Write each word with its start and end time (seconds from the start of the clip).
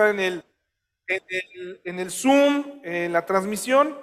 están 0.00 0.18
en 0.18 0.42
el, 1.06 1.80
en 1.84 1.98
el, 1.98 2.10
Zoom, 2.10 2.80
en 2.82 3.12
la 3.12 3.26
transmisión. 3.26 3.98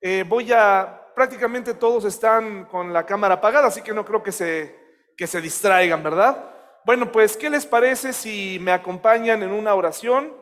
Eh, 0.00 0.24
voy 0.28 0.52
a, 0.52 1.10
prácticamente 1.14 1.74
todos 1.74 2.04
están 2.04 2.66
con 2.66 2.92
la 2.92 3.06
cámara 3.06 3.36
apagada, 3.36 3.68
así 3.68 3.80
que 3.80 3.94
no 3.94 4.04
creo 4.04 4.22
que 4.22 4.32
se, 4.32 4.76
que 5.16 5.26
se 5.26 5.40
distraigan, 5.40 6.02
¿verdad? 6.02 6.54
Bueno, 6.84 7.10
pues, 7.10 7.36
¿qué 7.36 7.48
les 7.48 7.64
parece 7.64 8.12
si 8.12 8.58
me 8.60 8.72
acompañan 8.72 9.42
en 9.42 9.50
una 9.50 9.74
oración 9.74 10.34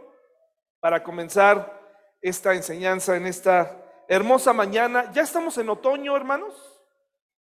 para 0.80 1.02
comenzar 1.02 1.80
esta 2.20 2.54
enseñanza 2.54 3.16
en 3.16 3.26
esta 3.26 3.76
hermosa 4.08 4.52
mañana? 4.52 5.12
¿Ya 5.12 5.22
estamos 5.22 5.56
en 5.58 5.68
otoño, 5.68 6.16
hermanos? 6.16 6.54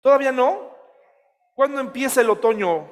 ¿Todavía 0.01 0.31
no? 0.31 0.77
¿Cuándo 1.55 1.81
empieza 1.81 2.21
el 2.21 2.31
otoño? 2.31 2.89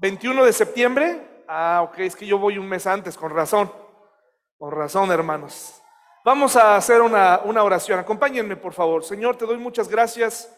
¿21 0.00 0.44
de 0.44 0.52
septiembre? 0.52 1.29
Ah, 1.52 1.82
ok, 1.82 1.98
es 1.98 2.14
que 2.14 2.26
yo 2.26 2.38
voy 2.38 2.58
un 2.58 2.68
mes 2.68 2.86
antes, 2.86 3.16
con 3.16 3.32
razón. 3.32 3.72
Con 4.56 4.70
razón, 4.70 5.10
hermanos. 5.10 5.82
Vamos 6.24 6.54
a 6.54 6.76
hacer 6.76 7.02
una, 7.02 7.40
una 7.44 7.64
oración. 7.64 7.98
Acompáñenme, 7.98 8.54
por 8.54 8.72
favor. 8.72 9.02
Señor, 9.02 9.34
te 9.34 9.46
doy 9.46 9.56
muchas 9.56 9.88
gracias 9.88 10.56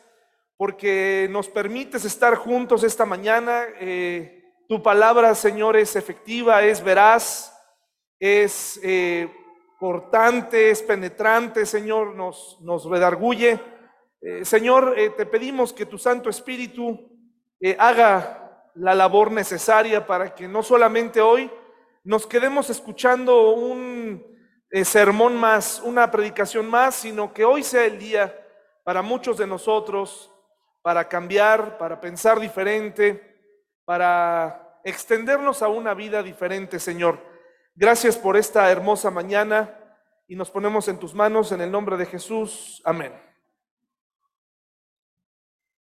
porque 0.58 1.28
nos 1.30 1.48
permites 1.48 2.04
estar 2.04 2.34
juntos 2.34 2.84
esta 2.84 3.06
mañana. 3.06 3.64
Eh, 3.80 4.44
tu 4.68 4.82
palabra, 4.82 5.34
Señor, 5.34 5.78
es 5.78 5.96
efectiva, 5.96 6.62
es 6.62 6.84
veraz, 6.84 7.58
es 8.20 8.78
eh, 8.82 9.32
cortante, 9.78 10.72
es 10.72 10.82
penetrante, 10.82 11.64
Señor, 11.64 12.14
nos, 12.14 12.58
nos 12.60 12.84
redarguye. 12.84 13.58
Eh, 14.20 14.44
Señor, 14.44 14.94
te 15.16 15.24
pedimos 15.24 15.72
que 15.72 15.86
tu 15.86 15.96
Santo 15.96 16.28
Espíritu 16.28 17.08
haga 17.78 18.41
la 18.74 18.94
labor 18.94 19.30
necesaria 19.30 20.06
para 20.06 20.34
que 20.34 20.48
no 20.48 20.62
solamente 20.62 21.20
hoy 21.20 21.50
nos 22.04 22.26
quedemos 22.26 22.70
escuchando 22.70 23.50
un 23.52 24.24
sermón 24.84 25.36
más, 25.36 25.80
una 25.84 26.10
predicación 26.10 26.66
más, 26.66 26.94
sino 26.94 27.32
que 27.32 27.44
hoy 27.44 27.62
sea 27.62 27.84
el 27.84 27.98
día 27.98 28.38
para 28.84 29.02
muchos 29.02 29.36
de 29.36 29.46
nosotros 29.46 30.32
para 30.82 31.08
cambiar, 31.08 31.78
para 31.78 32.00
pensar 32.00 32.40
diferente, 32.40 33.38
para 33.84 34.80
extendernos 34.84 35.62
a 35.62 35.68
una 35.68 35.94
vida 35.94 36.22
diferente, 36.22 36.78
Señor. 36.78 37.20
Gracias 37.74 38.18
por 38.18 38.36
esta 38.36 38.70
hermosa 38.70 39.10
mañana 39.10 39.78
y 40.26 40.34
nos 40.36 40.50
ponemos 40.50 40.88
en 40.88 40.98
tus 40.98 41.14
manos 41.14 41.52
en 41.52 41.60
el 41.60 41.70
nombre 41.70 41.96
de 41.96 42.06
Jesús. 42.06 42.82
Amén. 42.84 43.31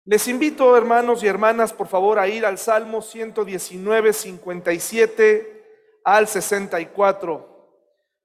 Les 0.07 0.29
invito, 0.29 0.77
hermanos 0.77 1.23
y 1.23 1.27
hermanas, 1.27 1.73
por 1.73 1.89
favor, 1.89 2.19
a 2.19 2.29
ir 2.29 2.45
al 2.45 2.59
Salmo 2.59 3.01
119, 3.01 4.13
57 4.13 6.01
al 6.05 6.29
64. 6.29 7.81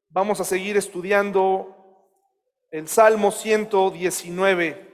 Vamos 0.10 0.42
a 0.42 0.44
seguir 0.44 0.76
estudiando 0.76 1.78
el 2.70 2.90
Salmo 2.90 3.32
119. 3.32 4.90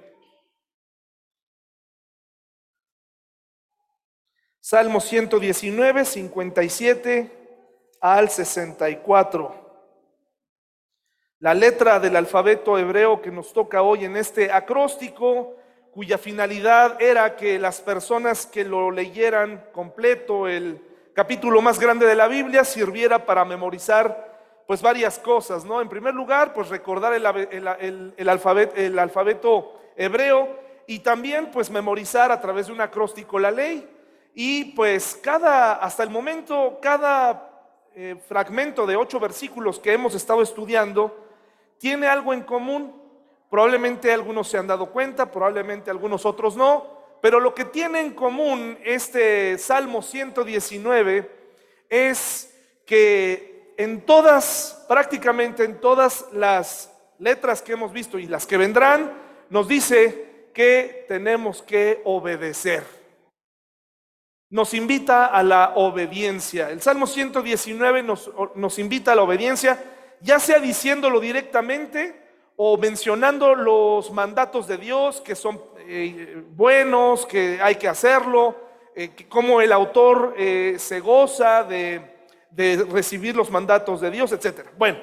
Salmo 4.59 4.99
119, 4.99 6.05
57 6.05 7.31
al 7.99 8.29
64. 8.29 9.65
La 11.39 11.55
letra 11.55 11.99
del 11.99 12.15
alfabeto 12.15 12.77
hebreo 12.77 13.23
que 13.23 13.31
nos 13.31 13.51
toca 13.53 13.81
hoy 13.81 14.05
en 14.05 14.17
este 14.17 14.51
acróstico, 14.51 15.55
cuya 15.95 16.17
finalidad 16.17 17.01
era 17.01 17.37
que 17.37 17.57
las 17.57 17.79
personas 17.79 18.45
que 18.45 18.65
lo 18.65 18.91
leyeran 18.91 19.63
completo, 19.71 20.45
el 20.45 20.81
capítulo 21.13 21.61
más 21.61 21.79
grande 21.79 22.05
de 22.05 22.15
la 22.15 22.27
Biblia, 22.27 22.65
sirviera 22.65 23.25
para 23.25 23.45
memorizar 23.45 24.35
pues 24.67 24.81
varias 24.81 25.17
cosas, 25.17 25.63
¿no? 25.63 25.79
En 25.79 25.87
primer 25.87 26.13
lugar, 26.13 26.53
pues 26.53 26.67
recordar 26.67 27.13
el, 27.13 27.25
alfabeto, 28.27 28.75
el 28.75 28.99
alfabeto 28.99 29.79
hebreo 29.95 30.59
y 30.85 30.99
también 30.99 31.49
pues 31.49 31.69
memorizar 31.69 32.29
a 32.29 32.41
través 32.41 32.67
de 32.67 32.73
un 32.73 32.81
acróstico 32.81 33.39
la 33.39 33.51
ley. 33.51 33.89
Y 34.33 34.73
pues 34.73 35.17
cada, 35.23 35.75
hasta 35.75 36.03
el 36.03 36.09
momento, 36.09 36.77
cada 36.81 37.71
eh, 37.95 38.17
fragmento 38.27 38.85
de 38.85 38.97
ocho 38.97 39.17
versículos 39.17 39.79
que 39.79 39.93
hemos 39.93 40.13
estado 40.13 40.41
estudiando 40.41 41.25
tiene 41.77 42.07
algo 42.07 42.33
en 42.33 42.41
común. 42.41 43.04
Probablemente 43.49 44.11
algunos 44.11 44.47
se 44.47 44.57
han 44.57 44.67
dado 44.67 44.87
cuenta, 44.87 45.31
probablemente 45.31 45.91
algunos 45.91 46.25
otros 46.25 46.55
no, 46.55 46.95
pero 47.21 47.39
lo 47.39 47.53
que 47.53 47.65
tiene 47.65 48.01
en 48.01 48.13
común 48.13 48.77
este 48.83 49.57
Salmo 49.57 50.01
119 50.01 51.31
es 51.89 52.53
que 52.85 53.73
en 53.77 54.01
todas, 54.01 54.85
prácticamente 54.87 55.63
en 55.63 55.79
todas 55.79 56.25
las 56.31 56.91
letras 57.19 57.61
que 57.61 57.73
hemos 57.73 57.91
visto 57.91 58.19
y 58.19 58.27
las 58.27 58.45
que 58.45 58.57
vendrán, 58.57 59.13
nos 59.49 59.67
dice 59.67 60.49
que 60.53 61.05
tenemos 61.07 61.61
que 61.61 62.01
obedecer 62.05 62.83
nos 64.55 64.73
invita 64.73 65.25
a 65.25 65.43
la 65.43 65.73
obediencia. 65.75 66.69
El 66.69 66.81
Salmo 66.81 67.07
119 67.07 68.03
nos, 68.03 68.31
nos, 68.55 68.79
invita 68.79 69.11
a 69.11 69.15
la 69.15 69.23
obediencia, 69.23 69.83
ya 70.21 70.39
sea 70.39 70.59
diciéndolo 70.59 71.19
directamente 71.19 72.24
o 72.57 72.77
mencionando 72.77 73.55
los 73.55 74.11
mandatos 74.11 74.67
de 74.67 74.77
Dios 74.77 75.21
que 75.21 75.35
son 75.35 75.61
eh, 75.79 76.43
buenos, 76.51 77.25
que 77.25 77.59
hay 77.61 77.75
que 77.75 77.87
hacerlo, 77.87 78.55
eh, 78.95 79.11
como 79.27 79.61
el 79.61 79.71
autor 79.71 80.35
eh, 80.37 80.75
se 80.79 80.99
goza 80.99 81.63
de, 81.63 82.13
recibir 82.89 83.35
los 83.35 83.51
mandatos 83.51 83.99
de 83.99 84.09
Dios, 84.09 84.31
etc. 84.31 84.69
Bueno, 84.77 84.97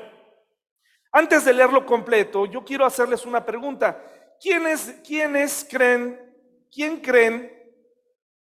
antes 1.13 1.45
de 1.45 1.53
leerlo 1.53 1.85
completo, 1.85 2.47
yo 2.47 2.65
quiero 2.65 2.87
hacerles 2.87 3.27
una 3.27 3.45
pregunta. 3.45 4.03
¿Quiénes, 4.41 4.97
quiénes 5.07 5.67
creen, 5.71 6.19
quién 6.71 7.01
creen 7.01 7.63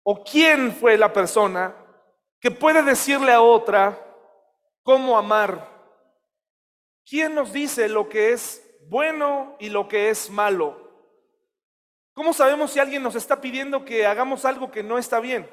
¿O 0.02 0.24
quién 0.24 0.72
fue 0.72 0.98
la 0.98 1.12
persona 1.12 1.74
que 2.40 2.50
puede 2.50 2.82
decirle 2.82 3.32
a 3.32 3.40
otra 3.40 3.98
cómo 4.82 5.16
amar? 5.16 5.70
¿Quién 7.08 7.34
nos 7.34 7.52
dice 7.52 7.88
lo 7.88 8.08
que 8.08 8.32
es 8.32 8.61
bueno 8.88 9.56
y 9.59 9.69
lo 9.69 9.88
que 9.88 10.10
es 10.10 10.31
malo? 10.31 10.91
¿Cómo 12.15 12.32
sabemos 12.32 12.70
si 12.70 12.78
alguien 12.78 13.03
nos 13.03 13.15
está 13.15 13.41
pidiendo 13.41 13.84
que 13.84 14.06
hagamos 14.06 14.44
algo 14.44 14.70
que 14.70 14.82
no 14.82 14.98
está 14.98 15.20
bien? 15.20 15.48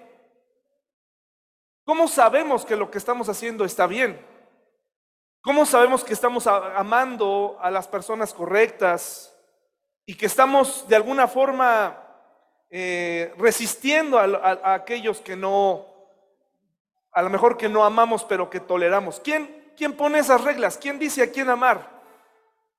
¿Cómo 1.86 2.08
sabemos 2.08 2.66
que 2.66 2.76
lo 2.76 2.92
que 2.92 2.98
estamos 2.98 3.30
haciendo 3.30 3.66
está 3.66 3.88
bien? 3.88 4.20
¿Cómo 5.42 5.66
sabemos 5.66 6.04
que 6.04 6.14
estamos 6.14 6.48
amando 6.48 7.58
a 7.62 7.72
las 7.72 7.88
personas 7.88 8.34
correctas 8.34 9.34
y 10.06 10.16
que 10.16 10.26
estamos 10.26 10.88
de 10.88 10.98
alguna 10.98 11.28
forma 11.28 12.06
eh, 12.72 13.34
resistiendo 13.38 14.20
a, 14.20 14.74
aquellos 14.74 15.22
que 15.22 15.36
no, 15.36 15.88
a 17.12 17.22
lo 17.22 17.30
mejor 17.30 17.58
que 17.58 17.70
no 17.70 17.84
amamos, 17.84 18.24
pero 18.26 18.50
que 18.50 18.60
toleramos. 18.60 19.20
¿Quién, 19.20 19.74
¿Quién 19.76 19.94
pone 19.94 20.20
esas 20.20 20.44
reglas? 20.44 20.78
¿Quién 20.78 21.00
dice 21.00 21.24
a 21.24 21.32
quién 21.32 21.50
amar? 21.50 21.99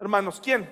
Hermanos, 0.01 0.41
¿quién? 0.43 0.69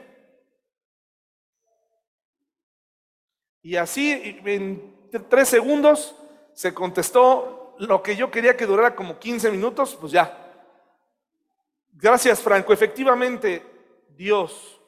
Y 3.62 3.77
así 3.77 4.41
en 4.44 5.11
tres 5.28 5.49
segundos 5.49 6.16
se 6.55 6.72
contestó 6.72 7.77
lo 7.78 8.03
que 8.03 8.16
yo 8.16 8.31
quería 8.31 8.56
que 8.56 8.66
durara 8.66 8.97
como 8.97 9.19
15 9.19 9.50
minutos, 9.50 9.97
pues 10.00 10.12
ya. 10.12 10.47
Gracias, 11.93 12.41
Franco. 12.41 12.72
Efectivamente, 12.72 13.65
Dios. 14.16 14.81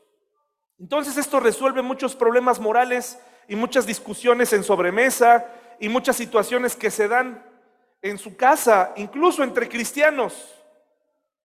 Entonces 0.79 1.17
esto 1.19 1.39
resuelve 1.39 1.83
muchos 1.83 2.17
problemas 2.17 2.59
morales 2.59 3.19
y 3.47 3.57
muchas 3.57 3.87
discusiones 3.87 4.53
en 4.55 4.65
sobremesa 4.65 5.47
y 5.79 5.89
muchas 5.89 6.17
situaciones 6.17 6.75
que 6.75 6.91
se 6.91 7.09
dan 7.09 7.47
en 8.01 8.17
su 8.17 8.37
casa, 8.37 8.95
incluso 8.97 9.43
entre 9.43 9.69
cristianos, 9.69 10.55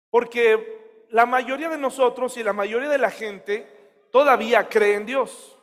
porque 0.08 0.77
la 1.10 1.26
mayoría 1.26 1.68
de 1.68 1.78
nosotros 1.78 2.36
y 2.36 2.42
la 2.42 2.52
mayoría 2.52 2.88
de 2.88 2.98
la 2.98 3.10
gente 3.10 3.66
todavía 4.10 4.68
cree 4.68 4.94
en 4.94 5.06
Dios, 5.06 5.56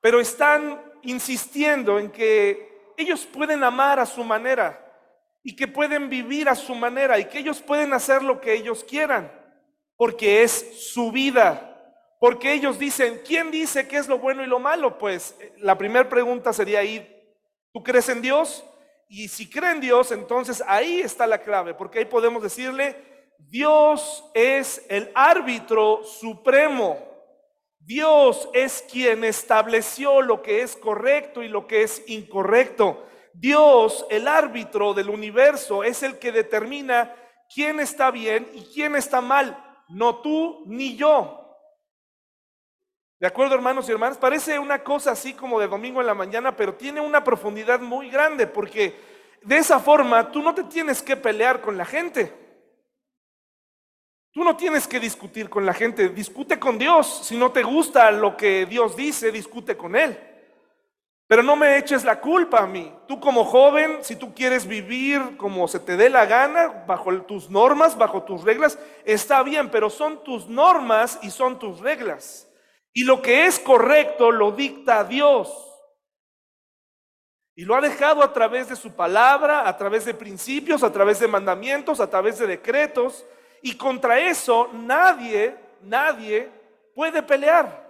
pero 0.00 0.20
están 0.20 0.80
insistiendo 1.02 1.98
en 1.98 2.10
que 2.10 2.92
ellos 2.96 3.26
pueden 3.26 3.62
amar 3.64 3.98
a 3.98 4.06
su 4.06 4.24
manera 4.24 4.80
y 5.42 5.54
que 5.54 5.68
pueden 5.68 6.08
vivir 6.08 6.48
a 6.48 6.54
su 6.54 6.74
manera 6.74 7.18
y 7.18 7.26
que 7.26 7.38
ellos 7.38 7.60
pueden 7.60 7.92
hacer 7.92 8.22
lo 8.22 8.40
que 8.40 8.54
ellos 8.54 8.84
quieran, 8.84 9.30
porque 9.96 10.42
es 10.42 10.92
su 10.92 11.12
vida. 11.12 11.70
Porque 12.18 12.54
ellos 12.54 12.78
dicen, 12.78 13.20
¿quién 13.26 13.50
dice 13.50 13.86
qué 13.86 13.98
es 13.98 14.08
lo 14.08 14.18
bueno 14.18 14.42
y 14.42 14.46
lo 14.46 14.58
malo? 14.58 14.98
Pues 14.98 15.36
eh, 15.40 15.52
la 15.58 15.76
primera 15.76 16.08
pregunta 16.08 16.54
sería 16.54 16.78
ahí, 16.78 17.06
¿tú 17.70 17.82
crees 17.82 18.08
en 18.08 18.22
Dios? 18.22 18.64
Y 19.08 19.28
si 19.28 19.50
creen 19.50 19.74
en 19.74 19.80
Dios, 19.82 20.10
entonces 20.10 20.64
ahí 20.66 21.00
está 21.00 21.26
la 21.26 21.42
clave, 21.42 21.74
porque 21.74 21.98
ahí 21.98 22.04
podemos 22.06 22.42
decirle, 22.42 22.96
Dios 23.38 24.24
es 24.34 24.84
el 24.88 25.10
árbitro 25.14 26.02
supremo. 26.04 26.98
Dios 27.78 28.48
es 28.54 28.84
quien 28.90 29.24
estableció 29.24 30.22
lo 30.22 30.42
que 30.42 30.62
es 30.62 30.74
correcto 30.76 31.42
y 31.42 31.48
lo 31.48 31.66
que 31.66 31.82
es 31.82 32.02
incorrecto. 32.06 33.04
Dios, 33.34 34.06
el 34.10 34.26
árbitro 34.26 34.94
del 34.94 35.10
universo, 35.10 35.84
es 35.84 36.02
el 36.02 36.18
que 36.18 36.32
determina 36.32 37.14
quién 37.52 37.80
está 37.80 38.10
bien 38.10 38.48
y 38.54 38.62
quién 38.72 38.96
está 38.96 39.20
mal, 39.20 39.82
no 39.88 40.16
tú 40.16 40.62
ni 40.66 40.96
yo. 40.96 41.40
¿De 43.20 43.26
acuerdo, 43.26 43.54
hermanos 43.54 43.88
y 43.88 43.92
hermanas? 43.92 44.18
Parece 44.18 44.58
una 44.58 44.82
cosa 44.82 45.12
así 45.12 45.34
como 45.34 45.58
de 45.60 45.68
domingo 45.68 46.00
en 46.00 46.06
la 46.06 46.14
mañana, 46.14 46.56
pero 46.56 46.74
tiene 46.74 47.00
una 47.00 47.22
profundidad 47.22 47.80
muy 47.80 48.10
grande 48.10 48.46
porque 48.46 48.94
de 49.42 49.56
esa 49.56 49.78
forma 49.78 50.30
tú 50.30 50.42
no 50.42 50.54
te 50.54 50.64
tienes 50.64 51.02
que 51.02 51.16
pelear 51.16 51.60
con 51.60 51.76
la 51.76 51.84
gente. 51.84 52.43
Tú 54.34 54.42
no 54.42 54.56
tienes 54.56 54.88
que 54.88 54.98
discutir 54.98 55.48
con 55.48 55.64
la 55.64 55.72
gente, 55.72 56.08
discute 56.08 56.58
con 56.58 56.76
Dios. 56.76 57.20
Si 57.22 57.36
no 57.36 57.52
te 57.52 57.62
gusta 57.62 58.10
lo 58.10 58.36
que 58.36 58.66
Dios 58.66 58.96
dice, 58.96 59.30
discute 59.30 59.76
con 59.76 59.94
Él. 59.94 60.18
Pero 61.28 61.44
no 61.44 61.54
me 61.54 61.78
eches 61.78 62.04
la 62.04 62.20
culpa 62.20 62.58
a 62.58 62.66
mí. 62.66 62.92
Tú 63.06 63.20
como 63.20 63.44
joven, 63.44 63.98
si 64.02 64.16
tú 64.16 64.34
quieres 64.34 64.66
vivir 64.66 65.36
como 65.36 65.68
se 65.68 65.78
te 65.78 65.96
dé 65.96 66.10
la 66.10 66.26
gana, 66.26 66.84
bajo 66.84 67.22
tus 67.22 67.48
normas, 67.48 67.96
bajo 67.96 68.24
tus 68.24 68.42
reglas, 68.42 68.76
está 69.04 69.44
bien, 69.44 69.70
pero 69.70 69.88
son 69.88 70.24
tus 70.24 70.48
normas 70.48 71.20
y 71.22 71.30
son 71.30 71.60
tus 71.60 71.78
reglas. 71.78 72.50
Y 72.92 73.04
lo 73.04 73.22
que 73.22 73.46
es 73.46 73.60
correcto 73.60 74.32
lo 74.32 74.50
dicta 74.50 75.04
Dios. 75.04 75.48
Y 77.54 77.64
lo 77.64 77.76
ha 77.76 77.80
dejado 77.80 78.24
a 78.24 78.32
través 78.32 78.68
de 78.68 78.74
su 78.74 78.96
palabra, 78.96 79.68
a 79.68 79.76
través 79.76 80.04
de 80.04 80.12
principios, 80.12 80.82
a 80.82 80.92
través 80.92 81.20
de 81.20 81.28
mandamientos, 81.28 82.00
a 82.00 82.10
través 82.10 82.40
de 82.40 82.48
decretos. 82.48 83.24
Y 83.64 83.78
contra 83.78 84.20
eso 84.20 84.68
nadie, 84.74 85.56
nadie 85.80 86.50
puede 86.94 87.22
pelear. 87.22 87.82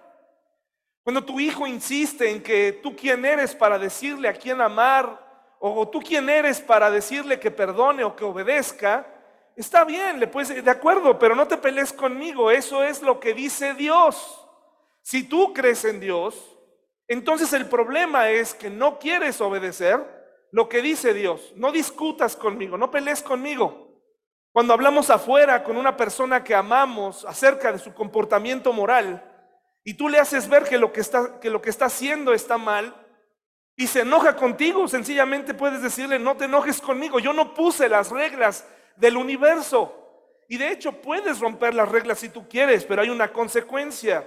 Cuando 1.02 1.24
tu 1.24 1.40
hijo 1.40 1.66
insiste 1.66 2.30
en 2.30 2.40
que 2.40 2.78
tú 2.80 2.94
quién 2.94 3.24
eres 3.24 3.56
para 3.56 3.76
decirle 3.76 4.28
a 4.28 4.34
quién 4.34 4.60
amar, 4.60 5.20
o 5.58 5.88
tú 5.88 5.98
quién 5.98 6.30
eres 6.30 6.60
para 6.60 6.92
decirle 6.92 7.40
que 7.40 7.50
perdone 7.50 8.04
o 8.04 8.14
que 8.14 8.22
obedezca, 8.22 9.04
está 9.56 9.84
bien, 9.84 10.20
le 10.20 10.28
puedes 10.28 10.64
de 10.64 10.70
acuerdo, 10.70 11.18
pero 11.18 11.34
no 11.34 11.48
te 11.48 11.56
pelees 11.56 11.92
conmigo, 11.92 12.52
eso 12.52 12.84
es 12.84 13.02
lo 13.02 13.18
que 13.18 13.34
dice 13.34 13.74
Dios. 13.74 14.46
Si 15.02 15.24
tú 15.24 15.52
crees 15.52 15.84
en 15.84 15.98
Dios, 15.98 16.56
entonces 17.08 17.52
el 17.52 17.68
problema 17.68 18.30
es 18.30 18.54
que 18.54 18.70
no 18.70 19.00
quieres 19.00 19.40
obedecer 19.40 20.46
lo 20.52 20.68
que 20.68 20.82
dice 20.82 21.12
Dios. 21.14 21.52
No 21.56 21.72
discutas 21.72 22.36
conmigo, 22.36 22.78
no 22.78 22.92
pelees 22.92 23.22
conmigo. 23.22 23.83
Cuando 24.54 24.72
hablamos 24.72 25.10
afuera 25.10 25.64
con 25.64 25.76
una 25.76 25.96
persona 25.96 26.44
que 26.44 26.54
amamos 26.54 27.24
acerca 27.24 27.72
de 27.72 27.80
su 27.80 27.92
comportamiento 27.92 28.72
moral 28.72 29.20
y 29.82 29.94
tú 29.94 30.08
le 30.08 30.20
haces 30.20 30.48
ver 30.48 30.62
que 30.62 30.78
lo 30.78 30.92
que 30.92 31.00
está, 31.00 31.40
que 31.40 31.50
lo 31.50 31.60
que 31.60 31.70
está 31.70 31.86
haciendo 31.86 32.32
está 32.32 32.56
mal 32.56 32.94
y 33.74 33.88
se 33.88 34.02
enoja 34.02 34.36
contigo, 34.36 34.86
sencillamente 34.86 35.54
puedes 35.54 35.82
decirle, 35.82 36.20
no 36.20 36.36
te 36.36 36.44
enojes 36.44 36.80
conmigo, 36.80 37.18
yo 37.18 37.32
no 37.32 37.52
puse 37.52 37.88
las 37.88 38.10
reglas 38.10 38.64
del 38.94 39.16
universo. 39.16 39.92
Y 40.48 40.56
de 40.56 40.70
hecho 40.70 41.02
puedes 41.02 41.40
romper 41.40 41.74
las 41.74 41.88
reglas 41.88 42.20
si 42.20 42.28
tú 42.28 42.48
quieres, 42.48 42.84
pero 42.84 43.02
hay 43.02 43.10
una 43.10 43.32
consecuencia. 43.32 44.24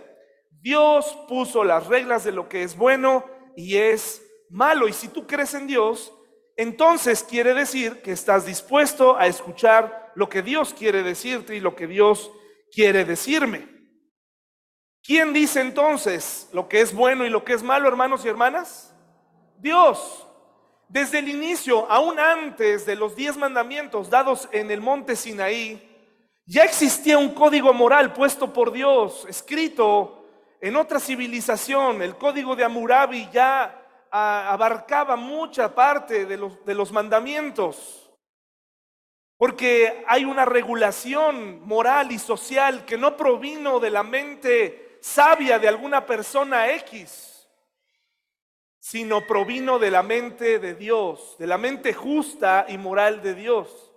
Dios 0.59 1.17
puso 1.29 1.63
las 1.63 1.87
reglas 1.87 2.25
de 2.25 2.33
lo 2.33 2.49
que 2.49 2.63
es 2.63 2.75
bueno 2.75 3.23
y 3.55 3.77
es 3.77 4.21
malo. 4.49 4.89
Y 4.89 4.91
si 4.91 5.07
tú 5.07 5.25
crees 5.25 5.53
en 5.53 5.67
Dios, 5.67 6.13
entonces 6.57 7.23
quiere 7.23 7.53
decir 7.53 8.01
que 8.01 8.11
estás 8.11 8.45
dispuesto 8.45 9.15
a 9.17 9.27
escuchar 9.27 10.06
lo 10.17 10.27
que 10.27 10.41
Dios 10.41 10.73
quiere 10.73 11.03
decirte 11.03 11.55
y 11.55 11.59
lo 11.59 11.75
que 11.75 11.85
Dios 11.85 12.31
quiere 12.71 13.05
decirme. 13.05 13.67
¿Quién 15.03 15.31
dice 15.31 15.61
entonces 15.61 16.49
lo 16.53 16.67
que 16.67 16.81
es 16.81 16.91
bueno 16.91 17.23
y 17.23 17.29
lo 17.29 17.43
que 17.43 17.53
es 17.53 17.61
malo, 17.61 17.87
hermanos 17.87 18.25
y 18.25 18.27
hermanas? 18.27 18.95
Dios. 19.59 20.25
Desde 20.89 21.19
el 21.19 21.29
inicio, 21.29 21.85
aún 21.91 22.19
antes 22.19 22.83
de 22.87 22.95
los 22.95 23.15
diez 23.15 23.37
mandamientos 23.37 24.09
dados 24.09 24.49
en 24.51 24.71
el 24.71 24.81
monte 24.81 25.15
Sinaí, 25.15 25.87
ya 26.47 26.63
existía 26.63 27.19
un 27.19 27.35
código 27.35 27.71
moral 27.71 28.11
puesto 28.11 28.51
por 28.51 28.71
Dios, 28.71 29.23
escrito 29.29 30.25
en 30.59 30.77
otra 30.77 30.99
civilización. 30.99 32.01
El 32.01 32.15
código 32.15 32.55
de 32.55 32.63
Amurabi 32.63 33.29
ya 33.31 33.85
abarcaba 34.09 35.15
mucha 35.15 35.75
parte 35.75 36.25
de 36.25 36.37
los, 36.37 36.65
de 36.65 36.73
los 36.73 36.91
mandamientos, 36.91 38.06
porque 39.37 40.03
hay 40.07 40.25
una 40.25 40.45
regulación 40.45 41.61
moral 41.65 42.11
y 42.11 42.19
social 42.19 42.85
que 42.85 42.97
no 42.97 43.15
provino 43.15 43.79
de 43.79 43.91
la 43.91 44.03
mente 44.03 44.97
sabia 44.99 45.59
de 45.59 45.67
alguna 45.67 46.05
persona 46.05 46.71
X, 46.73 47.47
sino 48.79 49.27
provino 49.27 49.77
de 49.77 49.91
la 49.91 50.01
mente 50.01 50.59
de 50.59 50.73
Dios, 50.73 51.35
de 51.37 51.45
la 51.45 51.57
mente 51.57 51.93
justa 51.93 52.65
y 52.67 52.77
moral 52.77 53.21
de 53.21 53.35
Dios. 53.35 53.93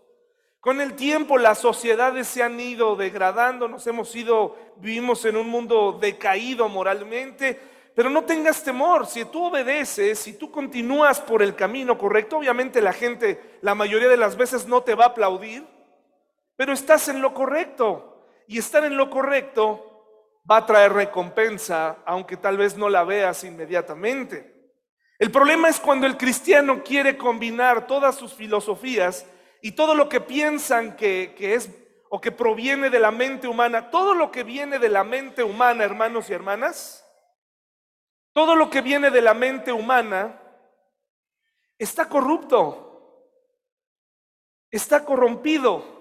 Con 0.60 0.82
el 0.82 0.94
tiempo 0.94 1.38
las 1.38 1.58
sociedades 1.58 2.26
se 2.26 2.42
han 2.42 2.60
ido 2.60 2.94
degradando, 2.94 3.66
nos 3.66 3.86
hemos 3.86 4.14
ido, 4.14 4.58
vivimos 4.76 5.24
en 5.24 5.36
un 5.36 5.48
mundo 5.48 5.96
decaído 5.98 6.68
moralmente, 6.68 7.58
pero 8.00 8.08
no 8.08 8.24
tengas 8.24 8.64
temor, 8.64 9.06
si 9.06 9.26
tú 9.26 9.44
obedeces, 9.44 10.18
si 10.18 10.32
tú 10.32 10.50
continúas 10.50 11.20
por 11.20 11.42
el 11.42 11.54
camino 11.54 11.98
correcto, 11.98 12.38
obviamente 12.38 12.80
la 12.80 12.94
gente 12.94 13.58
la 13.60 13.74
mayoría 13.74 14.08
de 14.08 14.16
las 14.16 14.38
veces 14.38 14.66
no 14.66 14.82
te 14.82 14.94
va 14.94 15.04
a 15.04 15.08
aplaudir, 15.08 15.66
pero 16.56 16.72
estás 16.72 17.08
en 17.08 17.20
lo 17.20 17.34
correcto. 17.34 18.24
Y 18.48 18.56
estar 18.56 18.86
en 18.86 18.96
lo 18.96 19.10
correcto 19.10 20.06
va 20.50 20.56
a 20.56 20.64
traer 20.64 20.94
recompensa, 20.94 21.98
aunque 22.06 22.38
tal 22.38 22.56
vez 22.56 22.74
no 22.74 22.88
la 22.88 23.04
veas 23.04 23.44
inmediatamente. 23.44 24.72
El 25.18 25.30
problema 25.30 25.68
es 25.68 25.78
cuando 25.78 26.06
el 26.06 26.16
cristiano 26.16 26.82
quiere 26.82 27.18
combinar 27.18 27.86
todas 27.86 28.14
sus 28.14 28.32
filosofías 28.32 29.26
y 29.60 29.72
todo 29.72 29.94
lo 29.94 30.08
que 30.08 30.22
piensan 30.22 30.96
que, 30.96 31.34
que 31.36 31.52
es 31.52 31.68
o 32.08 32.18
que 32.18 32.32
proviene 32.32 32.88
de 32.88 32.98
la 32.98 33.10
mente 33.10 33.46
humana, 33.46 33.90
todo 33.90 34.14
lo 34.14 34.30
que 34.30 34.42
viene 34.42 34.78
de 34.78 34.88
la 34.88 35.04
mente 35.04 35.42
humana, 35.42 35.84
hermanos 35.84 36.30
y 36.30 36.32
hermanas, 36.32 36.99
todo 38.32 38.54
lo 38.54 38.70
que 38.70 38.80
viene 38.80 39.10
de 39.10 39.22
la 39.22 39.34
mente 39.34 39.72
humana 39.72 40.40
está 41.78 42.08
corrupto, 42.08 43.26
está 44.70 45.04
corrompido. 45.04 46.00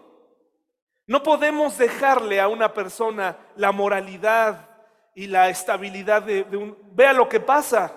No 1.08 1.24
podemos 1.24 1.78
dejarle 1.78 2.40
a 2.40 2.48
una 2.48 2.74
persona 2.74 3.38
la 3.56 3.72
moralidad 3.72 4.70
y 5.16 5.28
la 5.28 5.50
estabilidad 5.50 6.22
de, 6.22 6.44
un... 6.56 6.78
Vea 6.92 7.14
lo 7.14 7.28
que 7.28 7.40
pasa. 7.40 7.92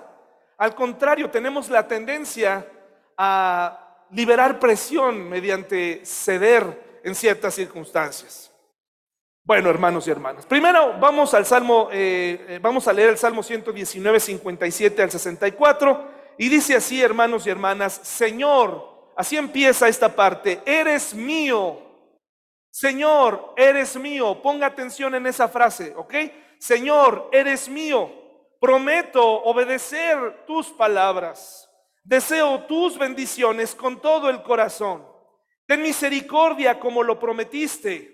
Al 0.56 0.74
contrario, 0.74 1.30
tenemos 1.30 1.68
la 1.68 1.86
tendencia 1.86 2.66
a 3.16 4.06
liberar 4.10 4.58
presión 4.58 5.28
mediante 5.28 6.04
ceder 6.04 7.00
en 7.04 7.14
ciertas 7.14 7.54
circunstancias. 7.54 8.51
Bueno, 9.44 9.70
hermanos 9.70 10.06
y 10.06 10.10
hermanas, 10.12 10.46
primero 10.46 10.96
vamos 11.00 11.34
al 11.34 11.44
Salmo, 11.44 11.88
eh, 11.90 12.46
eh, 12.48 12.58
vamos 12.62 12.86
a 12.86 12.92
leer 12.92 13.08
el 13.08 13.18
Salmo 13.18 13.42
119, 13.42 14.20
57 14.20 15.02
al 15.02 15.10
64, 15.10 16.10
y 16.38 16.48
dice 16.48 16.76
así, 16.76 17.02
hermanos 17.02 17.44
y 17.44 17.50
hermanas, 17.50 17.92
Señor, 18.04 19.10
así 19.16 19.36
empieza 19.36 19.88
esta 19.88 20.14
parte, 20.14 20.60
eres 20.64 21.12
mío, 21.12 21.76
Señor, 22.70 23.52
eres 23.56 23.96
mío, 23.96 24.40
ponga 24.40 24.68
atención 24.68 25.12
en 25.16 25.26
esa 25.26 25.48
frase, 25.48 25.92
¿ok? 25.96 26.14
Señor, 26.60 27.28
eres 27.32 27.68
mío, 27.68 28.12
prometo 28.60 29.24
obedecer 29.42 30.44
tus 30.46 30.68
palabras, 30.68 31.68
deseo 32.04 32.60
tus 32.66 32.96
bendiciones 32.96 33.74
con 33.74 34.00
todo 34.00 34.30
el 34.30 34.40
corazón, 34.44 35.04
ten 35.66 35.82
misericordia 35.82 36.78
como 36.78 37.02
lo 37.02 37.18
prometiste 37.18 38.11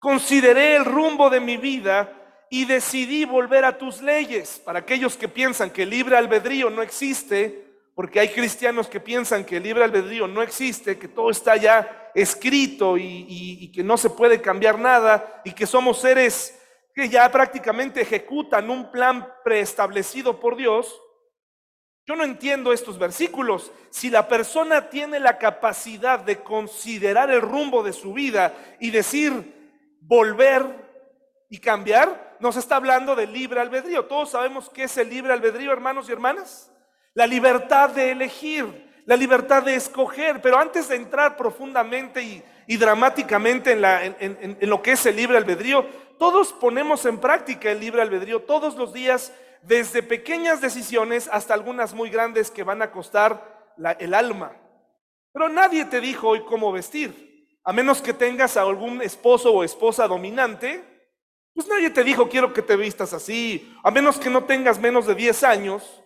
Consideré 0.00 0.76
el 0.76 0.86
rumbo 0.86 1.28
de 1.28 1.40
mi 1.40 1.58
vida 1.58 2.10
y 2.48 2.64
decidí 2.64 3.26
volver 3.26 3.66
a 3.66 3.76
tus 3.76 4.00
leyes. 4.00 4.60
Para 4.64 4.78
aquellos 4.78 5.14
que 5.14 5.28
piensan 5.28 5.68
que 5.68 5.82
el 5.82 5.90
libre 5.90 6.16
albedrío 6.16 6.70
no 6.70 6.80
existe, 6.80 7.66
porque 7.94 8.18
hay 8.18 8.30
cristianos 8.30 8.88
que 8.88 8.98
piensan 8.98 9.44
que 9.44 9.58
el 9.58 9.62
libre 9.62 9.84
albedrío 9.84 10.26
no 10.26 10.40
existe, 10.40 10.98
que 10.98 11.06
todo 11.06 11.30
está 11.30 11.56
ya 11.56 12.10
escrito 12.14 12.96
y, 12.96 13.26
y 13.28 13.70
que 13.70 13.84
no 13.84 13.98
se 13.98 14.08
puede 14.08 14.40
cambiar 14.40 14.78
nada 14.78 15.42
y 15.44 15.52
que 15.52 15.66
somos 15.66 16.00
seres 16.00 16.58
que 16.94 17.10
ya 17.10 17.30
prácticamente 17.30 18.00
ejecutan 18.00 18.70
un 18.70 18.90
plan 18.90 19.28
preestablecido 19.44 20.40
por 20.40 20.56
Dios. 20.56 20.98
Yo 22.06 22.16
no 22.16 22.24
entiendo 22.24 22.72
estos 22.72 22.98
versículos. 22.98 23.70
Si 23.90 24.08
la 24.08 24.26
persona 24.26 24.88
tiene 24.88 25.20
la 25.20 25.36
capacidad 25.36 26.18
de 26.20 26.42
considerar 26.42 27.30
el 27.30 27.42
rumbo 27.42 27.82
de 27.82 27.92
su 27.92 28.14
vida 28.14 28.54
y 28.80 28.90
decir, 28.90 29.59
volver 30.10 30.66
y 31.48 31.58
cambiar, 31.58 32.36
nos 32.40 32.56
está 32.56 32.74
hablando 32.76 33.14
de 33.14 33.28
libre 33.28 33.60
albedrío. 33.60 34.06
Todos 34.06 34.30
sabemos 34.30 34.68
qué 34.68 34.84
es 34.84 34.96
el 34.98 35.08
libre 35.08 35.32
albedrío, 35.32 35.72
hermanos 35.72 36.08
y 36.08 36.12
hermanas. 36.12 36.68
La 37.14 37.28
libertad 37.28 37.90
de 37.90 38.10
elegir, 38.10 39.02
la 39.06 39.14
libertad 39.14 39.62
de 39.62 39.76
escoger. 39.76 40.42
Pero 40.42 40.58
antes 40.58 40.88
de 40.88 40.96
entrar 40.96 41.36
profundamente 41.36 42.42
y, 42.66 42.76
dramáticamente 42.76 43.70
en, 43.70 43.82
la, 43.82 44.04
en 44.04 44.56
lo 44.62 44.82
que 44.82 44.92
es 44.92 45.06
el 45.06 45.14
libre 45.14 45.38
albedrío, 45.38 45.86
todos 46.18 46.52
ponemos 46.54 47.06
en 47.06 47.20
práctica 47.20 47.70
el 47.70 47.78
libre 47.78 48.02
albedrío 48.02 48.42
todos 48.42 48.74
los 48.74 48.92
días, 48.92 49.32
desde 49.62 50.02
pequeñas 50.02 50.60
decisiones 50.60 51.28
hasta 51.32 51.54
algunas 51.54 51.94
muy 51.94 52.10
grandes 52.10 52.50
que 52.50 52.64
van 52.64 52.82
a 52.82 52.90
costar 52.90 53.74
el 54.00 54.14
alma. 54.14 54.56
Pero 55.32 55.48
nadie 55.48 55.84
te 55.84 56.00
dijo 56.00 56.30
hoy 56.30 56.44
cómo 56.44 56.72
vestir. 56.72 57.29
A 57.70 57.72
menos 57.72 58.02
que 58.02 58.12
tengas 58.12 58.56
a 58.56 58.62
algún 58.62 59.00
esposo 59.00 59.52
o 59.52 59.62
esposa 59.62 60.08
dominante, 60.08 60.82
pues 61.54 61.68
nadie 61.68 61.88
te 61.90 62.02
dijo 62.02 62.28
quiero 62.28 62.52
que 62.52 62.62
te 62.62 62.74
vistas 62.74 63.12
así. 63.12 63.72
A 63.84 63.92
menos 63.92 64.18
que 64.18 64.28
no 64.28 64.42
tengas 64.42 64.80
menos 64.80 65.06
de 65.06 65.14
10 65.14 65.44
años, 65.44 66.02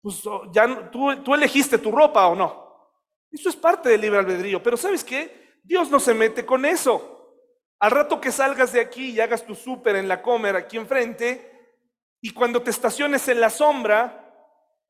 pues 0.00 0.26
oh, 0.26 0.50
ya 0.50 0.90
tú, 0.90 1.14
tú 1.22 1.34
elegiste 1.34 1.76
tu 1.76 1.92
ropa 1.92 2.26
o 2.28 2.34
no. 2.34 2.96
Eso 3.30 3.50
es 3.50 3.56
parte 3.56 3.90
del 3.90 4.00
libre 4.00 4.20
albedrío. 4.20 4.62
Pero 4.62 4.78
¿sabes 4.78 5.04
qué? 5.04 5.58
Dios 5.62 5.90
no 5.90 6.00
se 6.00 6.14
mete 6.14 6.46
con 6.46 6.64
eso. 6.64 7.36
Al 7.78 7.90
rato 7.90 8.18
que 8.18 8.32
salgas 8.32 8.72
de 8.72 8.80
aquí 8.80 9.10
y 9.10 9.20
hagas 9.20 9.44
tu 9.44 9.54
súper 9.54 9.96
en 9.96 10.08
la 10.08 10.22
comer 10.22 10.56
aquí 10.56 10.78
enfrente, 10.78 11.76
y 12.22 12.30
cuando 12.30 12.62
te 12.62 12.70
estaciones 12.70 13.28
en 13.28 13.38
la 13.38 13.50
sombra, 13.50 14.34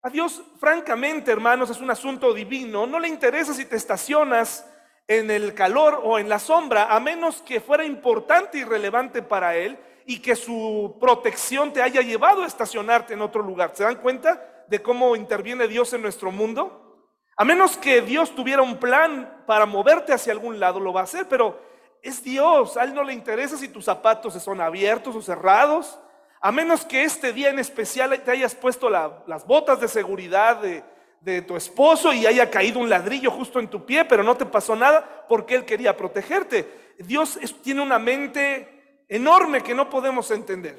a 0.00 0.08
Dios, 0.08 0.40
francamente, 0.60 1.32
hermanos, 1.32 1.70
es 1.70 1.80
un 1.80 1.90
asunto 1.90 2.32
divino. 2.32 2.86
No 2.86 3.00
le 3.00 3.08
interesa 3.08 3.52
si 3.52 3.64
te 3.64 3.74
estacionas 3.74 4.68
en 5.08 5.30
el 5.30 5.54
calor 5.54 6.00
o 6.04 6.18
en 6.18 6.28
la 6.28 6.38
sombra, 6.38 6.94
a 6.94 7.00
menos 7.00 7.42
que 7.42 7.60
fuera 7.60 7.84
importante 7.84 8.58
y 8.58 8.64
relevante 8.64 9.22
para 9.22 9.56
Él 9.56 9.78
y 10.06 10.20
que 10.20 10.36
su 10.36 10.96
protección 11.00 11.72
te 11.72 11.82
haya 11.82 12.00
llevado 12.00 12.42
a 12.42 12.46
estacionarte 12.46 13.14
en 13.14 13.22
otro 13.22 13.42
lugar. 13.42 13.72
¿Se 13.74 13.84
dan 13.84 13.96
cuenta 13.96 14.64
de 14.68 14.82
cómo 14.82 15.16
interviene 15.16 15.68
Dios 15.68 15.92
en 15.92 16.02
nuestro 16.02 16.30
mundo? 16.30 17.06
A 17.36 17.44
menos 17.44 17.76
que 17.76 18.02
Dios 18.02 18.34
tuviera 18.34 18.62
un 18.62 18.78
plan 18.78 19.42
para 19.46 19.66
moverte 19.66 20.12
hacia 20.12 20.32
algún 20.32 20.60
lado, 20.60 20.80
lo 20.80 20.92
va 20.92 21.00
a 21.00 21.04
hacer, 21.04 21.28
pero 21.28 21.60
es 22.02 22.22
Dios. 22.22 22.76
A 22.76 22.84
Él 22.84 22.94
no 22.94 23.02
le 23.02 23.12
interesa 23.12 23.56
si 23.56 23.68
tus 23.68 23.84
zapatos 23.84 24.34
son 24.34 24.60
abiertos 24.60 25.14
o 25.14 25.22
cerrados. 25.22 25.98
A 26.40 26.50
menos 26.52 26.84
que 26.84 27.04
este 27.04 27.32
día 27.32 27.50
en 27.50 27.58
especial 27.58 28.20
te 28.22 28.30
hayas 28.30 28.54
puesto 28.54 28.90
las 28.90 29.46
botas 29.46 29.80
de 29.80 29.88
seguridad 29.88 30.56
de, 30.56 30.84
de 31.22 31.42
tu 31.42 31.56
esposo 31.56 32.12
y 32.12 32.26
haya 32.26 32.50
caído 32.50 32.80
un 32.80 32.90
ladrillo 32.90 33.30
justo 33.30 33.60
en 33.60 33.68
tu 33.68 33.86
pie, 33.86 34.04
pero 34.04 34.22
no 34.22 34.36
te 34.36 34.44
pasó 34.44 34.74
nada 34.74 35.24
porque 35.28 35.54
Él 35.54 35.64
quería 35.64 35.96
protegerte. 35.96 36.94
Dios 36.98 37.38
tiene 37.62 37.80
una 37.80 37.98
mente 37.98 39.04
enorme 39.08 39.62
que 39.62 39.74
no 39.74 39.88
podemos 39.88 40.30
entender, 40.30 40.78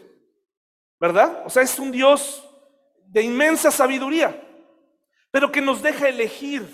¿verdad? 1.00 1.44
O 1.46 1.50
sea, 1.50 1.64
es 1.64 1.80
un 1.80 1.92
Dios 1.92 2.48
de 3.08 3.22
inmensa 3.22 3.72
sabiduría, 3.72 4.42
pero 5.32 5.52
que 5.52 5.62
nos 5.62 5.82
deja 5.82 6.10
elegir, 6.10 6.68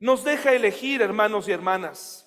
nos 0.00 0.24
deja 0.24 0.52
elegir, 0.52 1.02
hermanos 1.02 1.48
y 1.48 1.52
hermanas. 1.52 2.26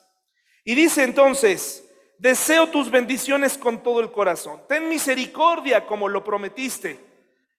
Y 0.63 0.75
dice 0.75 1.03
entonces, 1.03 1.89
deseo 2.19 2.67
tus 2.67 2.91
bendiciones 2.91 3.57
con 3.57 3.81
todo 3.81 4.01
el 4.01 4.11
corazón. 4.11 4.61
Ten 4.67 4.87
misericordia 4.87 5.85
como 5.85 6.07
lo 6.09 6.23
prometiste. 6.23 7.14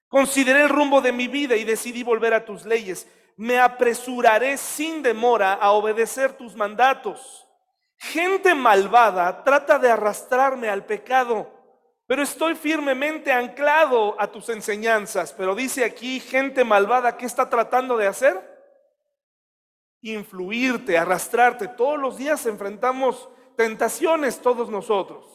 Consideré 0.08 0.62
el 0.62 0.68
rumbo 0.68 1.00
de 1.00 1.12
mi 1.12 1.28
vida 1.28 1.56
y 1.56 1.64
decidí 1.64 2.02
volver 2.02 2.34
a 2.34 2.44
tus 2.44 2.64
leyes. 2.64 3.08
Me 3.36 3.58
apresuraré 3.58 4.56
sin 4.56 5.02
demora 5.02 5.54
a 5.54 5.72
obedecer 5.72 6.32
tus 6.34 6.54
mandatos. 6.54 7.46
Gente 7.98 8.54
malvada 8.54 9.42
trata 9.42 9.78
de 9.78 9.90
arrastrarme 9.90 10.68
al 10.68 10.84
pecado, 10.84 11.50
pero 12.06 12.22
estoy 12.22 12.54
firmemente 12.54 13.32
anclado 13.32 14.14
a 14.20 14.30
tus 14.30 14.48
enseñanzas. 14.48 15.32
Pero 15.32 15.54
dice 15.54 15.84
aquí, 15.84 16.20
gente 16.20 16.62
malvada, 16.62 17.16
¿qué 17.16 17.26
está 17.26 17.50
tratando 17.50 17.96
de 17.96 18.06
hacer? 18.06 18.56
Influirte, 20.02 20.96
arrastrarte. 20.96 21.68
Todos 21.68 21.98
los 21.98 22.16
días 22.16 22.46
enfrentamos 22.46 23.28
tentaciones 23.56 24.40
todos 24.40 24.70
nosotros. 24.70 25.26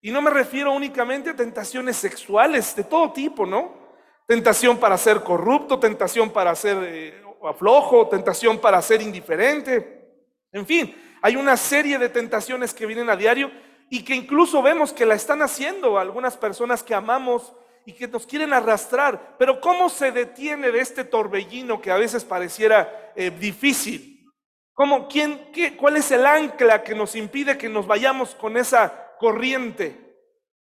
Y 0.00 0.12
no 0.12 0.22
me 0.22 0.30
refiero 0.30 0.72
únicamente 0.72 1.30
a 1.30 1.36
tentaciones 1.36 1.96
sexuales 1.96 2.76
de 2.76 2.84
todo 2.84 3.12
tipo, 3.12 3.44
¿no? 3.44 3.87
Tentación 4.28 4.76
para 4.76 4.98
ser 4.98 5.22
corrupto, 5.22 5.78
tentación 5.78 6.28
para 6.28 6.54
ser 6.54 6.76
eh, 6.82 7.22
aflojo, 7.42 8.08
tentación 8.08 8.58
para 8.58 8.82
ser 8.82 9.00
indiferente. 9.00 10.06
En 10.52 10.66
fin, 10.66 10.94
hay 11.22 11.34
una 11.36 11.56
serie 11.56 11.98
de 11.98 12.10
tentaciones 12.10 12.74
que 12.74 12.84
vienen 12.84 13.08
a 13.08 13.16
diario 13.16 13.50
y 13.88 14.04
que 14.04 14.14
incluso 14.14 14.60
vemos 14.60 14.92
que 14.92 15.06
la 15.06 15.14
están 15.14 15.40
haciendo 15.40 15.98
algunas 15.98 16.36
personas 16.36 16.82
que 16.82 16.94
amamos 16.94 17.54
y 17.86 17.94
que 17.94 18.06
nos 18.06 18.26
quieren 18.26 18.52
arrastrar. 18.52 19.36
Pero 19.38 19.62
¿cómo 19.62 19.88
se 19.88 20.12
detiene 20.12 20.70
de 20.72 20.80
este 20.80 21.04
torbellino 21.04 21.80
que 21.80 21.90
a 21.90 21.96
veces 21.96 22.22
pareciera 22.22 23.14
eh, 23.16 23.30
difícil? 23.30 24.30
¿Cómo, 24.74 25.08
quién, 25.08 25.50
qué, 25.54 25.74
¿Cuál 25.74 25.96
es 25.96 26.10
el 26.10 26.26
ancla 26.26 26.82
que 26.82 26.94
nos 26.94 27.16
impide 27.16 27.56
que 27.56 27.70
nos 27.70 27.86
vayamos 27.86 28.34
con 28.34 28.58
esa 28.58 29.14
corriente? 29.18 30.18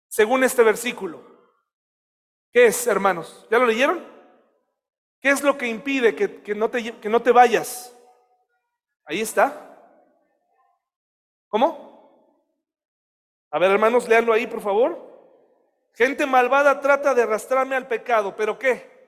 Según 0.07 0.45
este 0.45 0.63
versículo. 0.63 1.38
¿Qué 2.53 2.67
es, 2.67 2.87
hermanos? 2.87 3.47
¿Ya 3.51 3.59
lo 3.59 3.67
leyeron? 3.67 4.05
¿Qué 5.21 5.31
es 5.31 5.43
lo 5.43 5.59
que 5.59 5.67
impide 5.67 6.15
que, 6.15 6.55
no, 6.55 6.71
te, 6.71 6.99
que 6.99 7.09
no 7.09 7.21
te 7.21 7.33
vayas? 7.33 7.95
Ahí 9.05 9.21
está. 9.21 9.65
¿Cómo? 11.49 11.89
A 13.51 13.59
ver, 13.59 13.71
hermanos, 13.71 14.09
léanlo 14.09 14.33
ahí, 14.33 14.47
por 14.47 14.61
favor. 14.61 15.09
Gente 15.95 16.27
malvada 16.27 16.81
trata 16.81 17.15
de 17.15 17.23
arrastrarme 17.23 17.75
al 17.75 17.89
pecado, 17.89 18.37
pero 18.37 18.59
¿qué? 18.59 18.99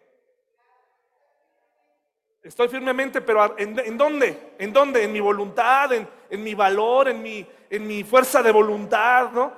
Estoy 2.43 2.69
firmemente, 2.69 3.21
pero 3.21 3.57
¿en, 3.59 3.97
dónde? 3.99 4.55
¿En 4.59 4.73
dónde? 4.73 5.05
En 5.05 5.13
mi 5.13 5.21
voluntad, 5.21 5.93
en, 5.93 6.09
en, 6.31 6.43
mi 6.43 6.55
valor, 6.55 7.09
en 7.09 7.23
mi, 7.23 7.47
en 7.69 7.87
mi 7.87 8.03
fuerza 8.03 8.43
de 8.43 8.51
voluntad, 8.51 9.31
¿no? 9.31 9.53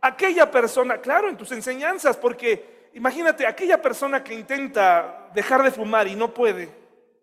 Aquella 0.00 0.50
persona, 0.50 1.00
claro, 1.00 1.28
en 1.28 1.36
tus 1.36 1.52
enseñanzas, 1.52 2.16
porque 2.16 2.73
imagínate, 2.94 3.46
aquella 3.46 3.80
persona 3.82 4.24
que 4.24 4.34
intenta 4.34 5.30
dejar 5.34 5.62
de 5.62 5.70
fumar 5.70 6.06
y 6.06 6.14
no 6.14 6.32
puede, 6.32 6.74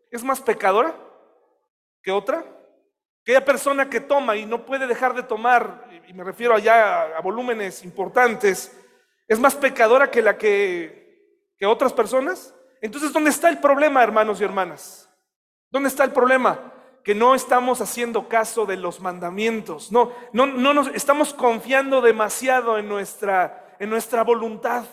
¿es 0.10 0.24
más 0.24 0.42
pecadora 0.42 0.96
que 2.04 2.12
otra? 2.12 2.44
Aquella 3.22 3.46
persona 3.46 3.90
que 3.90 4.02
toma 4.02 4.36
y 4.36 4.46
no 4.46 4.66
puede 4.66 4.88
dejar 4.88 5.14
de 5.14 5.24
tomar, 5.24 5.88
y 6.08 6.14
me 6.14 6.24
refiero 6.24 6.56
allá 6.56 7.16
a, 7.16 7.22
volúmenes 7.22 7.84
importantes, 7.84 8.78
¿es 9.28 9.40
más 9.40 9.56
pecadora 9.56 10.10
que 10.10 10.22
la 10.22 10.38
que, 10.38 11.48
que 11.58 11.66
otras 11.66 11.94
personas? 11.94 12.54
Entonces, 12.82 13.14
¿dónde 13.14 13.30
está 13.30 13.50
el 13.50 13.60
problema, 13.60 14.04
hermanos 14.04 14.42
y 14.42 14.44
hermanas? 14.44 15.10
¿Dónde 15.70 15.90
está 15.90 16.04
el 16.04 16.12
problema? 16.12 16.74
Que 17.04 17.16
no 17.16 17.36
estamos 17.36 17.80
haciendo 17.80 18.28
caso 18.28 18.66
de 18.66 18.76
los 18.76 19.00
mandamientos. 19.00 19.92
No, 19.92 20.12
no, 20.34 20.48
no 20.48 20.74
nos 20.74 20.88
estamos 20.88 21.34
confiando 21.34 22.02
demasiado 22.02 22.78
en 22.78 22.90
nuestra, 22.90 23.76
en 23.80 23.90
nuestra 23.90 24.24
voluntad, 24.24 24.84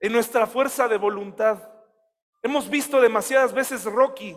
en 0.00 0.12
nuestra 0.12 0.46
fuerza 0.46 0.88
de 0.88 0.98
voluntad. 0.98 1.58
Hemos 2.42 2.68
visto 2.68 3.00
demasiadas 3.00 3.52
veces 3.52 3.84
Rocky, 3.84 4.36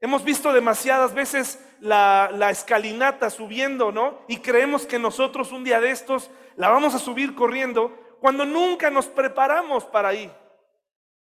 hemos 0.00 0.22
visto 0.24 0.52
demasiadas 0.52 1.14
veces 1.14 1.58
la, 1.80 2.50
escalinata 2.50 3.30
subiendo, 3.30 3.92
¿no? 3.92 4.20
Y 4.28 4.38
creemos 4.38 4.86
que 4.86 4.98
nosotros 4.98 5.52
un 5.52 5.64
día 5.64 5.80
de 5.80 5.90
estos 5.90 6.30
la 6.56 6.68
vamos 6.68 6.94
a 6.94 6.98
subir 6.98 7.34
corriendo 7.34 7.96
cuando 8.20 8.44
nunca 8.44 8.90
nos 8.90 9.06
preparamos 9.06 9.84
para 9.84 10.08
ahí. 10.08 10.32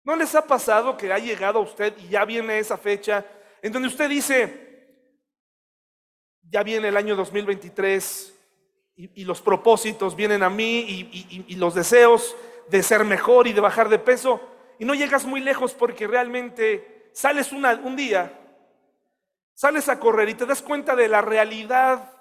¿No 0.04 0.16
les 0.16 0.36
ha 0.36 0.46
pasado 0.46 0.96
que 0.96 1.12
ha 1.12 1.20
llegado 1.20 1.60
a 1.60 1.64
usted 1.64 1.94
y 1.98 2.10
ya 2.10 2.24
viene 2.24 2.60
esa 2.60 2.78
fecha 2.78 3.26
en 3.62 3.74
donde 3.74 3.90
usted 3.90 4.10
dice, 4.10 4.68
ya 6.50 6.64
viene 6.64 6.88
el 6.88 6.98
año 6.98 7.16
2023 7.16 8.34
y, 8.96 9.26
los 9.26 9.42
propósitos 9.42 10.16
vienen 10.16 10.44
a 10.44 10.50
mí 10.50 10.80
y, 11.48 11.56
los 11.56 11.76
deseos 11.76 12.36
de 12.70 12.84
ser 12.84 13.04
mejor 13.04 13.48
y 13.48 13.54
de 13.54 13.62
bajar 13.62 13.90
de 13.90 14.00
peso 14.00 14.42
y 14.80 14.86
no 14.86 14.94
llegas 14.94 15.26
muy 15.26 15.40
lejos 15.40 15.74
porque 15.74 16.08
realmente 16.08 17.10
sales 17.14 17.52
un 17.52 17.96
día, 17.96 18.40
sales 19.54 19.90
a 19.90 20.00
correr 20.00 20.30
y 20.30 20.36
te 20.36 20.46
das 20.46 20.62
cuenta 20.62 20.96
de 20.96 21.08
la 21.08 21.22
realidad. 21.22 22.14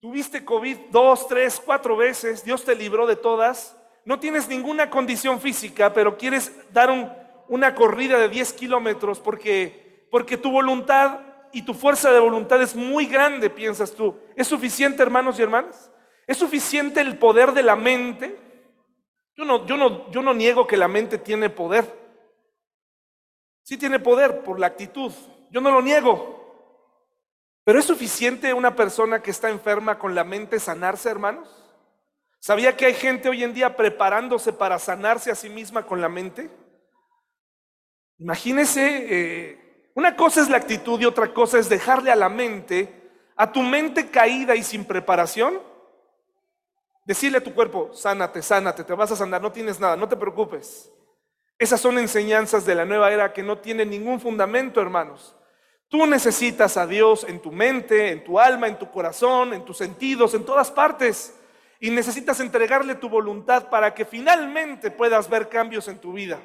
Tuviste 0.00 0.44
COVID 0.44 0.76
dos, 0.90 1.28
tres, 1.28 1.60
cuatro 1.64 1.96
veces, 1.96 2.44
Dios 2.44 2.64
te 2.64 2.74
libró 2.74 3.06
de 3.06 3.16
todas 3.16 3.76
no 4.04 4.18
tienes 4.18 4.48
ninguna 4.48 4.90
condición 4.90 5.40
física, 5.40 5.92
pero 5.92 6.16
quieres 6.16 6.52
dar 6.72 7.44
una 7.48 7.74
corrida 7.74 8.18
de 8.18 8.28
10 8.28 8.54
kilómetros 8.54 9.20
porque, 9.20 10.06
porque 10.10 10.36
tu 10.36 10.50
voluntad 10.50 11.20
y 11.52 11.62
tu 11.62 11.74
fuerza 11.74 12.10
de 12.10 12.20
voluntad 12.20 12.62
es 12.62 12.74
muy 12.74 13.06
grande, 13.06 13.50
piensas 13.50 13.92
tú. 13.92 14.16
¿Es 14.36 14.48
suficiente, 14.48 15.02
hermanos 15.02 15.38
y 15.38 15.42
hermanas? 15.42 15.90
¿Es 16.26 16.38
suficiente 16.38 17.00
el 17.00 17.18
poder 17.18 17.52
de 17.52 17.62
la 17.62 17.76
mente? 17.76 18.36
Yo 19.40 19.46
no, 19.46 19.64
yo 19.64 19.78
no, 19.78 20.10
yo 20.10 20.20
no 20.20 20.34
niego 20.34 20.66
que 20.66 20.76
la 20.76 20.86
mente 20.86 21.16
tiene 21.16 21.48
poder. 21.48 21.90
Sí 23.62 23.78
tiene 23.78 23.98
poder 23.98 24.44
por 24.44 24.60
la 24.60 24.66
actitud. 24.66 25.10
Yo 25.50 25.62
no 25.62 25.70
lo 25.70 25.80
niego. 25.80 26.36
Pero 27.64 27.78
¿es 27.78 27.86
suficiente 27.86 28.52
una 28.52 28.76
persona 28.76 29.22
que 29.22 29.30
está 29.30 29.48
enferma 29.48 29.98
con 29.98 30.14
la 30.14 30.24
mente 30.24 30.60
sanarse, 30.60 31.08
hermanos? 31.08 31.48
¿Sabía 32.38 32.76
que 32.76 32.84
hay 32.84 32.92
gente 32.92 33.30
hoy 33.30 33.42
en 33.42 33.54
día 33.54 33.76
preparándose 33.76 34.52
para 34.52 34.78
sanarse 34.78 35.30
a 35.30 35.34
sí 35.34 35.48
misma 35.48 35.86
con 35.86 36.02
la 36.02 36.10
mente? 36.10 36.50
Imagínese, 38.18 39.06
eh, 39.08 39.90
una 39.94 40.16
cosa 40.16 40.42
es 40.42 40.50
la 40.50 40.58
actitud 40.58 41.00
y 41.00 41.06
otra 41.06 41.32
cosa 41.32 41.58
es 41.58 41.70
dejarle 41.70 42.10
a 42.10 42.16
la 42.16 42.28
mente, 42.28 43.10
a 43.36 43.50
tu 43.50 43.62
mente 43.62 44.10
caída 44.10 44.54
y 44.54 44.62
sin 44.62 44.84
preparación, 44.84 45.62
decirle 47.04 47.38
a 47.38 47.44
tu 47.44 47.54
cuerpo, 47.54 47.90
sánate, 47.92 48.42
sánate, 48.42 48.84
te 48.84 48.94
vas 48.94 49.10
a 49.12 49.16
sanar, 49.16 49.40
no 49.42 49.52
tienes 49.52 49.80
nada, 49.80 49.96
no 49.96 50.08
te 50.08 50.16
preocupes. 50.16 50.92
Esas 51.58 51.80
son 51.80 51.98
enseñanzas 51.98 52.64
de 52.64 52.74
la 52.74 52.86
nueva 52.86 53.12
era 53.12 53.32
que 53.32 53.42
no 53.42 53.58
tienen 53.58 53.90
ningún 53.90 54.18
fundamento, 54.18 54.80
hermanos. 54.80 55.36
Tú 55.88 56.06
necesitas 56.06 56.76
a 56.76 56.86
Dios 56.86 57.26
en 57.28 57.40
tu 57.40 57.50
mente, 57.50 58.12
en 58.12 58.24
tu 58.24 58.38
alma, 58.38 58.68
en 58.68 58.78
tu 58.78 58.90
corazón, 58.90 59.52
en 59.52 59.64
tus 59.64 59.76
sentidos, 59.76 60.32
en 60.34 60.44
todas 60.44 60.70
partes. 60.70 61.36
Y 61.80 61.90
necesitas 61.90 62.38
entregarle 62.40 62.94
tu 62.94 63.08
voluntad 63.08 63.68
para 63.68 63.92
que 63.92 64.04
finalmente 64.04 64.90
puedas 64.90 65.28
ver 65.28 65.48
cambios 65.48 65.88
en 65.88 65.98
tu 65.98 66.12
vida. 66.12 66.40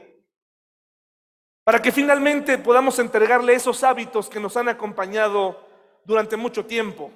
Para 1.63 1.81
que 1.81 1.91
finalmente 1.91 2.57
podamos 2.57 2.97
entregarle 2.99 3.53
esos 3.53 3.83
hábitos 3.83 4.29
que 4.29 4.39
nos 4.39 4.57
han 4.57 4.67
acompañado 4.67 5.65
durante 6.05 6.35
mucho 6.37 6.65
tiempo. 6.65 7.11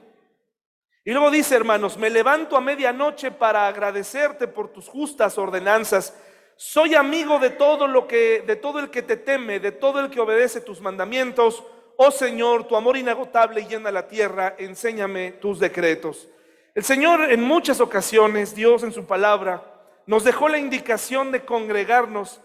Y 1.10 1.12
luego 1.12 1.32
dice, 1.32 1.56
hermanos, 1.56 1.98
me 1.98 2.12
levanto 2.12 2.56
a 2.56 2.62
medianoche 2.62 3.32
para 3.32 3.68
agradecerte 3.68 4.48
por 4.48 4.68
tus 4.68 4.88
justas 4.88 5.39
ordenanzas. 5.39 6.13
Soy 6.56 6.94
amigo 6.94 7.39
de 7.39 7.50
todo 7.50 7.88
lo 7.88 8.08
que 8.08 8.44
de 8.46 8.56
todo 8.56 8.78
el 8.78 8.92
que 8.92 9.01
te 9.01 9.18
teme, 9.18 9.60
de 9.60 9.72
todo 9.72 10.01
el 10.01 10.12
que 10.12 10.20
obedece 10.20 10.62
tus 10.62 10.80
mandamientos. 10.82 11.63
Oh 11.98 12.12
Señor, 12.12 12.68
tu 12.68 12.75
amor 12.75 12.96
inagotable 12.96 13.66
llena 13.66 13.89
la 13.89 14.08
tierra, 14.08 14.54
enséñame 14.60 15.32
tus 15.32 15.60
decretos. 15.60 16.28
El 16.75 16.84
Señor 16.84 17.32
en 17.32 17.42
muchas 17.42 17.82
ocasiones, 17.82 18.54
Dios 18.54 18.84
en 18.84 18.92
su 18.92 19.06
palabra, 19.06 19.63
nos 20.06 20.24
dejó 20.24 20.48
la 20.48 20.60
indicación 20.60 21.32
de 21.32 21.44
congregarnos 21.44 22.39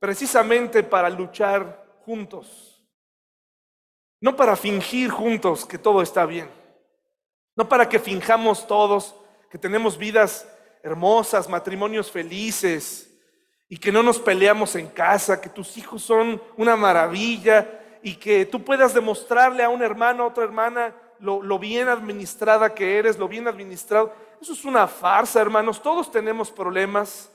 precisamente 0.00 0.82
para 0.82 1.08
luchar 1.08 1.86
juntos. 2.04 2.82
No 4.20 4.34
para 4.34 4.56
fingir 4.56 5.08
juntos 5.08 5.64
que 5.64 5.78
todo 5.78 6.02
está 6.02 6.26
bien. 6.26 6.57
No 7.58 7.68
para 7.68 7.88
que 7.88 7.98
finjamos 7.98 8.64
todos 8.68 9.16
que 9.50 9.58
tenemos 9.58 9.98
vidas 9.98 10.48
hermosas, 10.80 11.48
matrimonios 11.48 12.08
felices 12.08 13.12
y 13.68 13.76
que 13.78 13.90
no 13.90 14.00
nos 14.00 14.20
peleamos 14.20 14.76
en 14.76 14.86
casa, 14.86 15.40
que 15.40 15.48
tus 15.48 15.76
hijos 15.76 16.00
son 16.00 16.40
una 16.56 16.76
maravilla 16.76 17.98
y 18.00 18.14
que 18.14 18.46
tú 18.46 18.62
puedas 18.64 18.94
demostrarle 18.94 19.64
a 19.64 19.70
un 19.70 19.82
hermano, 19.82 20.22
a 20.22 20.26
otra 20.28 20.44
hermana, 20.44 20.94
lo, 21.18 21.58
bien 21.58 21.88
administrada 21.88 22.72
que 22.72 22.96
eres, 22.96 23.18
lo 23.18 23.26
bien 23.26 23.48
administrado. 23.48 24.14
Eso 24.40 24.52
es 24.52 24.64
una 24.64 24.86
farsa, 24.86 25.40
hermanos. 25.40 25.82
Todos 25.82 26.12
tenemos 26.12 26.52
problemas. 26.52 27.28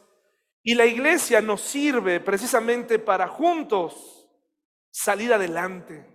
Y 0.64 0.74
la 0.76 0.86
iglesia 0.86 1.42
nos 1.42 1.60
sirve 1.60 2.22
precisamente 2.22 2.98
para 2.98 3.28
juntos 3.28 4.26
salir 4.90 5.34
adelante. 5.34 6.13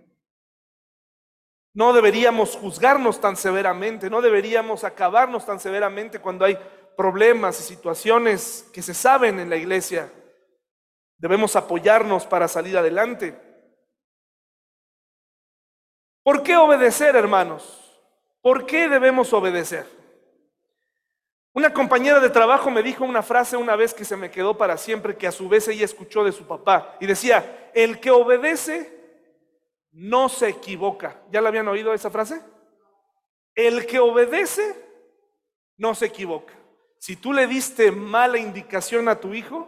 No 1.79 1.93
deberíamos 1.93 2.57
juzgarnos 2.57 3.21
tan 3.21 3.37
severamente, 3.37 4.09
no 4.09 4.19
deberíamos 4.19 4.83
acabarnos 4.83 5.45
tan 5.45 5.61
severamente 5.61 6.19
cuando 6.19 6.43
hay 6.43 6.59
problemas 6.97 7.57
y 7.61 7.63
situaciones 7.63 8.69
que 8.73 8.81
se 8.81 8.93
saben 8.93 9.39
en 9.39 9.49
la 9.49 9.55
iglesia. 9.55 10.11
Debemos 11.17 11.55
apoyarnos 11.55 12.25
para 12.25 12.49
salir 12.49 12.77
adelante. 12.77 13.33
¿Por 16.21 16.43
qué 16.43 16.57
obedecer, 16.57 17.15
hermanos? 17.15 17.97
¿Por 18.41 18.65
qué 18.65 18.89
debemos 18.89 19.31
obedecer? 19.31 19.85
Una 21.53 21.73
compañera 21.73 22.19
de 22.19 22.29
trabajo 22.29 22.69
me 22.69 22.83
dijo 22.83 23.05
una 23.05 23.23
frase 23.23 23.55
una 23.55 23.77
vez 23.77 23.93
que 23.93 24.03
se 24.03 24.17
me 24.17 24.29
quedó 24.29 24.57
para 24.57 24.75
siempre, 24.75 25.15
que 25.15 25.27
a 25.27 25.31
su 25.31 25.47
vez 25.47 25.65
ella 25.69 25.85
escuchó 25.85 26.25
de 26.25 26.33
su 26.33 26.45
papá, 26.45 26.97
y 26.99 27.05
decía, 27.05 27.71
el 27.73 28.01
que 28.01 28.11
obedece 28.11 28.98
no 29.91 30.29
se 30.29 30.49
equivoca. 30.49 31.21
¿Ya 31.31 31.41
la 31.41 31.49
habían 31.49 31.67
oído 31.67 31.93
esa 31.93 32.09
frase? 32.09 32.41
El 33.55 33.85
que 33.85 33.99
obedece 33.99 34.75
no 35.77 35.95
se 35.95 36.07
equivoca. 36.07 36.53
Si 36.99 37.15
tú 37.15 37.33
le 37.33 37.47
diste 37.47 37.91
mala 37.91 38.37
indicación 38.37 39.07
a 39.07 39.19
tu 39.19 39.33
hijo 39.33 39.67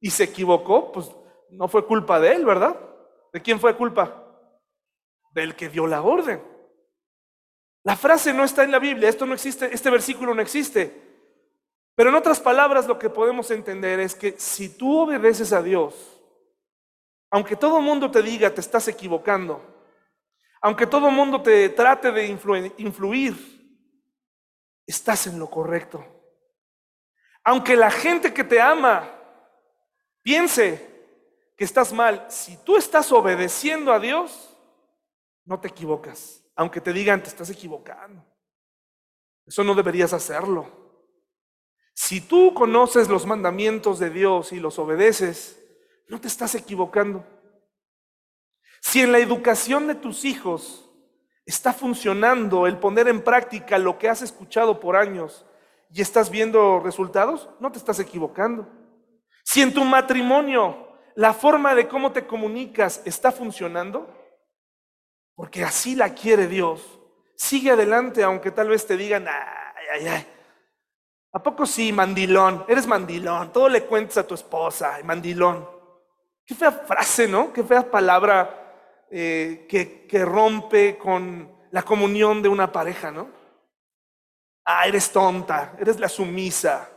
y 0.00 0.10
se 0.10 0.24
equivocó, 0.24 0.92
pues 0.92 1.10
no 1.50 1.68
fue 1.68 1.86
culpa 1.86 2.18
de 2.18 2.32
él, 2.32 2.44
¿verdad? 2.44 2.78
¿De 3.32 3.40
quién 3.42 3.60
fue 3.60 3.76
culpa? 3.76 4.20
del 5.32 5.54
que 5.54 5.68
dio 5.68 5.86
la 5.86 6.02
orden. 6.02 6.42
La 7.82 7.96
frase 7.96 8.34
no 8.34 8.44
está 8.44 8.62
en 8.62 8.72
la 8.72 8.78
Biblia, 8.78 9.08
esto 9.08 9.26
no 9.26 9.34
existe, 9.34 9.72
este 9.72 9.90
versículo 9.90 10.34
no 10.34 10.42
existe. 10.42 11.08
Pero 11.94 12.10
en 12.10 12.16
otras 12.16 12.40
palabras 12.40 12.86
lo 12.86 12.98
que 12.98 13.10
podemos 13.10 13.50
entender 13.50 14.00
es 14.00 14.14
que 14.14 14.34
si 14.38 14.76
tú 14.76 15.00
obedeces 15.00 15.52
a 15.52 15.62
Dios, 15.62 16.09
aunque 17.30 17.56
todo 17.56 17.78
el 17.78 17.84
mundo 17.84 18.10
te 18.10 18.22
diga 18.22 18.52
te 18.52 18.60
estás 18.60 18.88
equivocando, 18.88 19.64
aunque 20.60 20.86
todo 20.86 21.08
el 21.08 21.14
mundo 21.14 21.40
te 21.40 21.68
trate 21.70 22.10
de 22.12 22.26
influir, 22.26 23.34
estás 24.86 25.26
en 25.26 25.38
lo 25.38 25.48
correcto. 25.48 26.04
Aunque 27.42 27.76
la 27.76 27.90
gente 27.90 28.34
que 28.34 28.44
te 28.44 28.60
ama 28.60 29.08
piense 30.22 30.88
que 31.56 31.64
estás 31.64 31.92
mal, 31.92 32.26
si 32.28 32.56
tú 32.58 32.76
estás 32.76 33.10
obedeciendo 33.12 33.92
a 33.92 34.00
Dios, 34.00 34.54
no 35.44 35.58
te 35.60 35.68
equivocas, 35.68 36.44
aunque 36.54 36.80
te 36.80 36.92
digan 36.92 37.22
te 37.22 37.28
estás 37.28 37.48
equivocando. 37.48 38.24
Eso 39.46 39.64
no 39.64 39.74
deberías 39.74 40.12
hacerlo. 40.12 40.68
Si 41.94 42.20
tú 42.20 42.54
conoces 42.54 43.08
los 43.08 43.26
mandamientos 43.26 43.98
de 43.98 44.10
Dios 44.10 44.52
y 44.52 44.60
los 44.60 44.78
obedeces, 44.78 45.59
no 46.10 46.20
te 46.20 46.28
estás 46.28 46.54
equivocando. 46.56 47.24
Si 48.80 49.00
en 49.00 49.12
la 49.12 49.18
educación 49.18 49.86
de 49.86 49.94
tus 49.94 50.24
hijos 50.24 50.90
está 51.46 51.72
funcionando 51.72 52.66
el 52.66 52.78
poner 52.78 53.08
en 53.08 53.22
práctica 53.22 53.78
lo 53.78 53.96
que 53.96 54.08
has 54.08 54.20
escuchado 54.20 54.80
por 54.80 54.96
años 54.96 55.46
y 55.92 56.02
estás 56.02 56.30
viendo 56.30 56.80
resultados, 56.80 57.48
no 57.60 57.70
te 57.70 57.78
estás 57.78 58.00
equivocando. 58.00 58.68
Si 59.44 59.62
en 59.62 59.72
tu 59.72 59.84
matrimonio 59.84 60.88
la 61.14 61.32
forma 61.32 61.74
de 61.74 61.86
cómo 61.86 62.12
te 62.12 62.26
comunicas 62.26 63.02
está 63.04 63.30
funcionando, 63.30 64.12
porque 65.36 65.64
así 65.64 65.94
la 65.94 66.14
quiere 66.14 66.48
Dios. 66.48 66.98
Sigue 67.36 67.70
adelante, 67.70 68.22
aunque 68.22 68.50
tal 68.50 68.68
vez 68.68 68.84
te 68.86 68.96
digan, 68.96 69.28
ay, 69.28 69.84
ay, 69.94 70.08
ay. 70.08 70.26
¿A 71.32 71.42
poco 71.42 71.66
sí, 71.66 71.92
mandilón? 71.92 72.64
Eres 72.68 72.86
mandilón. 72.86 73.52
Todo 73.52 73.68
le 73.68 73.84
cuentas 73.84 74.18
a 74.18 74.26
tu 74.26 74.34
esposa, 74.34 74.98
mandilón. 75.04 75.79
Qué 76.50 76.56
fea 76.56 76.72
frase, 76.72 77.28
¿no? 77.28 77.52
Qué 77.52 77.62
fea 77.62 77.88
palabra 77.88 79.04
eh, 79.08 79.66
que, 79.68 80.04
que 80.08 80.24
rompe 80.24 80.98
con 80.98 81.48
la 81.70 81.84
comunión 81.84 82.42
de 82.42 82.48
una 82.48 82.72
pareja, 82.72 83.12
¿no? 83.12 83.28
Ah, 84.64 84.84
eres 84.88 85.12
tonta, 85.12 85.76
eres 85.78 86.00
la 86.00 86.08
sumisa. 86.08 86.90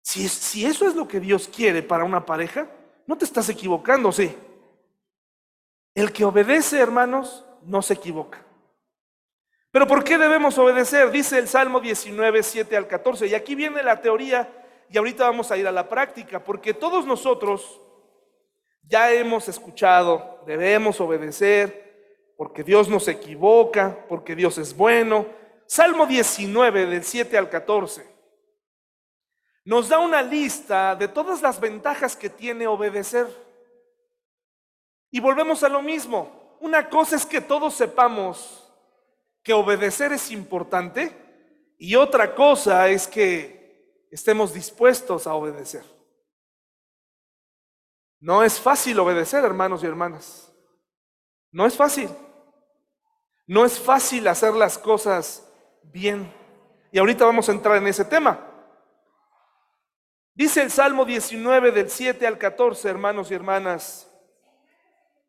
Si, 0.00 0.28
si 0.28 0.64
eso 0.66 0.86
es 0.86 0.94
lo 0.94 1.08
que 1.08 1.18
Dios 1.18 1.50
quiere 1.52 1.82
para 1.82 2.04
una 2.04 2.24
pareja, 2.24 2.68
no 3.08 3.18
te 3.18 3.24
estás 3.24 3.48
equivocando, 3.48 4.12
sí. 4.12 4.38
El 5.92 6.12
que 6.12 6.24
obedece, 6.24 6.78
hermanos, 6.78 7.44
no 7.62 7.82
se 7.82 7.94
equivoca. 7.94 8.38
Pero 9.72 9.88
¿por 9.88 10.04
qué 10.04 10.16
debemos 10.16 10.56
obedecer? 10.58 11.10
Dice 11.10 11.38
el 11.38 11.48
Salmo 11.48 11.80
19, 11.80 12.44
7 12.44 12.76
al 12.76 12.86
14. 12.86 13.26
Y 13.26 13.34
aquí 13.34 13.56
viene 13.56 13.82
la 13.82 14.00
teoría 14.00 14.48
y 14.88 14.96
ahorita 14.96 15.24
vamos 15.24 15.50
a 15.50 15.56
ir 15.56 15.66
a 15.66 15.72
la 15.72 15.88
práctica, 15.88 16.44
porque 16.44 16.72
todos 16.72 17.04
nosotros 17.04 17.80
ya 18.90 19.12
hemos 19.12 19.48
escuchado, 19.48 20.42
debemos 20.46 21.00
obedecer, 21.00 22.34
porque 22.36 22.64
Dios 22.64 22.88
no 22.88 23.00
se 23.00 23.12
equivoca, 23.12 24.04
porque 24.08 24.34
Dios 24.34 24.58
es 24.58 24.76
bueno. 24.76 25.26
Salmo 25.66 26.06
19 26.06 26.86
del 26.86 27.04
7 27.04 27.38
al 27.38 27.48
14 27.48 28.04
nos 29.64 29.88
da 29.88 29.98
una 29.98 30.22
lista 30.22 30.96
de 30.96 31.06
todas 31.06 31.42
las 31.42 31.60
ventajas 31.60 32.16
que 32.16 32.28
tiene 32.28 32.66
obedecer. 32.66 33.26
Y 35.10 35.20
volvemos 35.20 35.62
a 35.62 35.68
lo 35.68 35.80
mismo 35.82 36.56
una 36.60 36.88
cosa 36.88 37.16
es 37.16 37.24
que 37.24 37.40
todos 37.40 37.74
sepamos 37.74 38.68
que 39.42 39.52
obedecer 39.52 40.12
es 40.12 40.30
importante 40.30 41.12
y 41.78 41.94
otra 41.94 42.34
cosa 42.34 42.88
es 42.88 43.06
que 43.06 44.06
estemos 44.10 44.52
dispuestos 44.52 45.26
a 45.26 45.34
obedecer. 45.34 45.84
No 48.20 48.44
es 48.44 48.60
fácil 48.60 48.98
obedecer, 48.98 49.44
hermanos 49.44 49.82
y 49.82 49.86
hermanas. 49.86 50.52
No 51.50 51.66
es 51.66 51.76
fácil. 51.76 52.08
No 53.46 53.64
es 53.64 53.80
fácil 53.80 54.28
hacer 54.28 54.54
las 54.54 54.78
cosas 54.78 55.44
bien. 55.82 56.32
Y 56.92 56.98
ahorita 56.98 57.24
vamos 57.24 57.48
a 57.48 57.52
entrar 57.52 57.76
en 57.76 57.86
ese 57.86 58.04
tema. 58.04 58.46
Dice 60.34 60.62
el 60.62 60.70
Salmo 60.70 61.04
19 61.04 61.72
del 61.72 61.90
7 61.90 62.26
al 62.26 62.38
14, 62.38 62.88
hermanos 62.88 63.30
y 63.30 63.34
hermanas, 63.34 64.08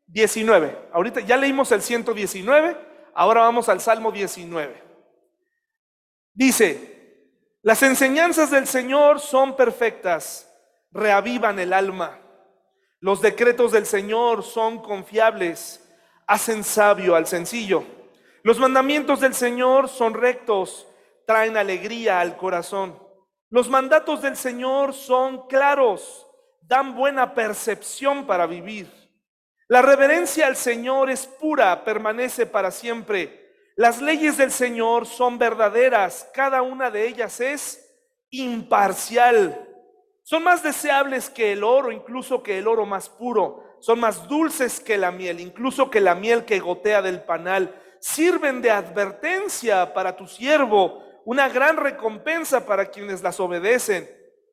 19. 0.06 0.88
Ahorita 0.92 1.20
ya 1.20 1.36
leímos 1.36 1.70
el 1.72 1.82
119, 1.82 2.76
ahora 3.14 3.42
vamos 3.42 3.68
al 3.68 3.80
Salmo 3.80 4.10
19. 4.10 4.82
Dice, 6.32 7.28
las 7.60 7.82
enseñanzas 7.82 8.50
del 8.50 8.66
Señor 8.66 9.20
son 9.20 9.54
perfectas, 9.54 10.50
reavivan 10.92 11.58
el 11.58 11.74
alma. 11.74 12.21
Los 13.02 13.20
decretos 13.20 13.72
del 13.72 13.84
Señor 13.84 14.44
son 14.44 14.78
confiables, 14.78 15.84
hacen 16.24 16.62
sabio 16.62 17.16
al 17.16 17.26
sencillo. 17.26 17.82
Los 18.44 18.60
mandamientos 18.60 19.18
del 19.18 19.34
Señor 19.34 19.88
son 19.88 20.14
rectos, 20.14 20.86
traen 21.26 21.56
alegría 21.56 22.20
al 22.20 22.36
corazón. 22.36 22.96
Los 23.50 23.68
mandatos 23.68 24.22
del 24.22 24.36
Señor 24.36 24.94
son 24.94 25.48
claros, 25.48 26.28
dan 26.60 26.94
buena 26.94 27.34
percepción 27.34 28.24
para 28.24 28.46
vivir. 28.46 28.88
La 29.66 29.82
reverencia 29.82 30.46
al 30.46 30.54
Señor 30.54 31.10
es 31.10 31.26
pura, 31.26 31.84
permanece 31.84 32.46
para 32.46 32.70
siempre. 32.70 33.52
Las 33.74 34.00
leyes 34.00 34.36
del 34.36 34.52
Señor 34.52 35.08
son 35.08 35.38
verdaderas, 35.38 36.30
cada 36.32 36.62
una 36.62 36.88
de 36.88 37.08
ellas 37.08 37.40
es 37.40 37.84
imparcial. 38.30 39.71
Son 40.22 40.44
más 40.44 40.62
deseables 40.62 41.28
que 41.28 41.52
el 41.52 41.64
oro, 41.64 41.90
incluso 41.90 42.42
que 42.42 42.58
el 42.58 42.68
oro 42.68 42.86
más 42.86 43.08
puro. 43.08 43.64
Son 43.80 43.98
más 43.98 44.28
dulces 44.28 44.78
que 44.78 44.96
la 44.96 45.10
miel, 45.10 45.40
incluso 45.40 45.90
que 45.90 46.00
la 46.00 46.14
miel 46.14 46.44
que 46.44 46.60
gotea 46.60 47.02
del 47.02 47.22
panal. 47.22 47.74
Sirven 48.00 48.62
de 48.62 48.70
advertencia 48.70 49.92
para 49.92 50.16
tu 50.16 50.26
siervo, 50.26 51.02
una 51.24 51.48
gran 51.48 51.76
recompensa 51.76 52.64
para 52.64 52.86
quienes 52.86 53.22
las 53.22 53.40
obedecen. 53.40 54.08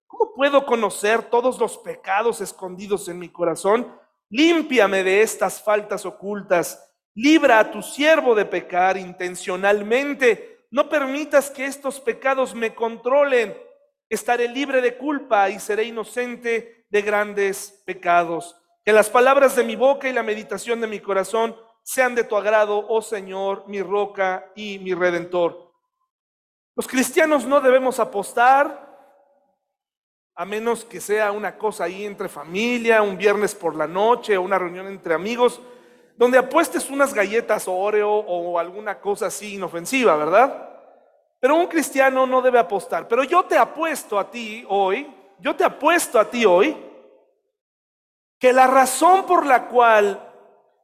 ¿Cómo 0.08 0.34
puedo 0.34 0.66
conocer 0.66 1.24
todos 1.24 1.60
los 1.60 1.78
pecados 1.78 2.42
escondidos 2.42 3.08
en 3.08 3.20
mi 3.20 3.30
corazón? 3.30 3.96
Límpiame 4.30 5.04
de 5.04 5.22
estas 5.22 5.62
faltas 5.62 6.06
ocultas. 6.06 6.92
Libra 7.14 7.60
a 7.60 7.72
tu 7.72 7.82
siervo 7.82 8.34
de 8.34 8.46
pecar 8.46 8.98
intencionalmente. 8.98 10.66
No 10.72 10.90
permitas 10.90 11.52
que 11.52 11.66
estos 11.66 12.00
pecados 12.00 12.56
me 12.56 12.74
controlen. 12.74 13.56
Estaré 14.10 14.48
libre 14.48 14.82
de 14.82 14.98
culpa 14.98 15.50
y 15.50 15.60
seré 15.60 15.84
inocente 15.84 16.86
de 16.90 17.02
grandes 17.04 17.82
pecados. 17.86 18.60
Que 18.84 18.92
las 18.92 19.10
palabras 19.10 19.56
de 19.56 19.64
mi 19.64 19.76
boca 19.76 20.10
y 20.10 20.14
la 20.14 20.24
meditación 20.24 20.82
de 20.82 20.88
mi 20.88 21.00
corazón 21.00 21.56
sean 21.84 22.16
de 22.16 22.24
tu 22.24 22.36
agrado, 22.36 22.86
oh 22.90 23.02
Señor, 23.04 23.66
mi 23.68 23.82
roca 23.82 24.52
y 24.56 24.80
mi 24.80 24.94
redentor. 24.94 25.72
Los 26.76 26.88
cristianos 26.88 27.46
no 27.46 27.62
debemos 27.62 28.00
apostar 28.00 28.90
a 30.36 30.46
menos 30.46 30.86
que 30.86 31.02
sea 31.02 31.32
una 31.34 31.58
cosa 31.58 31.84
ahí 31.84 32.06
entre 32.06 32.30
familia, 32.30 33.02
un 33.02 33.18
viernes 33.18 33.54
por 33.54 33.76
la 33.76 33.88
noche 33.88 34.38
o 34.38 34.42
una 34.42 34.58
reunión 34.58 34.88
entre 34.88 35.14
amigos, 35.14 35.60
donde 36.16 36.38
apuestes 36.38 36.90
unas 36.90 37.14
galletas 37.14 37.68
Oreo 37.68 38.10
o 38.10 38.58
alguna 38.58 39.02
cosa 39.02 39.28
así 39.28 39.56
inofensiva, 39.56 40.16
¿verdad? 40.16 40.69
Pero 41.40 41.56
un 41.56 41.68
cristiano 41.68 42.26
no 42.26 42.42
debe 42.42 42.60
apostar. 42.60 43.08
Pero 43.08 43.24
yo 43.24 43.44
te 43.44 43.58
apuesto 43.58 44.20
a 44.20 44.30
ti 44.30 44.66
hoy, 44.68 45.10
yo 45.40 45.56
te 45.56 45.64
apuesto 45.64 46.20
a 46.20 46.30
ti 46.30 46.46
hoy, 46.46 46.76
que 48.38 48.54
la 48.54 48.68
razón 48.68 49.26
por 49.26 49.46
la 49.46 49.68
cual 49.68 50.26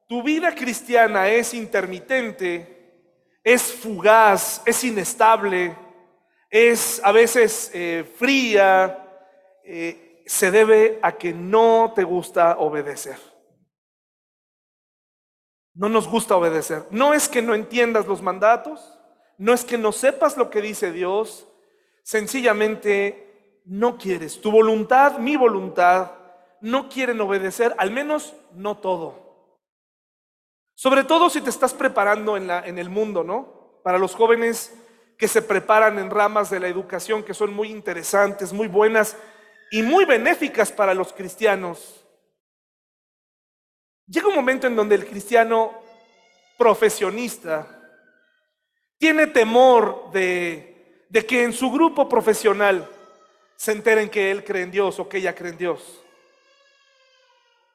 tu 0.07 0.23
vida 0.23 0.53
cristiana 0.53 1.29
es 1.29 1.53
intermitente, 1.53 2.75
es 3.43 3.73
fugaz, 3.73 4.61
es 4.65 4.83
inestable, 4.83 5.75
es 6.49 7.01
a 7.03 7.11
veces 7.11 7.71
eh, 7.73 8.09
fría, 8.17 9.01
eh, 9.63 10.23
se 10.25 10.51
debe 10.51 10.99
a 11.01 11.11
que 11.13 11.33
no 11.33 11.93
te 11.95 12.03
gusta 12.03 12.57
obedecer. 12.59 13.17
No 15.73 15.89
nos 15.89 16.07
gusta 16.07 16.35
obedecer. 16.37 16.85
No 16.89 17.13
es 17.13 17.27
que 17.27 17.41
no 17.41 17.53
entiendas 17.53 18.07
los 18.07 18.21
mandatos, 18.21 18.94
no 19.37 19.53
es 19.53 19.65
que 19.65 19.77
no 19.77 19.91
sepas 19.91 20.37
lo 20.37 20.49
que 20.49 20.61
dice 20.61 20.91
Dios, 20.91 21.47
sencillamente 22.03 23.61
no 23.65 23.97
quieres. 23.97 24.41
Tu 24.41 24.51
voluntad, 24.51 25.17
mi 25.17 25.35
voluntad, 25.35 26.11
no 26.61 26.89
quieren 26.89 27.19
obedecer, 27.21 27.75
al 27.77 27.91
menos 27.91 28.33
no 28.53 28.77
todo. 28.77 29.59
Sobre 30.75 31.03
todo 31.03 31.29
si 31.29 31.41
te 31.41 31.49
estás 31.49 31.73
preparando 31.73 32.37
en, 32.37 32.47
la, 32.47 32.65
en 32.65 32.77
el 32.77 32.89
mundo, 32.89 33.23
¿no? 33.23 33.79
Para 33.83 33.97
los 33.97 34.15
jóvenes 34.15 34.73
que 35.17 35.27
se 35.27 35.41
preparan 35.41 35.99
en 35.99 36.09
ramas 36.09 36.49
de 36.49 36.59
la 36.59 36.67
educación 36.67 37.23
que 37.23 37.33
son 37.33 37.53
muy 37.53 37.69
interesantes, 37.69 38.51
muy 38.51 38.67
buenas, 38.67 39.15
y 39.71 39.81
muy 39.81 40.05
benéficas 40.05 40.71
para 40.71 40.93
los 40.93 41.13
cristianos. 41.13 42.05
Llega 44.07 44.27
un 44.27 44.35
momento 44.35 44.67
en 44.67 44.75
donde 44.75 44.95
el 44.95 45.05
cristiano 45.05 45.73
profesionista 46.57 47.84
tiene 48.97 49.27
temor 49.27 50.11
de, 50.11 51.05
de 51.09 51.25
que 51.25 51.43
en 51.43 51.53
su 51.53 51.71
grupo 51.71 52.09
profesional 52.09 52.89
se 53.55 53.71
enteren 53.71 54.09
que 54.09 54.31
él 54.31 54.43
cree 54.43 54.63
en 54.63 54.71
Dios 54.71 54.99
o 54.99 55.07
que 55.07 55.17
ella 55.17 55.33
cree 55.33 55.51
en 55.51 55.57
Dios. 55.57 56.01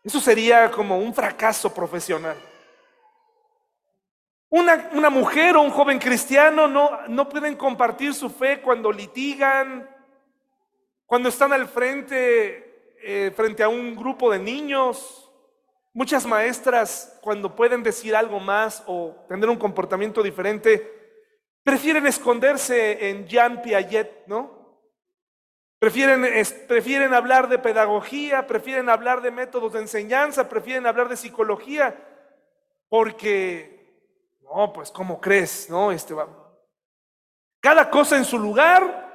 Eso 0.02 0.20
sería 0.20 0.70
como 0.70 0.98
un 0.98 1.14
fracaso 1.14 1.72
profesional. 1.74 2.36
Una, 4.48 4.90
una, 4.92 5.10
mujer 5.10 5.56
o 5.56 5.60
un 5.60 5.70
joven 5.70 5.98
cristiano 5.98 6.66
no, 6.66 7.06
no 7.06 7.28
pueden 7.28 7.54
compartir 7.54 8.12
su 8.14 8.28
fe 8.28 8.60
cuando 8.60 8.90
litigan, 8.90 9.88
cuando 11.06 11.28
están 11.28 11.52
al 11.52 11.68
frente, 11.68 12.96
eh, 13.02 13.32
frente 13.36 13.62
a 13.62 13.68
un 13.68 13.94
grupo 13.94 14.30
de 14.30 14.40
niños, 14.40 15.30
muchas 15.92 16.26
maestras 16.26 17.18
cuando 17.20 17.54
pueden 17.54 17.82
decir 17.82 18.16
algo 18.16 18.40
más 18.40 18.82
o 18.86 19.14
tener 19.28 19.48
un 19.48 19.56
comportamiento 19.56 20.22
diferente, 20.22 20.99
prefieren 21.62 22.06
esconderse 22.06 23.10
en 23.10 23.26
Jean 23.26 23.62
Piaget, 23.62 24.26
¿no? 24.26 24.60
Prefieren, 25.78 26.26
prefieren 26.68 27.14
hablar 27.14 27.48
de 27.48 27.58
pedagogía, 27.58 28.46
prefieren 28.46 28.90
hablar 28.90 29.22
de 29.22 29.30
métodos 29.30 29.72
de 29.72 29.80
enseñanza, 29.80 30.48
prefieren 30.48 30.86
hablar 30.86 31.08
de 31.08 31.16
psicología, 31.16 31.96
porque, 32.90 34.04
no, 34.42 34.72
pues, 34.74 34.90
¿cómo 34.90 35.20
crees? 35.20 35.70
¿No? 35.70 35.90
Este, 35.90 36.14
cada 37.60 37.88
cosa 37.88 38.18
en 38.18 38.26
su 38.26 38.38
lugar 38.38 39.08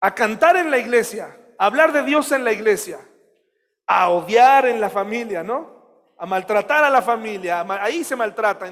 a 0.00 0.14
cantar 0.14 0.56
en 0.56 0.70
la 0.70 0.78
iglesia, 0.78 1.36
a 1.58 1.66
hablar 1.66 1.92
de 1.92 2.02
Dios 2.02 2.30
en 2.30 2.44
la 2.44 2.52
iglesia, 2.52 3.00
a 3.86 4.10
odiar 4.10 4.66
en 4.66 4.80
la 4.80 4.90
familia, 4.90 5.42
¿no? 5.42 6.12
A 6.18 6.26
maltratar 6.26 6.84
a 6.84 6.90
la 6.90 7.02
familia, 7.02 7.64
ahí 7.80 8.04
se 8.04 8.14
maltrata, 8.14 8.68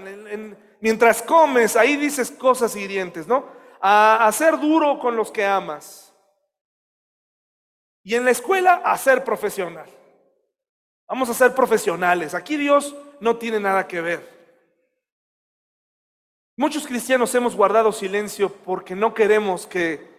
mientras 0.81 1.23
comes, 1.23 1.77
ahí 1.77 1.97
dices 1.97 2.31
cosas 2.31 2.75
hirientes, 2.77 3.27
¿no? 3.27 3.45
A, 3.81 4.27
a 4.27 4.33
ser 4.33 4.59
duro 4.59 4.99
con 4.99 5.17
los 5.17 5.31
que 5.31 5.45
amas. 5.45 6.15
Y 8.03 8.15
en 8.15 8.25
la 8.25 8.31
escuela, 8.31 8.83
a 8.85 8.97
ser 8.97 9.25
profesional. 9.25 9.89
Vamos 11.09 11.29
a 11.29 11.35
ser 11.35 11.55
profesionales. 11.55 12.35
Aquí 12.35 12.57
Dios 12.57 12.95
no 13.21 13.37
tiene 13.37 13.61
nada 13.61 13.87
que 13.87 14.01
ver. 14.01 14.41
Muchos 16.57 16.87
cristianos 16.87 17.35
hemos 17.35 17.57
guardado 17.57 17.93
silencio 17.93 18.53
porque 18.53 18.95
no 18.95 19.15
queremos 19.15 19.67
que 19.67 20.11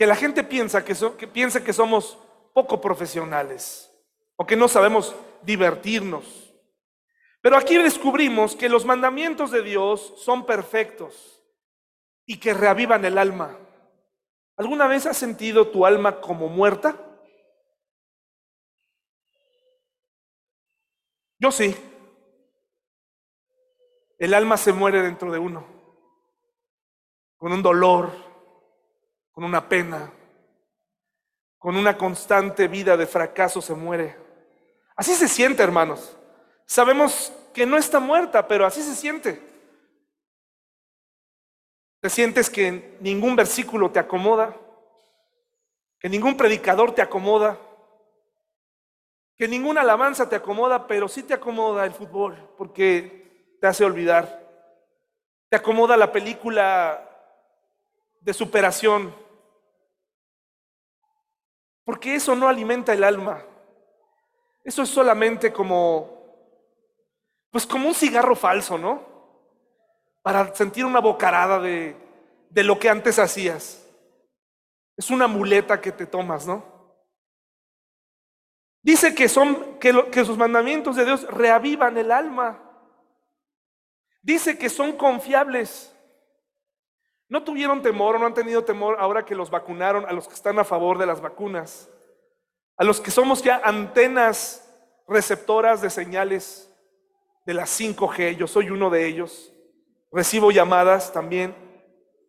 que 0.00 0.06
la 0.06 0.16
gente 0.16 0.42
piensa 0.42 0.82
que, 0.82 0.94
piensa 1.26 1.62
que 1.62 1.74
somos 1.74 2.16
poco 2.54 2.80
profesionales 2.80 3.92
o 4.34 4.46
que 4.46 4.56
no 4.56 4.66
sabemos 4.66 5.14
divertirnos. 5.42 6.49
Pero 7.40 7.56
aquí 7.56 7.78
descubrimos 7.78 8.54
que 8.54 8.68
los 8.68 8.84
mandamientos 8.84 9.50
de 9.50 9.62
Dios 9.62 10.14
son 10.18 10.44
perfectos 10.44 11.42
y 12.26 12.38
que 12.38 12.52
reavivan 12.52 13.04
el 13.04 13.16
alma. 13.16 13.58
¿Alguna 14.56 14.86
vez 14.86 15.06
has 15.06 15.16
sentido 15.16 15.68
tu 15.68 15.86
alma 15.86 16.20
como 16.20 16.48
muerta? 16.48 16.96
Yo 21.38 21.50
sí. 21.50 21.74
El 24.18 24.34
alma 24.34 24.58
se 24.58 24.74
muere 24.74 25.00
dentro 25.00 25.32
de 25.32 25.38
uno, 25.38 25.66
con 27.38 27.52
un 27.52 27.62
dolor, 27.62 28.12
con 29.32 29.44
una 29.44 29.66
pena, 29.66 30.12
con 31.56 31.74
una 31.74 31.96
constante 31.96 32.68
vida 32.68 32.98
de 32.98 33.06
fracaso 33.06 33.62
se 33.62 33.74
muere. 33.74 34.14
Así 34.94 35.14
se 35.14 35.26
siente, 35.26 35.62
hermanos. 35.62 36.19
Sabemos 36.70 37.32
que 37.52 37.66
no 37.66 37.76
está 37.76 37.98
muerta, 37.98 38.46
pero 38.46 38.64
así 38.64 38.80
se 38.80 38.94
siente. 38.94 39.42
Te 41.98 42.08
sientes 42.08 42.48
que 42.48 42.96
ningún 43.00 43.34
versículo 43.34 43.90
te 43.90 43.98
acomoda, 43.98 44.56
que 45.98 46.08
ningún 46.08 46.36
predicador 46.36 46.94
te 46.94 47.02
acomoda, 47.02 47.58
que 49.36 49.48
ninguna 49.48 49.80
alabanza 49.80 50.28
te 50.28 50.36
acomoda, 50.36 50.86
pero 50.86 51.08
sí 51.08 51.24
te 51.24 51.34
acomoda 51.34 51.84
el 51.84 51.92
fútbol, 51.92 52.54
porque 52.56 53.56
te 53.60 53.66
hace 53.66 53.84
olvidar. 53.84 54.48
Te 55.48 55.56
acomoda 55.56 55.96
la 55.96 56.12
película 56.12 57.04
de 58.20 58.32
superación, 58.32 59.12
porque 61.82 62.14
eso 62.14 62.36
no 62.36 62.48
alimenta 62.48 62.92
el 62.92 63.02
alma. 63.02 63.44
Eso 64.62 64.82
es 64.82 64.88
solamente 64.88 65.52
como, 65.52 66.19
pues 67.50 67.66
como 67.66 67.88
un 67.88 67.94
cigarro 67.94 68.36
falso, 68.36 68.78
¿no? 68.78 69.02
Para 70.22 70.54
sentir 70.54 70.84
una 70.84 71.00
bocarada 71.00 71.58
de, 71.58 71.96
de 72.50 72.64
lo 72.64 72.78
que 72.78 72.88
antes 72.88 73.18
hacías. 73.18 73.86
Es 74.96 75.10
una 75.10 75.26
muleta 75.26 75.80
que 75.80 75.92
te 75.92 76.06
tomas, 76.06 76.46
¿no? 76.46 76.64
Dice 78.82 79.14
que 79.14 79.28
son 79.28 79.78
que, 79.78 80.10
que 80.10 80.24
sus 80.24 80.38
mandamientos 80.38 80.96
de 80.96 81.04
Dios 81.04 81.26
reavivan 81.28 81.98
el 81.98 82.12
alma. 82.12 82.62
Dice 84.22 84.58
que 84.58 84.68
son 84.68 84.92
confiables. 84.92 85.94
¿No 87.28 87.44
tuvieron 87.44 87.82
temor 87.82 88.16
o 88.16 88.18
no 88.18 88.26
han 88.26 88.34
tenido 88.34 88.64
temor 88.64 88.96
ahora 88.98 89.24
que 89.24 89.34
los 89.34 89.50
vacunaron 89.50 90.04
a 90.06 90.12
los 90.12 90.26
que 90.26 90.34
están 90.34 90.58
a 90.58 90.64
favor 90.64 90.98
de 90.98 91.06
las 91.06 91.20
vacunas? 91.20 91.88
A 92.76 92.84
los 92.84 93.00
que 93.00 93.10
somos 93.10 93.42
ya 93.42 93.60
antenas 93.62 94.66
receptoras 95.06 95.80
de 95.80 95.90
señales. 95.90 96.69
De 97.44 97.54
las 97.54 97.70
5G, 97.80 98.36
yo 98.36 98.46
soy 98.46 98.70
uno 98.70 98.90
de 98.90 99.06
ellos. 99.06 99.52
Recibo 100.12 100.50
llamadas 100.50 101.12
también, 101.12 101.54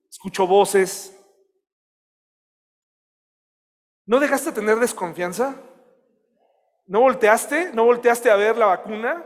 escucho 0.10 0.46
voces. 0.48 1.18
¿No 4.06 4.20
dejaste 4.20 4.50
de 4.50 4.56
tener 4.56 4.78
desconfianza? 4.80 5.56
¿No 6.86 7.02
volteaste? 7.02 7.72
¿No 7.74 7.86
volteaste 7.86 8.30
a 8.30 8.36
ver 8.36 8.58
la 8.58 8.68
vacuna? 8.68 9.26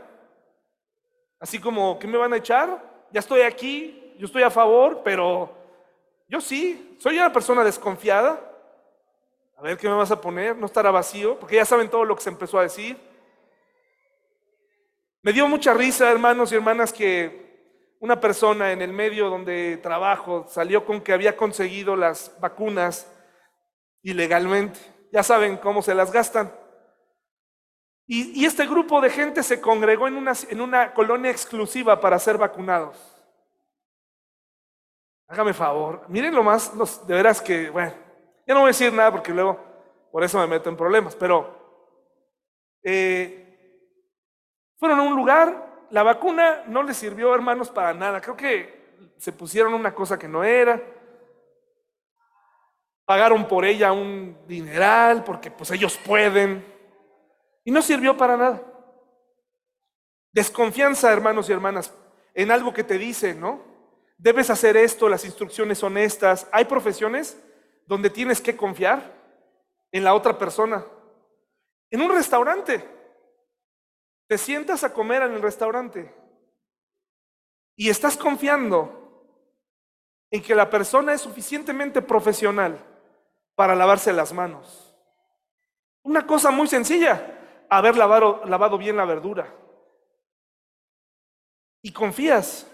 Así 1.40 1.58
como, 1.58 1.98
¿qué 1.98 2.06
me 2.06 2.16
van 2.16 2.32
a 2.32 2.36
echar? 2.36 3.06
Ya 3.10 3.20
estoy 3.20 3.42
aquí, 3.42 4.14
yo 4.18 4.26
estoy 4.26 4.42
a 4.42 4.50
favor, 4.50 5.02
pero 5.04 5.50
yo 6.28 6.40
sí, 6.40 6.96
soy 6.98 7.18
una 7.18 7.32
persona 7.32 7.62
desconfiada. 7.62 8.40
A 9.56 9.62
ver 9.62 9.78
qué 9.78 9.88
me 9.88 9.94
vas 9.94 10.10
a 10.10 10.20
poner, 10.20 10.56
no 10.56 10.66
estará 10.66 10.90
vacío, 10.90 11.38
porque 11.38 11.56
ya 11.56 11.64
saben 11.64 11.88
todo 11.88 12.04
lo 12.04 12.14
que 12.14 12.22
se 12.22 12.30
empezó 12.30 12.58
a 12.58 12.62
decir. 12.62 12.98
Me 15.26 15.32
dio 15.32 15.48
mucha 15.48 15.74
risa, 15.74 16.08
hermanos 16.08 16.52
y 16.52 16.54
hermanas, 16.54 16.92
que 16.92 17.96
una 17.98 18.20
persona 18.20 18.70
en 18.70 18.80
el 18.80 18.92
medio 18.92 19.28
donde 19.28 19.76
trabajo 19.78 20.46
salió 20.48 20.86
con 20.86 21.00
que 21.00 21.12
había 21.12 21.36
conseguido 21.36 21.96
las 21.96 22.32
vacunas 22.38 23.12
ilegalmente. 24.02 24.78
Ya 25.10 25.24
saben 25.24 25.56
cómo 25.56 25.82
se 25.82 25.96
las 25.96 26.12
gastan. 26.12 26.54
Y, 28.06 28.44
este 28.44 28.68
grupo 28.68 29.00
de 29.00 29.10
gente 29.10 29.42
se 29.42 29.60
congregó 29.60 30.06
en 30.06 30.60
una, 30.60 30.94
colonia 30.94 31.32
exclusiva 31.32 32.00
para 32.00 32.20
ser 32.20 32.38
vacunados. 32.38 32.96
Hágame 35.26 35.54
favor, 35.54 36.04
miren 36.06 36.36
lo 36.36 36.44
más, 36.44 36.70
de 37.04 37.14
veras 37.14 37.42
que, 37.42 37.68
bueno, 37.70 37.92
ya 38.46 38.54
no 38.54 38.60
voy 38.60 38.68
a 38.68 38.74
decir 38.74 38.92
nada 38.92 39.10
porque 39.10 39.32
luego 39.32 39.58
por 40.12 40.22
eso 40.22 40.38
me 40.38 40.46
meto 40.46 40.70
en 40.70 40.76
problemas, 40.76 41.16
pero 41.16 41.52
eh, 42.84 43.45
fueron 44.78 45.00
a 45.00 45.02
un 45.02 45.14
lugar, 45.14 45.86
la 45.90 46.02
vacuna 46.02 46.64
no 46.66 46.82
les 46.82 46.96
sirvió, 46.96 47.34
hermanos, 47.34 47.70
para 47.70 47.94
nada. 47.94 48.20
Creo 48.20 48.36
que 48.36 48.76
se 49.16 49.32
pusieron 49.32 49.74
una 49.74 49.94
cosa 49.94 50.18
que 50.18 50.28
no 50.28 50.44
era. 50.44 50.82
Pagaron 53.04 53.46
por 53.46 53.64
ella 53.64 53.92
un 53.92 54.36
dineral 54.46 55.22
porque 55.24 55.50
pues 55.50 55.70
ellos 55.70 55.98
pueden. 56.04 56.64
Y 57.64 57.70
no 57.70 57.82
sirvió 57.82 58.16
para 58.16 58.36
nada. 58.36 58.62
Desconfianza, 60.32 61.12
hermanos 61.12 61.48
y 61.48 61.52
hermanas, 61.52 61.92
en 62.34 62.50
algo 62.50 62.74
que 62.74 62.84
te 62.84 62.98
dice, 62.98 63.34
¿no? 63.34 63.60
Debes 64.18 64.50
hacer 64.50 64.76
esto, 64.76 65.08
las 65.08 65.24
instrucciones 65.24 65.78
son 65.78 65.96
estas. 65.96 66.48
Hay 66.52 66.64
profesiones 66.66 67.42
donde 67.86 68.10
tienes 68.10 68.40
que 68.40 68.56
confiar 68.56 69.14
en 69.92 70.04
la 70.04 70.14
otra 70.14 70.36
persona. 70.36 70.84
En 71.90 72.02
un 72.02 72.10
restaurante. 72.10 72.95
Te 74.26 74.38
sientas 74.38 74.82
a 74.84 74.92
comer 74.92 75.22
en 75.22 75.34
el 75.34 75.42
restaurante 75.42 76.12
y 77.76 77.88
estás 77.88 78.16
confiando 78.16 79.06
en 80.30 80.42
que 80.42 80.54
la 80.54 80.68
persona 80.68 81.12
es 81.12 81.20
suficientemente 81.20 82.02
profesional 82.02 82.78
para 83.54 83.74
lavarse 83.74 84.12
las 84.12 84.32
manos. 84.32 84.94
Una 86.02 86.26
cosa 86.26 86.50
muy 86.50 86.66
sencilla 86.66 87.36
haber 87.68 87.96
lavado, 87.96 88.44
lavado 88.44 88.78
bien 88.78 88.96
la 88.96 89.04
verdura. 89.04 89.52
Y 91.82 91.92
confías. 91.92 92.66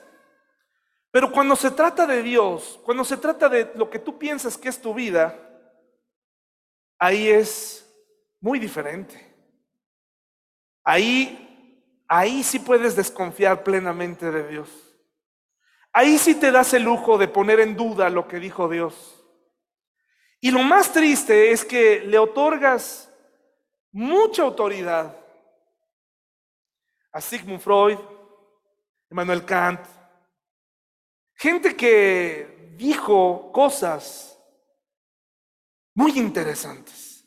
Pero 1.10 1.30
cuando 1.30 1.56
se 1.56 1.70
trata 1.70 2.06
de 2.06 2.22
Dios, 2.22 2.80
cuando 2.84 3.04
se 3.04 3.18
trata 3.18 3.48
de 3.48 3.70
lo 3.74 3.90
que 3.90 3.98
tú 3.98 4.18
piensas 4.18 4.56
que 4.56 4.70
es 4.70 4.80
tu 4.80 4.94
vida, 4.94 5.38
ahí 6.98 7.28
es 7.28 7.86
muy 8.40 8.58
diferente. 8.58 9.30
Ahí, 10.84 11.41
ahí 12.12 12.42
sí 12.42 12.58
puedes 12.58 12.94
desconfiar 12.94 13.64
plenamente 13.64 14.30
de 14.30 14.46
Dios. 14.46 14.68
Ahí 15.94 16.18
sí 16.18 16.34
te 16.34 16.50
das 16.50 16.74
el 16.74 16.82
lujo 16.82 17.16
de 17.16 17.26
poner 17.26 17.58
en 17.60 17.74
duda 17.74 18.10
lo 18.10 18.28
que 18.28 18.38
dijo 18.38 18.68
Dios. 18.68 19.24
Y 20.38 20.50
lo 20.50 20.62
más 20.62 20.92
triste 20.92 21.52
es 21.52 21.64
que 21.64 22.00
le 22.00 22.18
otorgas 22.18 23.10
mucha 23.92 24.42
autoridad 24.42 25.16
a 27.12 27.20
Sigmund 27.20 27.60
Freud, 27.60 27.98
Emmanuel 29.08 29.46
Kant, 29.46 29.80
gente 31.34 31.74
que 31.74 32.74
dijo 32.76 33.50
cosas 33.52 34.38
muy 35.94 36.18
interesantes 36.18 37.26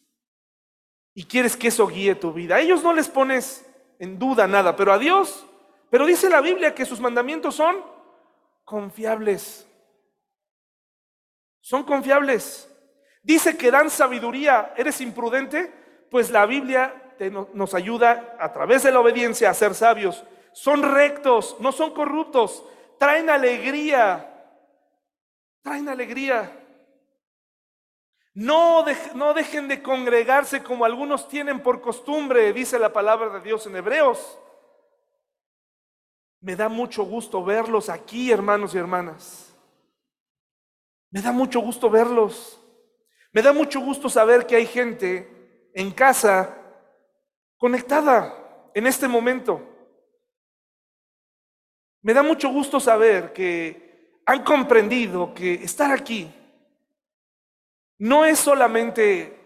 y 1.15 1.25
quieres 1.25 1.57
que 1.57 1.69
eso 1.69 1.87
guíe 1.87 2.13
tu 2.13 2.31
vida. 2.31 2.57
A 2.57 2.61
ellos 2.61 2.83
no 2.83 2.93
les 2.93 3.09
pones 3.09 3.64
en 3.99 4.19
duda 4.19 4.47
nada, 4.47 4.75
pero 4.75 4.91
a 4.93 4.97
Dios, 4.97 5.45
pero 5.89 6.05
dice 6.05 6.29
la 6.29 6.41
Biblia 6.41 6.75
que 6.75 6.85
sus 6.85 6.99
mandamientos 6.99 7.55
son 7.55 7.83
confiables. 8.63 9.67
Son 11.61 11.83
confiables. 11.83 12.69
Dice 13.23 13.57
que 13.57 13.71
dan 13.71 13.89
sabiduría. 13.89 14.73
¿Eres 14.77 15.01
imprudente? 15.01 15.73
Pues 16.11 16.29
la 16.29 16.45
Biblia 16.45 17.13
nos 17.53 17.73
ayuda 17.73 18.35
a 18.39 18.51
través 18.53 18.83
de 18.83 18.91
la 18.91 18.99
obediencia 18.99 19.49
a 19.49 19.53
ser 19.53 19.73
sabios. 19.73 20.23
Son 20.53 20.83
rectos, 20.83 21.57
no 21.59 21.71
son 21.71 21.93
corruptos, 21.93 22.63
traen 22.99 23.29
alegría, 23.29 24.53
traen 25.61 25.89
alegría. 25.89 26.64
No, 28.35 28.83
no 29.13 29.33
dejen 29.33 29.69
de 29.69 29.81
congregarse 29.81 30.61
como 30.61 30.83
algunos 30.83 31.29
tienen 31.29 31.63
por 31.63 31.79
costumbre, 31.79 32.51
dice 32.51 32.77
la 32.77 32.91
palabra 32.91 33.29
de 33.29 33.39
Dios 33.39 33.65
en 33.65 33.77
Hebreos. 33.77 34.37
Me 36.41 36.53
da 36.57 36.67
mucho 36.67 37.05
gusto 37.05 37.45
verlos 37.45 37.87
aquí, 37.87 38.33
hermanos 38.33 38.75
y 38.75 38.77
hermanas. 38.77 39.55
Me 41.11 41.21
da 41.21 41.31
mucho 41.31 41.61
gusto 41.61 41.89
verlos. 41.89 42.61
Me 43.31 43.41
da 43.41 43.53
mucho 43.53 43.79
gusto 43.79 44.09
saber 44.09 44.45
que 44.45 44.57
hay 44.57 44.65
gente 44.65 45.71
en 45.73 45.91
casa, 45.91 46.57
conectada 47.55 48.69
en 48.73 48.85
este 48.85 49.07
momento. 49.07 49.61
Me 52.01 52.13
da 52.13 52.21
mucho 52.21 52.49
gusto 52.49 52.81
saber 52.81 53.31
que 53.31 54.19
han 54.25 54.43
comprendido 54.43 55.33
que 55.33 55.53
estar 55.53 55.89
aquí 55.93 56.29
no 57.97 58.25
es 58.25 58.39
solamente 58.39 59.39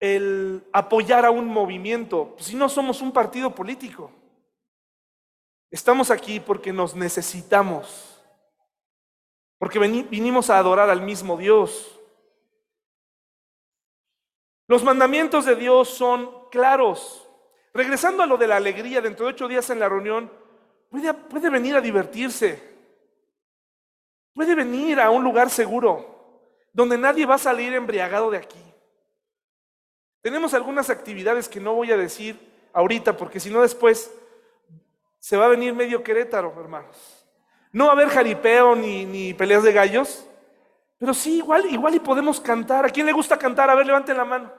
el 0.00 0.62
apoyar 0.72 1.24
a 1.24 1.30
un 1.30 1.46
movimiento, 1.46 2.36
si 2.38 2.54
no 2.54 2.68
somos 2.68 3.00
un 3.00 3.12
partido 3.12 3.54
político. 3.54 4.10
Estamos 5.70 6.10
aquí 6.10 6.40
porque 6.40 6.72
nos 6.72 6.94
necesitamos, 6.94 8.22
porque 9.58 9.78
vinimos 9.78 10.50
a 10.50 10.58
adorar 10.58 10.90
al 10.90 11.02
mismo 11.02 11.36
Dios. 11.36 11.98
Los 14.68 14.82
mandamientos 14.84 15.44
de 15.44 15.56
Dios 15.56 15.88
son 15.88 16.48
claros. 16.50 17.28
Regresando 17.72 18.22
a 18.22 18.26
lo 18.26 18.36
de 18.36 18.46
la 18.46 18.56
alegría, 18.56 19.00
dentro 19.00 19.26
de 19.26 19.32
ocho 19.32 19.48
días 19.48 19.68
en 19.70 19.78
la 19.78 19.88
reunión, 19.88 20.30
puede, 20.90 21.12
puede 21.14 21.50
venir 21.50 21.76
a 21.76 21.80
divertirse. 21.80 22.76
Puede 24.34 24.54
venir 24.54 25.00
a 25.00 25.10
un 25.10 25.24
lugar 25.24 25.50
seguro, 25.50 26.15
donde 26.76 26.98
nadie 26.98 27.24
va 27.24 27.36
a 27.36 27.38
salir 27.38 27.72
embriagado 27.72 28.30
de 28.30 28.36
aquí. 28.36 28.62
Tenemos 30.20 30.52
algunas 30.52 30.90
actividades 30.90 31.48
que 31.48 31.58
no 31.58 31.72
voy 31.72 31.90
a 31.90 31.96
decir 31.96 32.38
ahorita, 32.74 33.16
porque 33.16 33.40
si 33.40 33.48
no 33.48 33.62
después 33.62 34.12
se 35.18 35.38
va 35.38 35.46
a 35.46 35.48
venir 35.48 35.72
medio 35.72 36.02
Querétaro, 36.02 36.52
hermanos. 36.60 37.26
No 37.72 37.86
va 37.86 37.92
a 37.92 37.94
haber 37.94 38.10
jaripeo 38.10 38.76
ni, 38.76 39.06
ni 39.06 39.32
peleas 39.32 39.62
de 39.62 39.72
gallos, 39.72 40.26
pero 40.98 41.14
sí, 41.14 41.38
igual, 41.38 41.64
igual 41.72 41.94
y 41.94 41.98
podemos 41.98 42.38
cantar. 42.40 42.84
¿A 42.84 42.90
quién 42.90 43.06
le 43.06 43.12
gusta 43.14 43.38
cantar? 43.38 43.70
A 43.70 43.74
ver, 43.74 43.86
levanten 43.86 44.18
la 44.18 44.26
mano. 44.26 44.52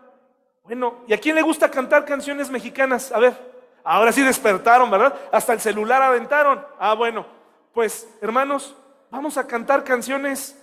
Bueno, 0.63 1.03
¿y 1.07 1.13
a 1.13 1.19
quién 1.19 1.35
le 1.35 1.43
gusta 1.43 1.69
cantar 1.69 2.03
canciones 2.03 2.49
mexicanas? 2.49 3.11
A 3.11 3.19
ver, 3.19 3.35
ahora 3.83 4.11
sí 4.11 4.23
despertaron, 4.23 4.89
¿verdad? 4.89 5.15
Hasta 5.31 5.53
el 5.53 5.59
celular 5.59 6.01
aventaron. 6.01 6.65
Ah, 6.79 6.95
bueno, 6.95 7.27
pues 7.75 8.09
hermanos, 8.21 8.75
vamos 9.11 9.37
a 9.37 9.45
cantar 9.45 9.83
canciones 9.83 10.55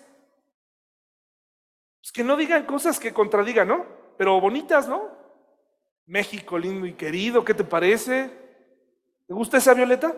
pues, 2.05 2.13
que 2.13 2.23
no 2.23 2.37
digan 2.37 2.67
cosas 2.67 3.01
que 3.01 3.15
contradigan, 3.15 3.67
¿no? 3.67 3.87
Pero 4.19 4.39
bonitas, 4.39 4.87
¿no? 4.87 5.09
México 6.05 6.59
lindo 6.59 6.85
y 6.85 6.93
querido, 6.93 7.43
¿qué 7.43 7.55
te 7.55 7.65
parece? 7.65 8.31
¿Te 9.27 9.33
gusta 9.33 9.57
esa 9.57 9.73
Violeta? 9.73 10.15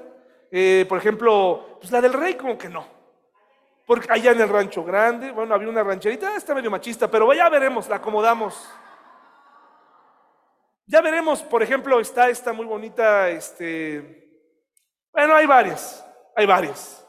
Eh, 0.51 0.85
por 0.89 0.99
ejemplo, 0.99 1.79
pues 1.79 1.93
la 1.93 2.01
del 2.01 2.13
rey, 2.13 2.35
como 2.35 2.59
que 2.59 2.69
no. 2.69 2.85
Porque 3.87 4.09
allá 4.11 4.33
en 4.33 4.41
el 4.41 4.49
rancho 4.49 4.83
grande, 4.83 5.31
bueno, 5.31 5.55
había 5.55 5.69
una 5.69 5.85
rancherita, 5.85 6.35
está 6.35 6.57
medio 6.57 6.73
machista, 6.73 7.09
pero 7.09 7.33
ya 7.33 7.49
veremos, 7.49 7.89
la 7.89 7.97
acomodamos. 7.97 8.69
Ya 10.87 11.01
veremos, 11.01 11.41
por 11.45 11.63
ejemplo, 11.63 12.01
está 12.01 12.29
esta 12.29 12.53
muy 12.53 12.67
bonita, 12.67 13.29
este, 13.29 14.51
bueno, 15.13 15.37
hay 15.37 15.47
varias, 15.47 16.05
hay 16.35 16.47
varias. 16.47 17.07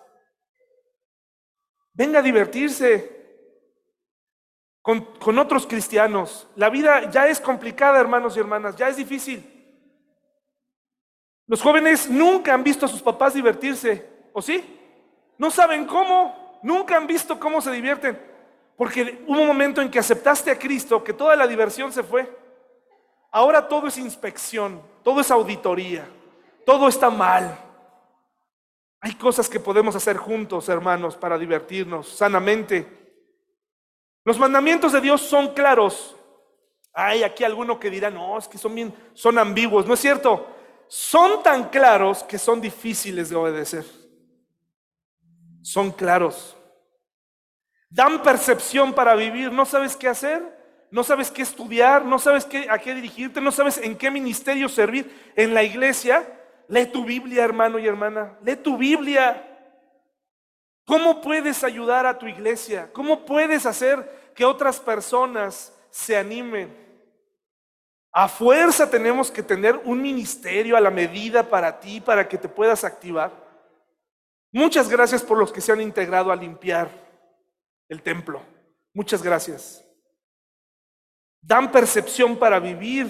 Venga 1.94 2.20
a 2.20 2.22
divertirse 2.22 3.17
con, 5.20 5.38
otros 5.38 5.68
cristianos. 5.68 6.48
La 6.56 6.70
vida 6.70 7.12
ya 7.12 7.28
es 7.28 7.42
complicada, 7.42 8.00
hermanos 8.00 8.38
y 8.38 8.40
hermanas, 8.40 8.78
ya 8.78 8.88
es 8.88 8.96
difícil. 8.96 9.46
Los 11.46 11.62
jóvenes 11.62 12.10
nunca 12.10 12.54
han 12.54 12.64
visto 12.64 12.86
a 12.86 12.90
sus 12.90 13.02
papás 13.02 13.34
divertirse, 13.34 14.08
¿o 14.32 14.42
sí? 14.42 14.64
No 15.38 15.52
saben 15.52 15.86
cómo, 15.86 16.60
nunca 16.64 16.96
han 16.96 17.06
visto 17.06 17.38
cómo 17.38 17.60
se 17.60 17.72
divierten, 17.72 18.18
porque 18.78 19.26
hubo 19.28 19.42
un 19.42 19.48
momento 19.48 19.82
en 19.82 19.92
que 19.92 20.00
aceptaste 20.00 20.52
a 20.52 20.58
Cristo, 20.58 21.04
que 21.04 21.12
toda 21.12 21.36
la 21.36 21.48
diversión 21.48 21.92
se 21.92 22.04
fue. 22.04 22.34
Ahora 23.30 23.68
todo 23.68 23.88
es 23.88 23.98
inspección, 23.98 24.82
todo 25.04 25.20
es 25.20 25.30
auditoría, 25.30 26.08
todo 26.66 26.88
está 26.88 27.10
mal. 27.10 27.60
Hay 29.02 29.16
cosas 29.16 29.50
que 29.50 29.60
podemos 29.60 29.98
hacer 29.98 30.16
juntos, 30.16 30.70
hermanos, 30.70 31.18
para 31.18 31.38
divertirnos 31.38 32.08
sanamente. 32.08 33.07
Los 34.28 34.38
mandamientos 34.38 34.92
de 34.92 35.00
Dios 35.00 35.22
son 35.22 35.54
claros. 35.54 36.14
Hay 36.92 37.24
aquí 37.24 37.46
alguno 37.46 37.80
que 37.80 37.90
dirá, 37.90 38.10
no, 38.10 38.38
es 38.38 38.46
que 38.46 38.58
son 38.58 38.76
bien, 38.76 38.94
son 39.14 39.40
ambiguos. 39.40 39.86
No 39.86 39.94
es 39.94 40.02
cierto. 40.02 40.46
Son 40.90 41.42
tan 41.42 41.70
claros 41.70 42.24
que 42.24 42.38
son 42.38 42.60
difíciles 42.60 43.30
de 43.30 43.38
obedecer. 43.38 43.86
Son 45.62 45.92
claros. 45.92 46.58
Dan 47.90 48.22
percepción 48.22 48.92
para 48.92 49.16
vivir. 49.16 49.50
No 49.50 49.64
sabes 49.66 49.96
qué 49.96 50.10
hacer 50.10 50.58
no 50.90 51.04
sabes 51.04 51.32
qué 51.32 51.42
estudiar, 51.42 52.06
no 52.06 52.20
sabes 52.20 52.46
qué, 52.46 52.70
a 52.70 52.80
qué 52.80 52.96
dirigirte, 52.96 53.42
no 53.42 53.52
sabes 53.52 53.78
en 53.78 53.98
qué 53.98 54.10
ministerio 54.10 54.70
servir 54.70 55.34
en 55.36 55.54
la 55.54 55.64
iglesia, 55.64 56.26
lee 56.70 56.86
tu 56.86 57.04
Biblia, 57.04 57.44
hermano 57.44 57.78
y 57.80 57.88
hermana, 57.88 58.38
lee 58.44 58.56
tu 58.56 58.78
Biblia. 58.78 59.44
¿Cómo 60.88 61.22
puedes 61.22 61.64
ayudar 61.64 62.08
a 62.08 62.18
tu 62.18 62.26
iglesia? 62.26 62.90
¿Cómo 62.92 63.24
puedes 63.28 63.68
hacer 63.68 64.32
que 64.34 64.44
otras 64.44 64.80
personas 64.80 65.72
se 65.92 66.18
animen? 66.18 66.76
A 68.12 68.28
fuerza 68.28 68.90
tenemos 68.90 69.30
que 69.30 69.44
tener 69.44 69.80
un 69.84 70.02
ministerio 70.02 70.76
a 70.76 70.82
la 70.82 70.90
medida 70.90 71.44
para 71.44 71.80
ti, 71.80 72.02
para 72.02 72.28
que 72.28 72.40
te 72.40 72.50
puedas 72.50 72.84
activar. 72.84 73.32
Muchas 74.52 74.90
gracias 74.90 75.22
por 75.22 75.38
los 75.38 75.54
que 75.54 75.62
se 75.62 75.72
han 75.72 75.82
integrado 75.82 76.32
a 76.32 76.36
limpiar 76.36 76.90
el 77.88 78.02
templo. 78.02 78.42
Muchas 78.92 79.22
gracias 79.22 79.84
dan 81.48 81.72
percepción 81.72 82.38
para 82.38 82.60
vivir, 82.60 83.08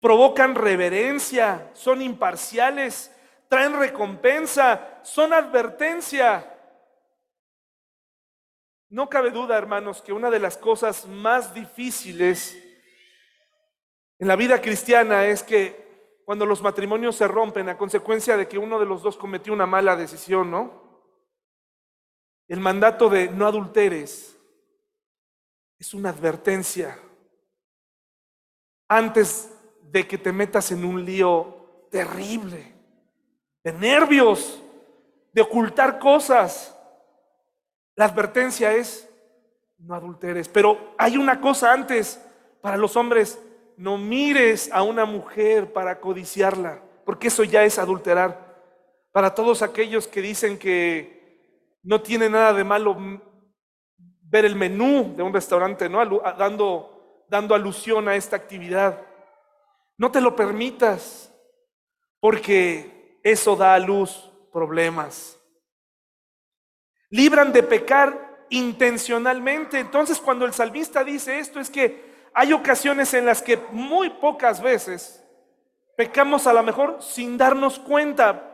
provocan 0.00 0.54
reverencia, 0.54 1.70
son 1.74 2.00
imparciales, 2.00 3.14
traen 3.52 3.78
recompensa, 3.78 5.02
son 5.02 5.34
advertencia. 5.34 6.58
No 8.88 9.10
cabe 9.10 9.30
duda, 9.30 9.58
hermanos, 9.58 10.00
que 10.00 10.14
una 10.14 10.30
de 10.30 10.38
las 10.38 10.56
cosas 10.56 11.06
más 11.06 11.52
difíciles 11.52 12.56
en 14.18 14.26
la 14.26 14.36
vida 14.36 14.58
cristiana 14.58 15.26
es 15.26 15.42
que 15.42 16.22
cuando 16.24 16.46
los 16.46 16.62
matrimonios 16.62 17.16
se 17.16 17.28
rompen 17.28 17.68
a 17.68 17.76
consecuencia 17.76 18.38
de 18.38 18.48
que 18.48 18.56
uno 18.56 18.80
de 18.80 18.86
los 18.86 19.02
dos 19.02 19.18
cometió 19.18 19.52
una 19.52 19.66
mala 19.66 19.96
decisión, 19.96 20.50
¿no? 20.50 21.12
El 22.48 22.60
mandato 22.60 23.10
de 23.10 23.28
no 23.28 23.46
adulteres 23.46 24.34
es 25.78 25.92
una 25.92 26.08
advertencia 26.08 26.98
antes 28.88 29.54
de 29.82 30.08
que 30.08 30.16
te 30.16 30.32
metas 30.32 30.72
en 30.72 30.86
un 30.86 31.04
lío 31.04 31.88
terrible, 31.90 32.80
de 33.64 33.72
nervios, 33.72 34.62
de 35.32 35.42
ocultar 35.42 35.98
cosas. 35.98 36.76
La 37.94 38.06
advertencia 38.06 38.74
es, 38.74 39.08
no 39.78 39.94
adulteres. 39.94 40.48
Pero 40.48 40.94
hay 40.98 41.16
una 41.16 41.40
cosa 41.40 41.72
antes 41.72 42.20
para 42.60 42.76
los 42.76 42.96
hombres, 42.96 43.40
no 43.76 43.98
mires 43.98 44.70
a 44.72 44.82
una 44.82 45.04
mujer 45.04 45.72
para 45.72 46.00
codiciarla, 46.00 46.80
porque 47.04 47.28
eso 47.28 47.44
ya 47.44 47.64
es 47.64 47.78
adulterar. 47.78 48.52
Para 49.10 49.34
todos 49.34 49.62
aquellos 49.62 50.06
que 50.06 50.22
dicen 50.22 50.58
que 50.58 51.78
no 51.82 52.00
tiene 52.00 52.30
nada 52.30 52.52
de 52.52 52.64
malo 52.64 52.96
ver 54.22 54.44
el 54.44 54.56
menú 54.56 55.14
de 55.16 55.22
un 55.22 55.34
restaurante, 55.34 55.88
¿no? 55.88 56.04
Dando, 56.38 57.24
dando 57.28 57.54
alusión 57.54 58.08
a 58.08 58.14
esta 58.14 58.36
actividad. 58.36 59.04
No 59.98 60.10
te 60.10 60.20
lo 60.20 60.34
permitas, 60.34 61.30
porque 62.20 63.01
eso 63.22 63.56
da 63.56 63.74
a 63.74 63.78
luz 63.78 64.30
problemas. 64.52 65.38
Libran 67.10 67.52
de 67.52 67.62
pecar 67.62 68.46
intencionalmente. 68.50 69.78
Entonces, 69.78 70.18
cuando 70.18 70.44
el 70.44 70.52
salmista 70.52 71.04
dice 71.04 71.38
esto, 71.38 71.60
es 71.60 71.70
que 71.70 72.12
hay 72.34 72.52
ocasiones 72.52 73.12
en 73.14 73.26
las 73.26 73.42
que 73.42 73.58
muy 73.70 74.10
pocas 74.10 74.62
veces 74.62 75.22
pecamos 75.96 76.46
a 76.46 76.52
lo 76.52 76.62
mejor 76.62 76.98
sin 77.00 77.36
darnos 77.36 77.78
cuenta. 77.78 78.48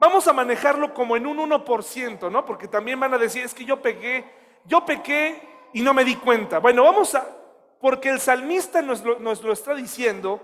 Vamos 0.00 0.26
a 0.26 0.32
manejarlo 0.32 0.92
como 0.92 1.16
en 1.16 1.26
un 1.26 1.38
1%, 1.38 2.30
¿no? 2.30 2.44
Porque 2.44 2.66
también 2.66 2.98
van 2.98 3.14
a 3.14 3.18
decir, 3.18 3.44
es 3.44 3.54
que 3.54 3.64
yo 3.64 3.80
pegué 3.80 4.42
yo 4.64 4.84
pequé 4.84 5.68
y 5.72 5.82
no 5.82 5.94
me 5.94 6.04
di 6.04 6.16
cuenta. 6.16 6.58
Bueno, 6.58 6.84
vamos 6.84 7.14
a, 7.14 7.26
porque 7.80 8.10
el 8.10 8.20
salmista 8.20 8.82
nos 8.82 9.02
lo, 9.02 9.18
nos 9.18 9.42
lo 9.42 9.52
está 9.52 9.74
diciendo, 9.74 10.40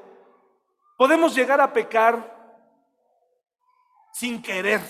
podemos 0.96 1.34
llegar 1.34 1.60
a 1.60 1.72
pecar 1.72 2.37
sin 4.18 4.42
querer. 4.42 4.80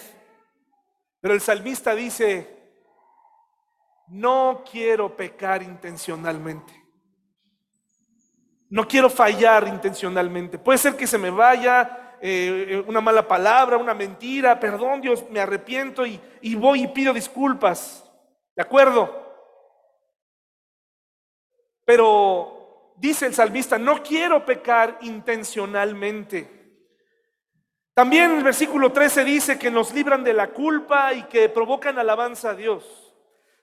Pero 1.20 1.34
el 1.34 1.40
salmista 1.42 1.94
dice, 1.94 2.48
no 4.08 4.64
quiero 4.70 5.14
pecar 5.14 5.62
intencionalmente. 5.62 6.72
No 8.70 8.88
quiero 8.88 9.10
fallar 9.10 9.68
intencionalmente. 9.68 10.58
Puede 10.58 10.78
ser 10.78 10.96
que 10.96 11.06
se 11.06 11.18
me 11.18 11.30
vaya 11.30 12.16
eh, 12.22 12.82
una 12.86 13.02
mala 13.02 13.28
palabra, 13.28 13.76
una 13.76 13.92
mentira. 13.92 14.58
Perdón 14.58 15.02
Dios, 15.02 15.24
me 15.30 15.40
arrepiento 15.40 16.06
y, 16.06 16.18
y 16.40 16.54
voy 16.54 16.84
y 16.84 16.88
pido 16.88 17.12
disculpas. 17.12 18.04
¿De 18.56 18.62
acuerdo? 18.62 19.26
Pero 21.84 22.94
dice 22.96 23.26
el 23.26 23.34
salmista, 23.34 23.78
no 23.78 24.02
quiero 24.02 24.44
pecar 24.46 24.98
intencionalmente. 25.02 26.57
También 27.98 28.30
el 28.30 28.44
versículo 28.44 28.92
13 28.92 29.24
dice 29.24 29.58
que 29.58 29.72
nos 29.72 29.92
libran 29.92 30.22
de 30.22 30.32
la 30.32 30.50
culpa 30.50 31.12
y 31.12 31.24
que 31.24 31.48
provocan 31.48 31.98
alabanza 31.98 32.50
a 32.50 32.54
Dios. 32.54 33.12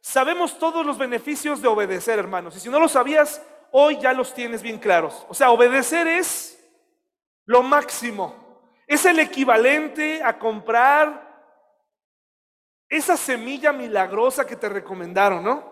Sabemos 0.02 0.60
todos 0.60 0.86
los 0.86 0.98
beneficios 0.98 1.62
de 1.62 1.70
obedecer, 1.70 2.20
hermanos. 2.20 2.58
Y 2.58 2.60
si 2.60 2.68
no 2.68 2.78
lo 2.78 2.90
sabías, 2.90 3.42
hoy 3.72 3.98
ya 3.98 4.12
los 4.12 4.34
tienes 4.34 4.62
bien 4.62 4.78
claros. 4.78 5.26
O 5.30 5.34
sea, 5.34 5.52
obedecer 5.52 6.06
es 6.06 6.62
lo 7.46 7.64
máximo. 7.64 8.36
Es 8.86 9.06
el 9.06 9.20
equivalente 9.20 10.22
a 10.22 10.38
comprar 10.38 11.34
esa 12.90 13.16
semilla 13.16 13.72
milagrosa 13.72 14.46
que 14.46 14.58
te 14.58 14.68
recomendaron, 14.68 15.46
¿no? 15.46 15.64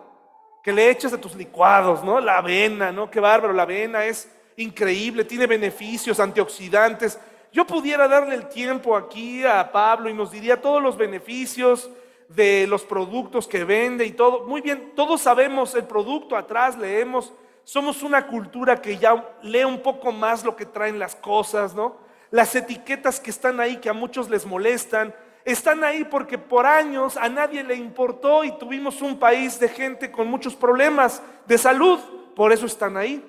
Que 0.62 0.72
le 0.72 0.88
eches 0.88 1.12
a 1.12 1.20
tus 1.20 1.34
licuados, 1.34 2.02
¿no? 2.02 2.18
La 2.18 2.38
avena, 2.38 2.90
¿no? 2.90 3.10
Qué 3.10 3.20
bárbaro, 3.20 3.52
la 3.52 3.64
avena 3.64 4.06
es 4.06 4.26
increíble, 4.56 5.26
tiene 5.26 5.46
beneficios, 5.46 6.18
antioxidantes. 6.18 7.18
Yo 7.54 7.64
pudiera 7.64 8.08
darle 8.08 8.34
el 8.34 8.48
tiempo 8.48 8.96
aquí 8.96 9.44
a 9.44 9.70
Pablo 9.70 10.10
y 10.10 10.12
nos 10.12 10.32
diría 10.32 10.60
todos 10.60 10.82
los 10.82 10.96
beneficios 10.96 11.88
de 12.26 12.66
los 12.66 12.82
productos 12.82 13.46
que 13.46 13.62
vende 13.62 14.04
y 14.04 14.10
todo. 14.10 14.42
Muy 14.42 14.60
bien, 14.60 14.90
todos 14.96 15.20
sabemos 15.20 15.72
el 15.76 15.84
producto 15.84 16.36
atrás, 16.36 16.76
leemos. 16.76 17.32
Somos 17.62 18.02
una 18.02 18.26
cultura 18.26 18.82
que 18.82 18.98
ya 18.98 19.36
lee 19.44 19.62
un 19.62 19.80
poco 19.80 20.10
más 20.10 20.44
lo 20.44 20.56
que 20.56 20.66
traen 20.66 20.98
las 20.98 21.14
cosas, 21.14 21.76
¿no? 21.76 21.96
Las 22.32 22.56
etiquetas 22.56 23.20
que 23.20 23.30
están 23.30 23.60
ahí 23.60 23.76
que 23.76 23.88
a 23.88 23.92
muchos 23.92 24.28
les 24.28 24.44
molestan, 24.44 25.14
están 25.44 25.84
ahí 25.84 26.02
porque 26.02 26.38
por 26.38 26.66
años 26.66 27.16
a 27.16 27.28
nadie 27.28 27.62
le 27.62 27.76
importó 27.76 28.42
y 28.42 28.50
tuvimos 28.58 29.00
un 29.00 29.16
país 29.16 29.60
de 29.60 29.68
gente 29.68 30.10
con 30.10 30.26
muchos 30.26 30.56
problemas 30.56 31.22
de 31.46 31.56
salud, 31.56 32.00
por 32.34 32.52
eso 32.52 32.66
están 32.66 32.96
ahí. 32.96 33.24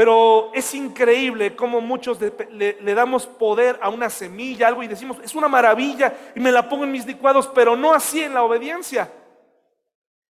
Pero 0.00 0.50
es 0.54 0.72
increíble 0.72 1.54
cómo 1.54 1.82
muchos 1.82 2.18
le, 2.52 2.94
damos 2.94 3.26
poder 3.26 3.78
a 3.82 3.90
una 3.90 4.08
semilla, 4.08 4.66
algo, 4.66 4.82
y 4.82 4.88
decimos, 4.88 5.18
es 5.22 5.34
una 5.34 5.46
maravilla 5.46 6.32
y 6.34 6.40
me 6.40 6.50
la 6.50 6.66
pongo 6.66 6.84
en 6.84 6.92
mis 6.92 7.04
licuados, 7.04 7.46
pero 7.48 7.76
no 7.76 7.92
así 7.92 8.22
en 8.22 8.32
la 8.32 8.42
obediencia. 8.42 9.12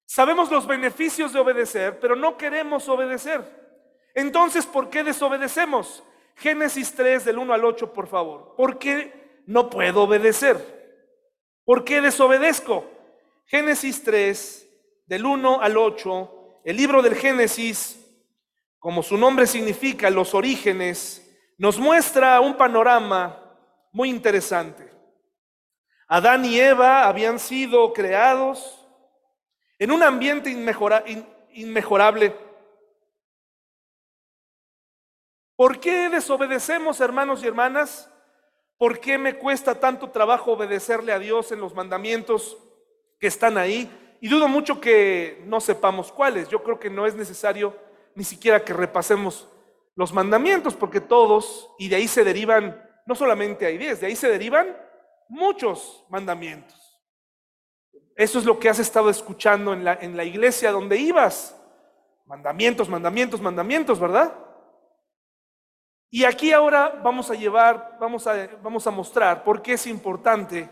Sabemos 0.08 0.50
los 0.50 0.66
beneficios 0.66 1.34
de 1.34 1.40
obedecer, 1.40 2.00
pero 2.00 2.16
no 2.16 2.36
queremos 2.36 2.90
obedecer. 2.90 3.44
Entonces, 4.16 4.66
¿por 4.66 4.90
qué 4.90 5.04
desobedecemos? 5.04 6.04
Génesis 6.38 6.96
3 6.96 7.26
del 7.26 7.38
1 7.38 7.54
al 7.54 7.64
8, 7.64 7.94
por 7.94 8.08
favor. 8.08 8.56
¿Por 8.58 8.80
qué 8.80 9.44
no 9.46 9.70
puedo 9.70 10.02
obedecer. 10.02 10.58
¿Por 11.64 11.84
qué 11.84 12.02
desobedezco? 12.02 12.90
Génesis 13.46 14.04
3, 14.04 14.68
del 15.06 15.28
1 15.28 15.62
al 15.62 15.78
8, 15.78 16.62
el 16.64 16.76
libro 16.76 17.04
del 17.04 17.14
Génesis, 17.14 17.99
como 18.80 19.04
su 19.04 19.18
nombre 19.18 19.46
significa, 19.46 20.10
los 20.10 20.34
orígenes, 20.34 21.26
nos 21.58 21.78
muestra 21.78 22.40
un 22.40 22.56
panorama 22.56 23.56
muy 23.92 24.10
interesante. 24.10 24.92
Adán 26.08 26.46
y 26.46 26.60
Eva 26.60 27.08
habían 27.08 27.38
sido 27.38 27.94
creados 27.94 28.88
en 29.78 29.92
un 29.92 30.02
ambiente 30.02 30.50
inmejorable 31.52 32.36
¿Por 35.60 35.82
qué 35.82 36.08
desobedecemos, 36.08 37.02
hermanos 37.02 37.44
y 37.44 37.48
hermanas? 37.48 38.10
¿Por 38.78 39.02
qué 39.02 39.18
me 39.18 39.38
cuesta 39.38 39.78
tanto 39.78 40.10
trabajo 40.10 40.54
obedecerle 40.54 41.12
a 41.12 41.20
Dios 41.20 41.52
en 41.52 41.60
los 41.60 41.76
mandamientos 41.76 42.58
que 43.20 43.28
están 43.28 43.58
ahí? 43.58 43.92
Y 44.22 44.30
dudo 44.30 44.48
mucho 44.48 44.80
que 44.80 45.44
no 45.48 45.60
sepamos 45.60 46.14
cuáles. 46.14 46.48
Yo 46.48 46.64
creo 46.64 46.80
que 46.80 46.90
no 46.90 47.06
es 47.06 47.14
necesario 47.14 47.76
ni 48.20 48.26
siquiera 48.26 48.66
que 48.66 48.74
repasemos 48.74 49.48
los 49.96 50.12
mandamientos, 50.12 50.76
porque 50.76 51.00
todos, 51.00 51.74
y 51.80 51.88
de 51.88 51.96
ahí 51.96 52.06
se 52.06 52.26
derivan, 52.26 52.86
no 53.06 53.16
solamente 53.16 53.66
hay 53.66 53.78
diez, 53.78 54.02
de 54.02 54.08
ahí 54.08 54.16
se 54.18 54.28
derivan 54.28 54.76
muchos 55.30 56.04
mandamientos. 56.10 57.00
Eso 58.18 58.38
es 58.38 58.44
lo 58.44 58.60
que 58.60 58.68
has 58.68 58.78
estado 58.78 59.10
escuchando 59.10 59.72
en 59.72 59.86
la, 59.86 59.94
en 59.94 60.18
la 60.18 60.26
iglesia 60.26 60.74
donde 60.74 60.98
ibas. 60.98 61.56
Mandamientos, 62.26 62.90
mandamientos, 62.90 63.40
mandamientos, 63.40 63.98
¿verdad? 64.02 64.34
Y 66.10 66.26
aquí 66.26 66.52
ahora 66.52 67.00
vamos 67.02 67.32
a 67.32 67.36
llevar, 67.36 67.96
vamos 68.02 68.28
a, 68.28 68.50
vamos 68.62 68.86
a 68.86 68.92
mostrar 68.92 69.46
por 69.46 69.62
qué 69.62 69.74
es 69.74 69.88
importante 69.88 70.70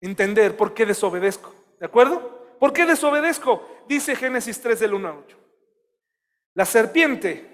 entender 0.00 0.56
por 0.56 0.72
qué 0.72 0.86
desobedezco. 0.86 1.54
¿De 1.78 1.84
acuerdo? 1.84 2.56
¿Por 2.58 2.72
qué 2.72 2.86
desobedezco? 2.86 3.68
Dice 3.86 4.16
Génesis 4.16 4.58
3 4.62 4.80
del 4.80 4.94
1 4.94 5.08
a 5.08 5.12
8. 5.12 5.41
La 6.54 6.64
serpiente 6.64 7.48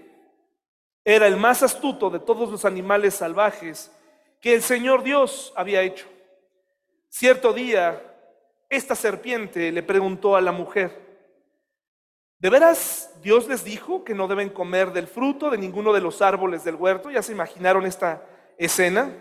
era 1.05 1.26
el 1.26 1.36
más 1.36 1.62
astuto 1.62 2.11
de 2.11 2.20
todos 2.20 2.51
los 2.51 2.64
animales 2.64 3.14
salvajes 3.14 3.90
que 4.40 4.55
el 4.55 4.62
Señor 4.62 5.03
Dios 5.03 5.53
había 5.57 5.82
hecho. 5.82 6.07
Cierto 7.09 7.53
día, 7.53 8.03
esta 8.68 8.94
serpiente 8.94 9.72
le 9.72 9.82
preguntó 9.82 10.36
a 10.36 10.40
la 10.40 10.53
mujer, 10.53 11.09
¿De 12.38 12.51
veras 12.51 13.11
Dios 13.20 13.49
les 13.49 13.64
dijo 13.64 14.05
que 14.05 14.14
no 14.14 14.28
deben 14.28 14.49
comer 14.49 14.92
del 14.92 15.09
fruto 15.09 15.51
de 15.51 15.59
ninguno 15.59 15.92
de 15.92 16.01
los 16.01 16.22
árboles 16.22 16.62
del 16.62 16.76
huerto? 16.76 17.11
¿Ya 17.11 17.20
se 17.20 17.32
imaginaron 17.32 17.84
esta 17.84 18.22
escena? 18.57 19.12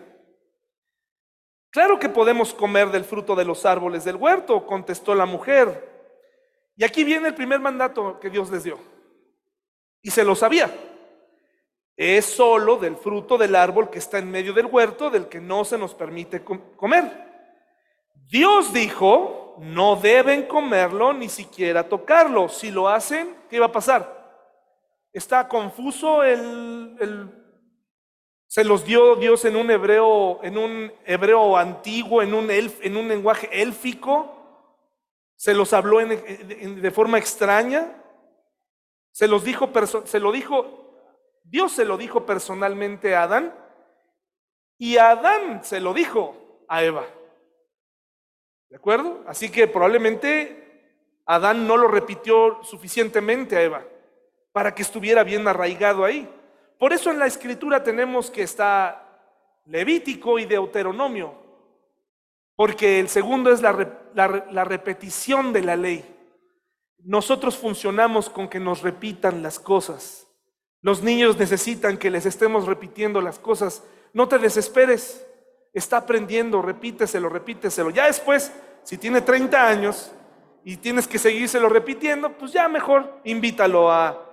Claro 1.71 1.97
que 1.97 2.09
podemos 2.09 2.53
comer 2.53 2.91
del 2.91 3.03
fruto 3.03 3.36
de 3.36 3.43
los 3.43 3.65
árboles 3.65 4.03
del 4.03 4.17
huerto, 4.17 4.67
contestó 4.67 5.15
la 5.15 5.25
mujer. 5.25 5.89
Y 6.75 6.84
aquí 6.84 7.03
viene 7.03 7.30
el 7.30 7.34
primer 7.34 7.59
mandato 7.59 8.19
que 8.19 8.30
Dios 8.30 8.51
les 8.51 8.63
dio. 8.63 8.78
Y 10.08 10.10
se 10.10 10.24
lo 10.24 10.36
sabía. 10.36 10.74
Es 11.97 12.24
solo 12.24 12.78
del 12.78 12.95
fruto 12.95 13.38
del 13.38 13.53
árbol 13.58 13.89
que 13.89 13.99
está 13.99 14.20
en 14.20 14.32
medio 14.32 14.53
del 14.53 14.68
huerto 14.68 15.10
del 15.10 15.28
que 15.28 15.41
no 15.41 15.66
se 15.66 15.78
nos 15.78 15.93
permite 15.93 16.45
comer. 16.45 17.12
Dios 18.30 18.72
dijo, 18.72 19.58
no 19.60 19.97
deben 19.97 20.43
comerlo 20.43 21.12
ni 21.12 21.28
siquiera 21.28 21.89
tocarlo. 21.89 22.47
Si 22.47 22.72
lo 22.72 22.88
hacen, 22.88 23.36
¿qué 23.49 23.60
va 23.60 23.66
a 23.66 23.72
pasar? 23.74 24.47
Está 25.12 25.45
confuso 25.49 26.24
el, 26.24 27.30
se 28.47 28.64
los 28.64 28.86
dio 28.86 29.18
Dios 29.18 29.43
en 29.43 29.58
un 29.58 29.70
hebreo, 29.70 30.39
en 30.41 30.58
un 30.58 30.93
hebreo 31.05 31.58
antiguo, 31.58 32.22
en 32.22 32.34
un, 32.34 32.49
en 32.49 32.95
un 32.95 33.10
lenguaje 33.10 33.49
élfico. 33.51 34.72
Se 35.36 35.53
los 35.53 35.74
habló 35.74 35.97
de 35.97 36.91
forma 36.91 37.18
extraña. 37.18 38.05
Se 39.18 39.28
los 39.28 39.43
dijo, 39.43 39.72
se 40.05 40.20
lo 40.20 40.32
dijo, 40.32 40.93
Dios 41.43 41.72
se 41.72 41.86
lo 41.86 41.97
dijo 41.97 42.24
personalmente 42.24 43.15
a 43.15 43.24
Adán 43.24 43.51
y 44.78 44.97
Adán 44.97 45.63
se 45.63 45.80
lo 45.80 45.95
dijo 45.95 46.36
a 46.68 46.84
Eva. 46.84 47.03
¿De 48.70 48.76
acuerdo? 48.76 49.24
Así 49.26 49.49
que 49.49 49.65
probablemente 49.65 51.18
Adán 51.26 51.65
no 51.65 51.78
lo 51.78 51.88
repitió 51.88 52.63
suficientemente 52.63 53.57
a 53.57 53.63
Eva 53.63 53.86
para 54.51 54.76
que 54.76 54.84
estuviera 54.84 55.24
bien 55.24 55.47
arraigado 55.47 56.05
ahí. 56.05 56.30
Por 56.78 56.93
eso 56.93 57.09
en 57.09 57.18
la 57.18 57.26
escritura 57.26 57.82
tenemos 57.82 58.30
que 58.30 58.43
está 58.43 59.03
Levítico 59.65 60.38
y 60.38 60.45
Deuteronomio, 60.45 61.34
porque 62.55 62.99
el 62.99 63.09
segundo 63.09 63.51
es 63.51 63.63
la, 63.63 63.99
la 64.13 64.63
repetición 64.63 65.53
de 65.53 65.61
la 65.63 65.76
ley. 65.76 66.16
Nosotros 67.08 67.55
funcionamos 67.55 68.30
con 68.30 68.49
que 68.49 68.60
nos 68.60 68.82
repitan 68.82 69.41
las 69.41 69.60
cosas. 69.60 70.28
Los 70.82 71.01
niños 71.01 71.38
necesitan 71.38 71.97
que 71.97 72.12
les 72.12 72.26
estemos 72.26 72.66
repitiendo 72.66 73.22
las 73.22 73.39
cosas. 73.39 73.82
No 74.12 74.28
te 74.28 74.38
desesperes 74.38 75.26
está 75.74 75.97
aprendiendo, 75.97 76.62
repíteselo, 76.62 77.30
repíteselo. 77.30 77.91
Ya 77.91 78.08
después, 78.08 78.51
si 78.84 78.97
tiene 78.97 79.22
30 79.22 79.70
años 79.70 80.12
y 80.66 80.76
tienes 80.76 81.08
que 81.08 81.18
seguírselo 81.18 81.70
repitiendo, 81.70 82.38
pues 82.38 82.51
ya 82.51 82.68
mejor 82.68 83.22
invítalo 83.24 83.89
a, 83.89 84.24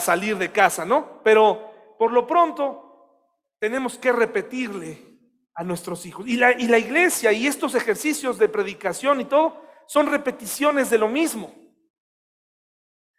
salir 0.00 0.36
de 0.36 0.52
casa, 0.52 0.84
¿no? 0.84 1.22
Pero 1.24 1.94
por 1.98 2.12
lo 2.12 2.26
pronto 2.26 3.24
tenemos 3.58 3.96
que 3.96 4.12
repetirle 4.12 5.18
a 5.54 5.64
nuestros 5.64 6.04
hijos. 6.04 6.28
Y 6.28 6.36
la, 6.36 6.52
y 6.52 6.68
la 6.68 6.76
iglesia 6.76 7.32
y 7.32 7.46
estos 7.46 7.74
ejercicios 7.74 8.36
de 8.36 8.50
predicación 8.50 9.22
y 9.22 9.24
todo 9.24 9.62
son 9.86 10.08
repeticiones 10.08 10.90
de 10.90 10.98
lo 10.98 11.08
mismo. 11.08 11.67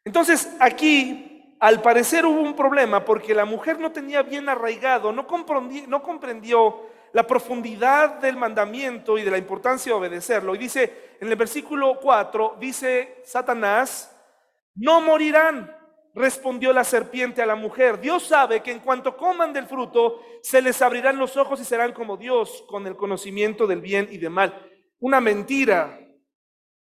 Entonces 0.10 0.50
aquí, 0.60 1.54
al 1.60 1.84
parecer 1.84 2.26
hubo 2.26 2.42
un 2.42 2.56
problema 2.56 3.06
porque 3.06 3.36
la 3.36 3.46
mujer 3.46 3.80
no 3.80 3.92
tenía 3.92 4.24
bien 4.24 4.50
arraigado, 4.50 5.12
no 5.12 5.28
comprendió, 5.28 6.88
la 7.14 7.28
profundidad 7.28 8.16
del 8.16 8.36
mandamiento 8.36 9.20
y 9.20 9.22
de 9.22 9.30
la 9.30 9.38
importancia 9.38 9.92
de 9.92 10.00
obedecerlo. 10.00 10.56
Y 10.56 10.58
dice 10.58 11.16
en 11.22 11.28
el 11.28 11.36
versículo 11.36 12.00
4, 12.02 12.58
dice 12.60 13.22
Satanás, 13.24 14.20
no 14.74 15.00
morirán, 15.00 15.78
respondió 16.16 16.74
la 16.74 16.84
serpiente 16.84 17.44
a 17.44 17.46
la 17.46 17.56
mujer. 17.56 18.02
Dios 18.02 18.24
sabe 18.24 18.64
que 18.64 18.72
en 18.72 18.80
cuanto 18.80 19.16
coman 19.16 19.54
del 19.54 19.68
fruto, 19.68 20.24
se 20.42 20.60
les 20.60 20.82
abrirán 20.82 21.20
los 21.20 21.38
ojos 21.38 21.62
y 21.62 21.66
serán 21.66 21.94
como 21.94 22.18
Dios 22.18 22.64
con 22.68 22.88
el 22.88 22.96
conocimiento 22.96 23.68
del 23.68 23.82
bien 23.82 24.08
y 24.10 24.18
del 24.18 24.32
mal. 24.32 24.60
Una 24.98 25.22
mentira, 25.22 26.00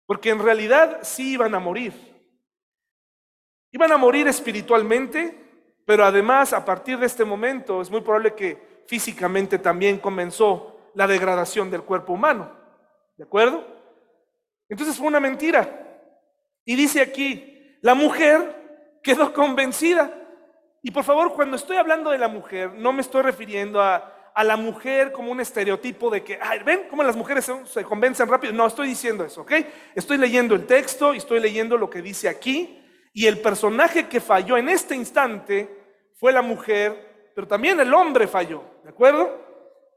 porque 0.05 0.31
en 0.31 0.39
realidad 0.39 0.99
sí 1.03 1.31
iban 1.31 1.55
a 1.55 1.59
morir. 1.59 2.12
Iban 3.73 3.91
a 3.91 3.97
morir 3.97 4.27
espiritualmente, 4.27 5.35
pero 5.83 6.05
además 6.05 6.53
a 6.53 6.63
partir 6.63 6.99
de 6.99 7.07
este 7.07 7.25
momento 7.25 7.81
es 7.81 7.89
muy 7.89 8.01
probable 8.01 8.35
que 8.35 8.83
físicamente 8.85 9.57
también 9.57 9.97
comenzó 9.97 10.91
la 10.93 11.07
degradación 11.07 11.71
del 11.71 11.81
cuerpo 11.81 12.13
humano. 12.13 12.51
¿De 13.17 13.23
acuerdo? 13.23 13.65
Entonces 14.69 14.95
fue 14.95 15.07
una 15.07 15.19
mentira. 15.19 15.87
Y 16.63 16.75
dice 16.75 17.01
aquí, 17.01 17.75
la 17.81 17.95
mujer 17.95 18.99
quedó 19.01 19.33
convencida. 19.33 20.13
Y 20.83 20.91
por 20.91 21.03
favor, 21.03 21.33
cuando 21.33 21.57
estoy 21.57 21.77
hablando 21.77 22.11
de 22.11 22.19
la 22.19 22.27
mujer, 22.27 22.73
no 22.73 22.93
me 22.93 23.01
estoy 23.01 23.23
refiriendo 23.23 23.81
a, 23.81 24.11
la 24.43 24.55
mujer 24.55 25.11
como 25.11 25.31
un 25.31 25.41
estereotipo 25.41 26.11
de 26.11 26.23
que, 26.23 26.37
ay, 26.39 26.59
ven 26.63 26.85
cómo 26.91 27.01
las 27.01 27.15
mujeres 27.15 27.45
se, 27.45 27.65
se 27.65 27.83
convencen 27.83 28.27
rápido. 28.27 28.53
No, 28.53 28.67
estoy 28.67 28.87
diciendo 28.87 29.25
eso, 29.25 29.41
¿ok? 29.41 29.51
Estoy 29.95 30.17
leyendo 30.19 30.53
el 30.53 30.67
texto 30.67 31.15
y 31.15 31.17
estoy 31.17 31.39
leyendo 31.39 31.75
lo 31.75 31.89
que 31.89 32.03
dice 32.03 32.29
aquí. 32.29 32.79
Y 33.13 33.27
el 33.27 33.39
personaje 33.39 34.09
que 34.09 34.19
falló 34.19 34.57
en 34.57 34.69
este 34.69 34.95
instante 34.95 35.69
fue 36.15 36.33
la 36.33 36.41
mujer 36.41 37.13
pero 37.33 37.47
también 37.47 37.79
el 37.79 37.93
hombre 37.93 38.27
falló, 38.27 38.63
¿de 38.83 38.89
acuerdo? 38.89 39.41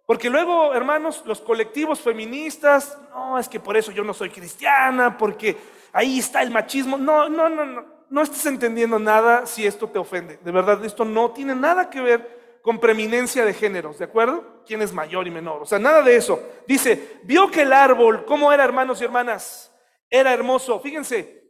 Porque 0.06 0.30
luego, 0.30 0.72
hermanos, 0.72 1.22
los 1.26 1.40
colectivos 1.40 2.00
feministas, 2.00 2.98
no, 3.10 3.38
es 3.38 3.48
que 3.48 3.60
por 3.60 3.76
eso 3.76 3.90
yo 3.90 4.04
no 4.04 4.14
soy 4.14 4.30
cristiana, 4.30 5.18
porque 5.18 5.56
ahí 5.92 6.20
está 6.20 6.42
el 6.42 6.50
machismo. 6.50 6.96
No, 6.96 7.28
no, 7.28 7.48
no, 7.48 7.64
no, 7.64 7.84
no 8.08 8.22
estás 8.22 8.46
entendiendo 8.46 8.98
nada 8.98 9.46
si 9.46 9.66
esto 9.66 9.88
te 9.88 9.98
ofende. 9.98 10.38
De 10.42 10.52
verdad, 10.52 10.84
esto 10.84 11.04
no 11.04 11.32
tiene 11.32 11.54
nada 11.54 11.90
que 11.90 12.00
ver 12.00 12.60
con 12.62 12.78
preeminencia 12.78 13.44
de 13.44 13.52
géneros, 13.52 13.98
¿de 13.98 14.04
acuerdo? 14.04 14.62
¿Quién 14.64 14.80
es 14.80 14.92
mayor 14.92 15.26
y 15.26 15.30
menor? 15.30 15.62
O 15.62 15.66
sea, 15.66 15.78
nada 15.78 16.02
de 16.02 16.16
eso. 16.16 16.40
Dice, 16.66 17.18
vio 17.24 17.50
que 17.50 17.62
el 17.62 17.72
árbol, 17.72 18.24
¿cómo 18.24 18.52
era, 18.52 18.64
hermanos 18.64 19.00
y 19.00 19.04
hermanas? 19.04 19.72
Era 20.08 20.32
hermoso. 20.32 20.78
Fíjense, 20.80 21.45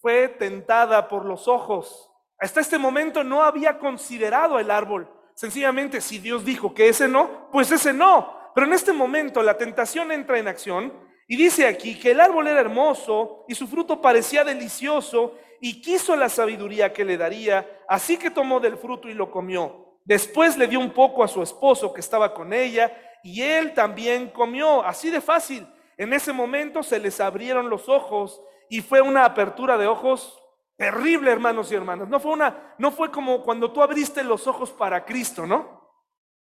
fue 0.00 0.28
tentada 0.28 1.08
por 1.08 1.24
los 1.24 1.48
ojos. 1.48 2.10
Hasta 2.38 2.60
este 2.60 2.78
momento 2.78 3.24
no 3.24 3.42
había 3.42 3.78
considerado 3.78 4.58
el 4.58 4.70
árbol. 4.70 5.10
Sencillamente, 5.34 6.00
si 6.00 6.18
Dios 6.18 6.44
dijo 6.44 6.74
que 6.74 6.88
ese 6.88 7.08
no, 7.08 7.48
pues 7.50 7.70
ese 7.70 7.92
no. 7.92 8.36
Pero 8.54 8.66
en 8.66 8.72
este 8.72 8.92
momento 8.92 9.42
la 9.42 9.56
tentación 9.56 10.10
entra 10.12 10.38
en 10.38 10.48
acción 10.48 10.92
y 11.26 11.36
dice 11.36 11.66
aquí 11.66 11.98
que 11.98 12.12
el 12.12 12.20
árbol 12.20 12.48
era 12.48 12.60
hermoso 12.60 13.44
y 13.48 13.54
su 13.54 13.68
fruto 13.68 14.00
parecía 14.00 14.44
delicioso 14.44 15.34
y 15.60 15.82
quiso 15.82 16.16
la 16.16 16.28
sabiduría 16.28 16.92
que 16.92 17.04
le 17.04 17.16
daría, 17.16 17.68
así 17.88 18.16
que 18.16 18.30
tomó 18.30 18.60
del 18.60 18.76
fruto 18.76 19.08
y 19.08 19.14
lo 19.14 19.30
comió. 19.30 19.98
Después 20.04 20.56
le 20.56 20.68
dio 20.68 20.80
un 20.80 20.92
poco 20.92 21.22
a 21.22 21.28
su 21.28 21.42
esposo 21.42 21.92
que 21.92 22.00
estaba 22.00 22.32
con 22.32 22.52
ella 22.52 22.92
y 23.22 23.42
él 23.42 23.74
también 23.74 24.30
comió, 24.30 24.82
así 24.82 25.10
de 25.10 25.20
fácil. 25.20 25.66
En 25.96 26.12
ese 26.12 26.32
momento 26.32 26.82
se 26.82 26.98
les 26.98 27.20
abrieron 27.20 27.68
los 27.68 27.88
ojos 27.88 28.40
y 28.70 28.82
fue 28.82 29.00
una 29.00 29.24
apertura 29.24 29.76
de 29.76 29.86
ojos 29.86 30.38
Terrible, 30.78 31.32
hermanos 31.32 31.72
y 31.72 31.74
hermanas. 31.74 32.08
No 32.08 32.20
fue 32.20 32.32
una, 32.32 32.76
no 32.78 32.92
fue 32.92 33.10
como 33.10 33.42
cuando 33.42 33.72
tú 33.72 33.82
abriste 33.82 34.22
los 34.22 34.46
ojos 34.46 34.70
para 34.70 35.04
Cristo, 35.04 35.44
¿no? 35.44 35.90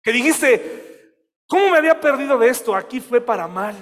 Que 0.03 0.11
dijiste, 0.11 1.15
¿cómo 1.47 1.71
me 1.71 1.78
había 1.80 1.99
perdido 1.99 2.38
de 2.38 2.49
esto? 2.49 2.75
Aquí 2.75 2.99
fue 2.99 3.19
para 3.19 3.47
mal. 3.47 3.75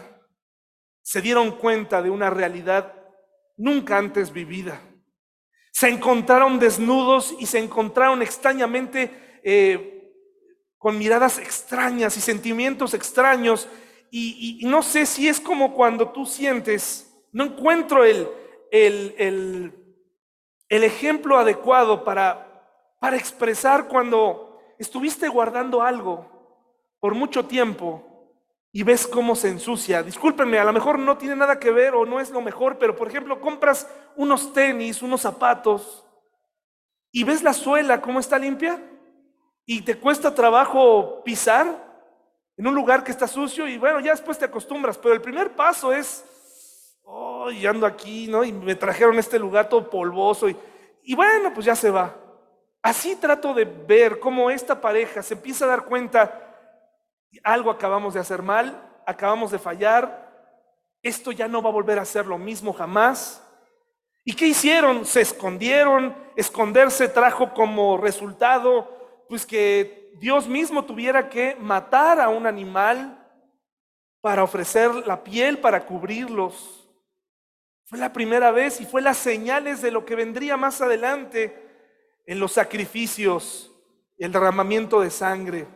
Se 1.02 1.22
dieron 1.22 1.52
cuenta 1.52 2.02
de 2.02 2.10
una 2.10 2.30
realidad 2.30 2.93
nunca 3.58 3.98
antes 3.98 4.32
vivida. 4.32 4.80
Se 5.74 5.89
encontraron 5.89 6.58
desnudos 6.58 7.36
y 7.38 7.48
se 7.48 7.60
encontraron 7.60 8.22
extrañamente 8.22 9.41
eh, 9.43 10.14
con 10.78 10.98
miradas 10.98 11.38
extrañas 11.38 12.16
y 12.16 12.22
sentimientos 12.22 12.93
extraños. 12.93 13.68
Y, 14.10 14.62
no 14.64 14.82
sé 14.84 15.06
si 15.06 15.28
es 15.28 15.41
como 15.41 15.74
cuando 15.74 16.14
tú 16.14 16.26
sientes, 16.26 17.05
no 17.36 17.44
encuentro 17.44 18.06
el, 18.06 18.30
el, 18.72 19.74
el 20.70 20.84
ejemplo 20.86 21.38
adecuado 21.38 22.06
para, 22.06 22.96
para 23.02 23.18
expresar 23.18 23.90
cuando 23.90 24.62
estuviste 24.80 25.28
guardando 25.28 25.82
algo 25.82 26.26
por 27.02 27.14
mucho 27.14 27.46
tiempo 27.46 28.32
y 28.72 28.84
ves 28.84 29.06
cómo 29.06 29.36
se 29.36 29.50
ensucia. 29.50 30.02
Discúlpenme, 30.02 30.60
a 30.60 30.64
lo 30.64 30.72
mejor 30.72 30.98
no 30.98 31.18
tiene 31.18 31.36
nada 31.36 31.60
que 31.60 31.72
ver 31.72 31.94
o 31.94 32.06
no 32.06 32.22
es 32.22 32.32
lo 32.32 32.40
mejor, 32.40 32.78
pero 32.78 32.96
por 32.96 33.10
ejemplo, 33.10 33.42
compras 33.42 33.86
unos 34.16 34.54
tenis, 34.54 35.02
unos 35.02 35.20
zapatos 35.20 36.08
y 37.12 37.26
ves 37.26 37.44
la 37.44 37.52
suela 37.52 38.00
cómo 38.00 38.22
está 38.22 38.40
limpia 38.40 38.82
y 39.66 39.82
te 39.82 40.00
cuesta 40.00 40.34
trabajo 40.34 41.22
pisar 41.26 41.84
en 42.56 42.66
un 42.66 42.74
lugar 42.74 43.04
que 43.04 43.12
está 43.12 43.28
sucio 43.28 43.68
y 43.68 43.78
bueno, 43.78 44.00
ya 44.00 44.12
después 44.12 44.40
te 44.40 44.46
acostumbras, 44.46 44.98
pero 44.98 45.14
el 45.14 45.22
primer 45.22 45.54
paso 45.54 45.92
es, 45.92 46.24
oh, 47.06 47.49
y 47.51 47.66
ando 47.66 47.86
aquí, 47.86 48.28
¿no? 48.28 48.43
Y 48.43 48.51
me 48.51 48.76
trajeron 48.76 49.18
este 49.18 49.39
lugar 49.39 49.70
todo 49.70 49.89
polvoso 49.89 50.49
y, 50.49 50.58
y 51.03 51.16
bueno, 51.16 51.53
pues 51.53 51.66
ya 51.66 51.76
se 51.76 51.89
va. 51.89 52.16
Así 52.82 53.16
trato 53.16 53.53
de 53.53 53.66
ver 53.66 54.20
cómo 54.20 54.51
esta 54.51 54.80
pareja 54.80 55.24
se 55.24 55.34
empieza 55.34 55.66
a 55.66 55.70
dar 55.70 55.86
cuenta 55.86 56.41
algo 57.43 57.72
acabamos 57.72 58.14
de 58.14 58.20
hacer 58.20 58.41
mal, 58.41 58.82
acabamos 59.06 59.51
de 59.51 59.60
fallar, 59.60 60.26
esto 61.01 61.32
ya 61.32 61.47
no 61.47 61.62
va 61.62 61.70
a 61.70 61.74
volver 61.74 61.99
a 61.99 62.06
ser 62.06 62.26
lo 62.26 62.38
mismo 62.38 62.74
jamás. 62.74 63.41
¿Y 64.24 64.34
qué 64.34 64.47
hicieron? 64.47 65.06
Se 65.06 65.22
escondieron, 65.22 66.16
esconderse 66.36 67.08
trajo 67.08 67.53
como 67.53 67.97
resultado, 67.97 68.89
pues 69.30 69.45
que 69.45 70.12
Dios 70.20 70.47
mismo 70.47 70.84
tuviera 70.86 71.30
que 71.30 71.56
matar 71.60 72.20
a 72.20 72.30
un 72.30 72.47
animal 72.47 73.22
para 74.22 74.43
ofrecer 74.43 74.91
la 75.06 75.24
piel, 75.24 75.60
para 75.60 75.86
cubrirlos. 75.86 76.85
Fue 77.88 78.00
la 78.00 78.12
primera 78.12 78.50
vez 78.50 78.82
y 78.82 78.86
fue 78.86 79.02
las 79.02 79.18
señales 79.18 79.82
de 79.82 79.92
lo 79.92 80.06
que 80.06 80.16
vendría 80.16 80.58
más 80.58 80.82
adelante 80.82 81.56
en 82.26 82.40
los 82.40 82.52
sacrificios, 82.52 83.72
el 84.18 84.32
derramamiento 84.32 85.02
de 85.02 85.12
sangre. 85.12 85.68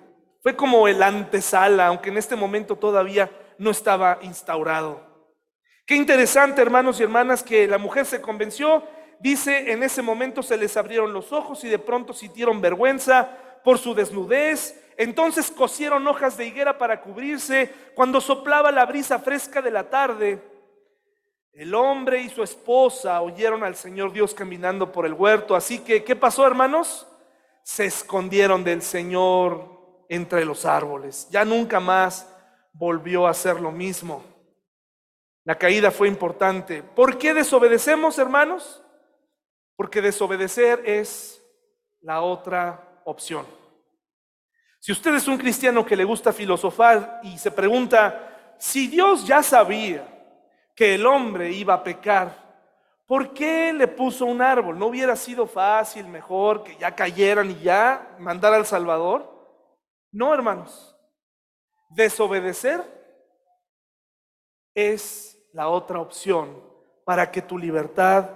Fue 0.42 0.56
como 0.56 0.88
el 0.88 1.04
antesala, 1.04 1.86
aunque 1.86 2.10
en 2.10 2.18
este 2.18 2.36
momento 2.36 2.76
todavía 2.78 3.30
no 3.60 3.70
estaba 3.70 4.18
instaurado. 4.24 5.08
Qué 5.86 5.96
interesante, 5.96 6.64
hermanos 6.64 7.00
y 7.00 7.04
hermanas, 7.04 7.44
que 7.44 7.68
la 7.68 7.78
mujer 7.78 8.08
se 8.08 8.22
convenció. 8.22 8.84
Dice, 9.20 9.72
en 9.72 9.84
ese 9.84 10.02
momento 10.02 10.42
se 10.42 10.58
les 10.58 10.78
abrieron 10.78 11.14
los 11.14 11.32
ojos 11.32 11.64
y 11.64 11.68
de 11.68 11.78
pronto 11.78 12.14
sintieron 12.14 12.60
vergüenza 12.60 13.30
por 13.64 13.78
su 13.78 13.94
desnudez. 13.94 14.82
Entonces 14.98 15.52
cosieron 15.52 16.08
hojas 16.08 16.38
de 16.38 16.48
higuera 16.48 16.76
para 16.80 17.02
cubrirse. 17.02 17.72
Cuando 17.94 18.20
soplaba 18.20 18.72
la 18.72 18.88
brisa 18.88 19.20
fresca 19.20 19.62
de 19.62 19.72
la 19.72 19.90
tarde, 19.92 20.42
el 21.60 21.76
hombre 21.76 22.22
y 22.22 22.30
su 22.30 22.42
esposa 22.42 23.20
oyeron 23.20 23.66
al 23.66 23.76
Señor 23.76 24.14
Dios 24.14 24.34
caminando 24.34 24.94
por 24.94 25.06
el 25.06 25.12
huerto. 25.12 25.58
Así 25.58 25.80
que, 25.80 26.06
¿qué 26.06 26.16
pasó, 26.16 26.48
hermanos? 26.48 27.06
Se 27.64 27.84
escondieron 27.84 28.64
del 28.64 28.82
Señor 28.82 30.06
entre 30.08 30.46
los 30.46 30.64
árboles. 30.64 31.28
Ya 31.30 31.44
nunca 31.44 31.82
más 31.82 32.34
volvió 32.72 33.28
a 33.28 33.32
hacer 33.32 33.60
lo 33.60 33.74
mismo. 33.74 34.24
La 35.44 35.58
caída 35.58 35.92
fue 35.92 36.08
importante. 36.08 36.82
¿Por 36.82 37.18
qué 37.18 37.34
desobedecemos, 37.34 38.18
hermanos? 38.18 38.82
Porque 39.76 40.02
desobedecer 40.02 40.82
es 40.86 41.44
la 42.00 42.22
otra 42.22 43.02
opción. 43.04 43.46
Si 44.80 44.94
usted 44.94 45.14
es 45.14 45.28
un 45.28 45.38
cristiano 45.38 45.86
que 45.86 45.98
le 45.98 46.06
gusta 46.06 46.32
filosofar 46.32 47.20
y 47.22 47.38
se 47.38 47.52
pregunta, 47.52 48.56
si 48.58 48.88
Dios 48.88 49.28
ya 49.28 49.44
sabía 49.44 50.19
que 50.80 50.96
el 50.96 51.06
hombre 51.06 51.52
iba 51.52 51.74
a 51.74 51.84
pecar, 51.84 52.34
¿por 53.06 53.34
qué 53.34 53.74
le 53.74 53.86
puso 53.86 54.26
un 54.26 54.42
árbol? 54.42 54.80
¿No 54.80 54.86
hubiera 54.86 55.14
sido 55.18 55.46
fácil, 55.46 56.08
mejor 56.08 56.64
que 56.64 56.78
ya 56.78 56.96
cayeran 56.96 57.52
y 57.52 57.60
ya 57.60 58.16
mandar 58.18 58.54
al 58.54 58.66
Salvador? 58.66 59.30
No, 60.10 60.34
hermanos. 60.34 60.96
Desobedecer 61.90 62.82
es 64.74 65.38
la 65.52 65.68
otra 65.68 66.00
opción 66.00 66.64
para 67.04 67.30
que 67.30 67.42
tu 67.42 67.58
libertad 67.58 68.30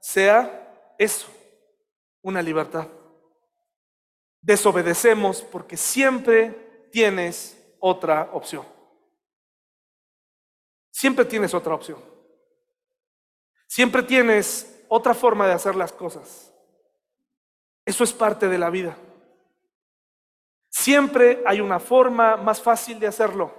sea 0.00 0.72
eso, 0.96 1.28
una 2.22 2.40
libertad. 2.40 2.86
Desobedecemos 4.40 5.42
porque 5.42 5.76
siempre 5.76 6.88
tienes 6.90 7.62
otra 7.78 8.30
opción. 8.32 8.79
Siempre 10.90 11.24
tienes 11.24 11.54
otra 11.54 11.74
opción. 11.74 11.98
Siempre 13.66 14.02
tienes 14.02 14.84
otra 14.88 15.14
forma 15.14 15.46
de 15.46 15.52
hacer 15.52 15.76
las 15.76 15.92
cosas. 15.92 16.52
Eso 17.84 18.04
es 18.04 18.12
parte 18.12 18.48
de 18.48 18.58
la 18.58 18.70
vida. 18.70 18.96
Siempre 20.68 21.42
hay 21.46 21.60
una 21.60 21.80
forma 21.80 22.36
más 22.36 22.60
fácil 22.60 22.98
de 22.98 23.06
hacerlo. 23.06 23.52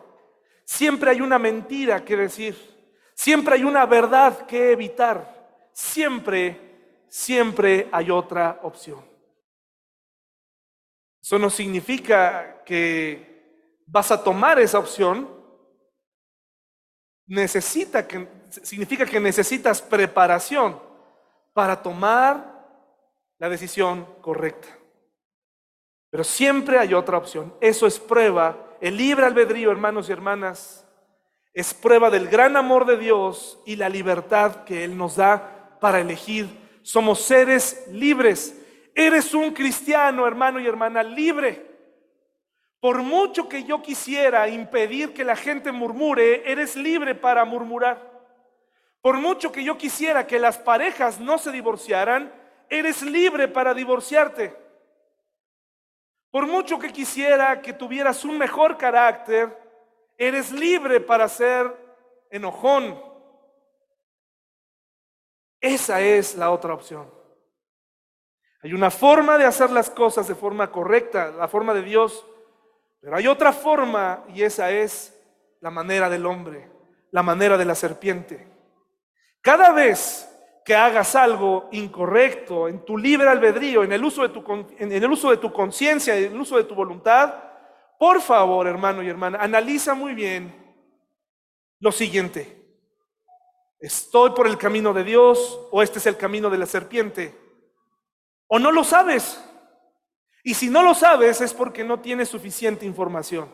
Siempre 0.64 1.12
hay 1.12 1.22
una 1.22 1.38
mentira 1.40 2.04
que 2.04 2.16
decir. 2.16 2.56
Siempre 3.14 3.56
hay 3.56 3.64
una 3.64 3.86
verdad 3.86 4.46
que 4.46 4.72
evitar. 4.72 5.70
Siempre, 5.74 7.06
siempre 7.08 7.88
hay 7.92 8.10
otra 8.10 8.60
opción. 8.64 9.04
Eso 11.22 11.38
no 11.38 11.50
significa 11.50 12.64
que 12.66 13.84
vas 13.86 14.12
a 14.12 14.24
tomar 14.24 14.60
esa 14.60 14.80
opción. 14.80 15.41
Necesita 17.28 18.08
que, 18.08 18.28
significa 18.50 19.06
que 19.06 19.20
necesitas 19.20 19.82
preparación 19.82 20.80
para 21.54 21.82
tomar 21.82 22.52
la 23.40 23.50
decisión 23.50 24.06
correcta. 24.22 24.68
Pero 26.10 26.24
siempre 26.24 26.78
hay 26.78 26.94
otra 26.94 27.18
opción. 27.18 27.54
Eso 27.62 27.88
es 27.88 28.00
prueba. 28.00 28.58
El 28.82 28.98
libre 28.98 29.26
albedrío, 29.26 29.72
hermanos 29.72 30.10
y 30.10 30.12
hermanas, 30.12 30.86
es 31.54 31.74
prueba 31.74 32.10
del 32.10 32.28
gran 32.28 32.56
amor 32.58 32.86
de 32.86 32.98
Dios 32.98 33.60
y 33.66 33.76
la 33.78 33.90
libertad 33.90 34.64
que 34.64 34.84
Él 34.84 34.98
nos 34.98 35.16
da 35.16 35.78
para 35.80 36.00
elegir. 36.00 36.50
Somos 36.82 37.22
seres 37.22 37.88
libres. 37.90 38.58
Eres 38.94 39.34
un 39.34 39.52
cristiano, 39.52 40.28
hermano 40.28 40.60
y 40.60 40.68
hermana, 40.68 41.02
libre. 41.02 41.71
Por 42.82 43.04
mucho 43.04 43.48
que 43.48 43.64
yo 43.64 43.84
quisiera 43.84 44.50
impedir 44.50 45.14
que 45.14 45.24
la 45.24 45.36
gente 45.36 45.72
murmure, 45.72 46.52
eres 46.52 46.76
libre 46.76 47.14
para 47.14 47.46
murmurar. 47.46 48.10
Por 49.02 49.18
mucho 49.18 49.52
que 49.52 49.64
yo 49.64 49.78
quisiera 49.78 50.26
que 50.26 50.40
las 50.40 50.58
parejas 50.58 51.20
no 51.20 51.38
se 51.38 51.52
divorciaran, 51.52 52.34
eres 52.68 53.04
libre 53.04 53.48
para 53.48 53.76
divorciarte. 53.76 54.56
Por 56.32 56.48
mucho 56.48 56.80
que 56.80 56.92
quisiera 56.92 57.62
que 57.62 57.74
tuvieras 57.74 58.26
un 58.26 58.40
mejor 58.40 58.78
carácter, 58.78 59.56
eres 60.18 60.52
libre 60.52 61.00
para 61.00 61.28
ser 61.28 61.72
enojón. 62.32 63.00
Esa 65.60 66.02
es 66.02 66.34
la 66.34 66.50
otra 66.50 66.74
opción. 66.74 67.14
Hay 68.64 68.74
una 68.74 68.90
forma 68.90 69.38
de 69.38 69.46
hacer 69.46 69.70
las 69.70 69.92
cosas 69.92 70.28
de 70.28 70.34
forma 70.34 70.72
correcta, 70.72 71.30
la 71.30 71.48
forma 71.48 71.76
de 71.76 71.84
Dios, 71.84 72.26
pero 73.02 73.16
hay 73.16 73.28
otra 73.28 73.52
forma 73.52 74.24
y 74.34 74.44
esa 74.44 74.70
es 74.72 75.20
la 75.60 75.72
manera 75.72 76.10
del 76.10 76.26
hombre, 76.26 76.72
la 77.10 77.24
manera 77.24 77.58
de 77.58 77.66
la 77.66 77.76
serpiente. 77.76 78.48
Cada 79.42 79.72
vez 79.72 80.28
que 80.64 80.76
hagas 80.76 81.16
algo 81.16 81.68
incorrecto 81.72 82.68
en 82.68 82.86
tu 82.86 82.98
libre 82.98 83.28
albedrío, 83.28 83.84
en 83.84 83.92
el 83.92 84.04
uso 84.04 84.22
de 84.22 84.30
tu, 84.30 84.44
en 84.78 84.92
el 84.92 85.52
conciencia, 85.52 86.16
en 86.16 86.32
el 86.32 86.40
uso 86.40 86.58
de 86.58 86.64
tu 86.64 86.76
voluntad, 86.76 87.34
por 87.98 88.22
favor, 88.22 88.68
hermano 88.68 89.02
y 89.02 89.10
hermana, 89.10 89.40
analiza 89.42 89.96
muy 89.96 90.14
bien 90.14 90.54
lo 91.80 91.92
siguiente. 91.92 92.62
¿Estoy 93.80 94.32
por 94.32 94.46
el 94.46 94.60
camino 94.60 94.94
de 94.94 95.04
Dios 95.04 95.68
o 95.72 95.82
este 95.82 95.98
es 95.98 96.06
el 96.06 96.18
camino 96.18 96.52
de 96.52 96.60
la 96.60 96.68
serpiente? 96.68 97.36
¿O 98.48 98.60
no 98.60 98.72
lo 98.72 98.84
sabes? 98.84 99.44
Y 100.44 100.54
si 100.54 100.70
no 100.70 100.82
lo 100.84 100.94
sabes 100.94 101.42
es 101.42 101.54
porque 101.54 101.84
no 101.84 102.00
tienes 102.00 102.30
suficiente 102.30 102.86
información. 102.86 103.50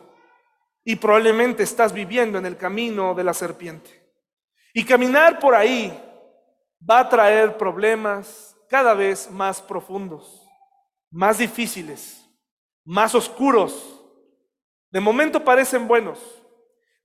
Y 0.84 0.96
probablemente 0.96 1.62
estás 1.62 1.92
viviendo 1.92 2.38
en 2.38 2.46
el 2.46 2.56
camino 2.56 3.14
de 3.14 3.24
la 3.24 3.34
serpiente. 3.34 3.90
Y 4.72 4.84
caminar 4.84 5.38
por 5.38 5.54
ahí 5.54 5.92
va 6.88 7.00
a 7.00 7.08
traer 7.08 7.56
problemas 7.56 8.56
cada 8.68 8.94
vez 8.94 9.30
más 9.30 9.60
profundos, 9.60 10.46
más 11.10 11.38
difíciles, 11.38 12.24
más 12.84 13.14
oscuros. 13.14 14.00
De 14.90 15.00
momento 15.00 15.44
parecen 15.44 15.88
buenos. 15.88 16.18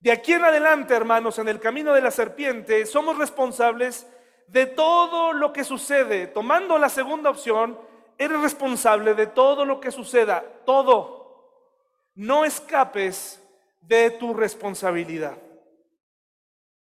De 0.00 0.12
aquí 0.12 0.34
en 0.34 0.44
adelante, 0.44 0.94
hermanos, 0.94 1.38
en 1.38 1.48
el 1.48 1.60
camino 1.60 1.92
de 1.94 2.02
la 2.02 2.10
serpiente, 2.10 2.84
somos 2.86 3.18
responsables 3.18 4.06
de 4.48 4.66
todo 4.66 5.32
lo 5.32 5.52
que 5.52 5.64
sucede. 5.64 6.26
Tomando 6.26 6.78
la 6.78 6.90
segunda 6.90 7.30
opción, 7.30 7.78
eres 8.18 8.40
responsable 8.40 9.14
de 9.14 9.26
todo 9.26 9.64
lo 9.64 9.80
que 9.80 9.90
suceda, 9.90 10.44
todo. 10.64 11.24
No 12.14 12.44
escapes 12.44 13.42
de 13.80 14.10
tu 14.10 14.34
responsabilidad. 14.34 15.36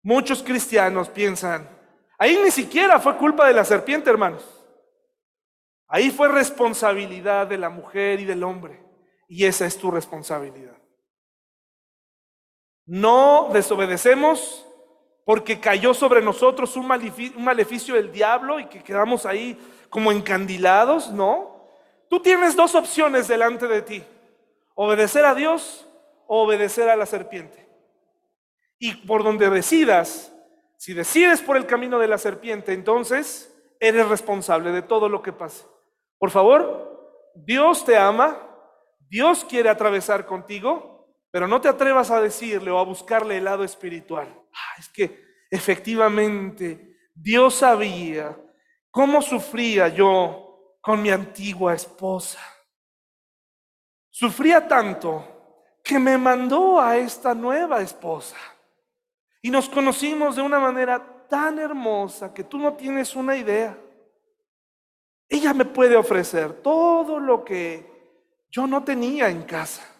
Muchos 0.03 0.41
cristianos 0.41 1.09
piensan, 1.09 1.69
ahí 2.17 2.39
ni 2.43 2.49
siquiera 2.49 2.99
fue 2.99 3.17
culpa 3.17 3.47
de 3.47 3.53
la 3.53 3.63
serpiente, 3.63 4.09
hermanos. 4.09 4.43
Ahí 5.87 6.09
fue 6.09 6.29
responsabilidad 6.29 7.47
de 7.47 7.57
la 7.57 7.69
mujer 7.69 8.21
y 8.21 8.25
del 8.25 8.43
hombre. 8.43 8.81
Y 9.27 9.45
esa 9.45 9.65
es 9.65 9.77
tu 9.77 9.91
responsabilidad. 9.91 10.77
No 12.85 13.49
desobedecemos 13.51 14.65
porque 15.25 15.59
cayó 15.59 15.93
sobre 15.93 16.21
nosotros 16.21 16.75
un 16.75 16.87
maleficio 16.87 17.95
del 17.95 18.11
diablo 18.11 18.59
y 18.59 18.65
que 18.65 18.83
quedamos 18.83 19.25
ahí 19.25 19.57
como 19.89 20.11
encandilados, 20.11 21.11
no. 21.11 21.69
Tú 22.09 22.21
tienes 22.21 22.55
dos 22.55 22.75
opciones 22.75 23.27
delante 23.27 23.67
de 23.67 23.81
ti, 23.81 24.03
obedecer 24.75 25.25
a 25.25 25.35
Dios 25.35 25.87
o 26.27 26.43
obedecer 26.43 26.89
a 26.89 26.95
la 26.95 27.05
serpiente. 27.05 27.67
Y 28.79 28.95
por 28.95 29.23
donde 29.23 29.49
decidas, 29.49 30.33
si 30.77 30.93
decides 30.93 31.41
por 31.41 31.55
el 31.55 31.67
camino 31.67 31.99
de 31.99 32.07
la 32.07 32.17
serpiente, 32.17 32.73
entonces 32.73 33.55
eres 33.79 34.07
responsable 34.07 34.71
de 34.71 34.81
todo 34.81 35.07
lo 35.07 35.21
que 35.21 35.31
pase. 35.31 35.65
Por 36.17 36.31
favor, 36.31 37.31
Dios 37.35 37.85
te 37.85 37.97
ama, 37.97 38.37
Dios 39.07 39.45
quiere 39.45 39.69
atravesar 39.69 40.25
contigo, 40.25 40.90
pero 41.31 41.47
no 41.47 41.61
te 41.61 41.69
atrevas 41.69 42.11
a 42.11 42.21
decirle 42.21 42.69
o 42.69 42.77
a 42.77 42.83
buscarle 42.83 43.37
el 43.37 43.45
lado 43.45 43.63
espiritual. 43.63 44.27
Ah, 44.53 44.79
es 44.79 44.89
que 44.89 45.45
efectivamente 45.49 46.97
Dios 47.15 47.55
sabía 47.55 48.37
cómo 48.91 49.21
sufría 49.21 49.87
yo 49.87 50.77
con 50.81 51.01
mi 51.01 51.09
antigua 51.09 51.73
esposa. 51.73 52.39
Sufría 54.09 54.67
tanto 54.67 55.63
que 55.83 55.97
me 55.97 56.17
mandó 56.17 56.79
a 56.81 56.97
esta 56.97 57.33
nueva 57.33 57.81
esposa. 57.81 58.37
Y 59.41 59.49
nos 59.49 59.69
conocimos 59.69 60.35
de 60.35 60.41
una 60.41 60.59
manera 60.59 61.25
tan 61.27 61.57
hermosa 61.57 62.33
que 62.33 62.43
tú 62.43 62.57
no 62.57 62.73
tienes 62.73 63.15
una 63.15 63.35
idea. 63.37 63.77
Ella 65.29 65.53
me 65.53 65.63
puede 65.63 65.95
ofrecer 65.95 66.61
todo 66.61 67.19
lo 67.19 67.45
que 67.45 67.89
yo 68.49 68.67
no 68.67 68.83
tenía 68.83 69.29
en 69.29 69.43
casa. 69.43 69.90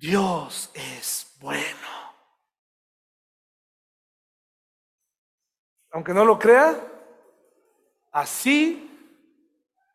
Dios 0.00 0.70
es 0.72 1.36
bueno. 1.40 1.88
Aunque 5.90 6.14
no 6.14 6.24
lo 6.24 6.38
crea, 6.38 6.74
así 8.10 8.88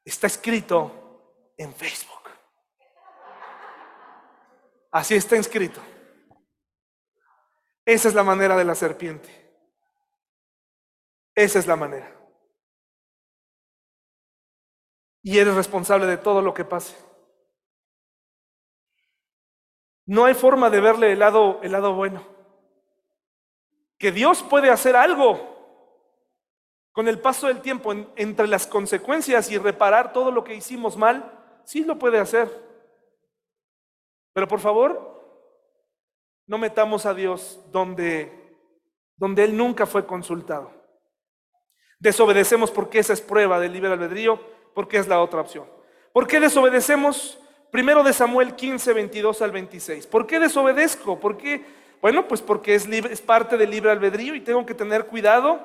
está 0.04 0.28
escrito 0.28 1.54
en 1.58 1.74
Facebook. 1.74 2.30
Así 4.92 5.16
está 5.16 5.38
escrito. 5.38 5.82
Esa 7.84 8.08
es 8.08 8.14
la 8.14 8.24
manera 8.24 8.56
de 8.56 8.64
la 8.64 8.76
serpiente. 8.76 9.28
Esa 11.34 11.58
es 11.58 11.66
la 11.66 11.76
manera. 11.76 12.16
Y 15.24 15.40
eres 15.40 15.56
responsable 15.56 16.06
de 16.06 16.18
todo 16.18 16.44
lo 16.44 16.54
que 16.54 16.64
pase. 16.64 17.05
No 20.06 20.26
hay 20.26 20.34
forma 20.34 20.70
de 20.70 20.82
verle 20.82 21.12
el 21.12 21.20
lado, 21.20 21.60
el 21.64 21.72
lado 21.72 21.94
bueno. 21.94 22.24
Que 23.98 24.12
Dios 24.12 24.44
puede 24.44 24.70
hacer 24.70 24.96
algo 24.96 25.56
con 26.92 27.08
el 27.08 27.20
paso 27.20 27.48
del 27.48 27.62
tiempo 27.62 27.94
entre 28.16 28.48
las 28.48 28.68
consecuencias 28.68 29.52
y 29.52 29.58
reparar 29.58 30.14
todo 30.14 30.32
lo 30.32 30.44
que 30.44 30.56
hicimos 30.56 30.96
mal, 30.96 31.30
sí 31.66 31.84
lo 31.84 32.00
puede 32.00 32.20
hacer. 32.20 32.50
Pero 34.32 34.48
por 34.48 34.60
favor, 34.60 35.16
no 36.48 36.58
metamos 36.58 37.06
a 37.06 37.14
Dios 37.14 37.60
donde, 37.72 38.58
donde 39.18 39.44
Él 39.44 39.58
nunca 39.58 39.86
fue 39.86 40.06
consultado. 40.06 40.72
Desobedecemos 42.00 42.72
porque 42.72 43.00
esa 43.00 43.14
es 43.14 43.22
prueba 43.22 43.60
del 43.60 43.74
libre 43.74 43.92
albedrío, 43.92 44.40
porque 44.74 44.98
es 44.98 45.08
la 45.08 45.22
otra 45.22 45.42
opción. 45.42 45.68
¿Por 46.14 46.28
qué 46.28 46.40
desobedecemos? 46.40 47.40
Primero 47.76 48.04
de 48.04 48.14
Samuel 48.14 48.56
15, 48.56 48.94
22 48.94 49.42
al 49.42 49.52
26. 49.52 50.08
¿Por 50.08 50.26
qué 50.26 50.40
desobedezco? 50.40 51.20
¿Por 51.20 51.36
qué? 51.36 51.62
Bueno, 52.02 52.26
pues 52.26 52.42
porque 52.42 52.74
es, 52.74 52.86
es 52.88 53.20
parte 53.20 53.58
del 53.58 53.70
libre 53.70 53.92
albedrío 53.92 54.34
y 54.34 54.40
tengo 54.40 54.66
que 54.66 54.74
tener 54.74 55.08
cuidado 55.08 55.60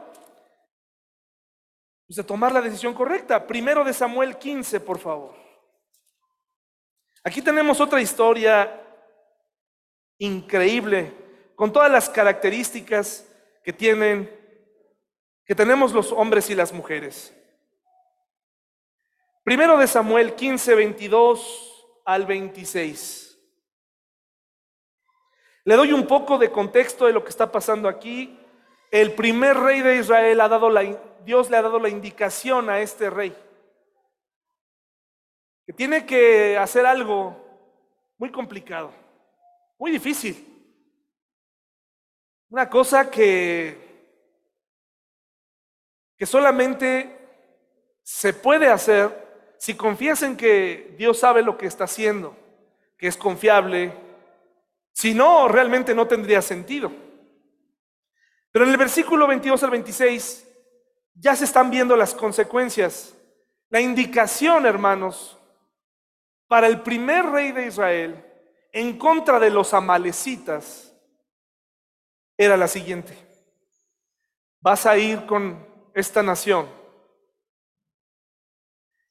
pues, 2.09 2.17
de 2.17 2.25
tomar 2.25 2.51
la 2.51 2.63
decisión 2.63 2.95
correcta. 2.95 3.47
Primero 3.47 3.85
de 3.85 3.93
Samuel 3.93 4.39
15, 4.39 4.81
por 4.81 4.99
favor. 4.99 5.37
Aquí 7.23 7.41
tenemos 7.43 7.81
otra 7.81 8.01
historia 8.01 8.83
increíble, 10.19 11.13
con 11.55 11.73
todas 11.73 11.93
las 11.93 12.09
características 12.09 13.25
que 13.63 13.73
tienen, 13.73 14.29
que 15.45 15.55
tenemos 15.55 15.93
los 15.93 16.11
hombres 16.11 16.51
y 16.51 16.57
las 16.57 16.73
mujeres. 16.73 17.33
Primero 19.45 19.79
de 19.79 19.87
Samuel 19.87 20.35
15, 20.35 20.75
22 20.75 21.70
al 22.05 22.27
26. 22.27 23.39
Le 25.65 25.77
doy 25.77 25.93
un 25.93 26.07
poco 26.07 26.39
de 26.39 26.51
contexto 26.51 27.07
de 27.07 27.13
lo 27.13 27.23
que 27.23 27.31
está 27.31 27.51
pasando 27.53 27.89
aquí. 27.89 28.39
El 28.91 29.13
primer 29.13 29.57
rey 29.57 29.83
de 29.83 29.97
Israel 29.97 30.41
ha 30.41 30.49
dado 30.49 30.71
la, 30.71 30.83
Dios 31.25 31.51
le 31.51 31.57
ha 31.57 31.63
dado 31.63 31.79
la 31.79 31.89
indicación 31.89 32.71
a 32.71 32.81
este 32.81 33.11
rey 33.11 33.37
que 35.71 35.73
tiene 35.73 36.05
que 36.05 36.59
hacer 36.59 36.85
algo 36.85 37.37
muy 38.19 38.33
complicado. 38.33 38.93
Muy 39.79 39.93
difícil. 39.93 40.45
Una 42.49 42.69
cosa 42.69 43.09
que, 43.09 43.79
que 46.19 46.27
solamente 46.27 47.17
se 48.03 48.35
puede 48.35 48.67
hacer 48.67 49.30
si 49.61 49.75
confías 49.75 50.23
en 50.23 50.39
que 50.39 50.95
Dios 50.97 51.19
sabe 51.19 51.43
lo 51.43 51.59
que 51.59 51.67
está 51.67 51.85
haciendo, 51.85 52.35
que 52.97 53.07
es 53.09 53.17
confiable. 53.19 53.93
Si 54.91 55.13
no, 55.13 55.49
realmente 55.49 55.95
no 55.95 56.09
tendría 56.09 56.41
sentido. 56.41 56.91
Pero 58.51 58.65
en 58.65 58.71
el 58.71 58.79
versículo 58.79 59.27
22 59.27 59.63
al 59.63 59.71
26 59.71 60.49
ya 61.13 61.37
se 61.37 61.45
están 61.45 61.71
viendo 61.71 61.95
las 61.95 62.15
consecuencias. 62.15 63.15
La 63.69 63.83
indicación, 63.83 64.65
hermanos, 64.65 65.39
para 66.49 66.67
el 66.67 66.81
primer 66.81 67.27
rey 67.27 67.53
de 67.53 67.67
Israel 67.67 68.25
en 68.73 68.97
contra 68.97 69.39
de 69.39 69.51
los 69.51 69.75
amalecitas 69.75 70.97
era 72.39 72.57
la 72.57 72.67
siguiente. 72.67 73.15
Vas 74.63 74.87
a 74.87 74.97
ir 74.97 75.27
con 75.27 75.69
esta 75.93 76.23
nación 76.23 76.80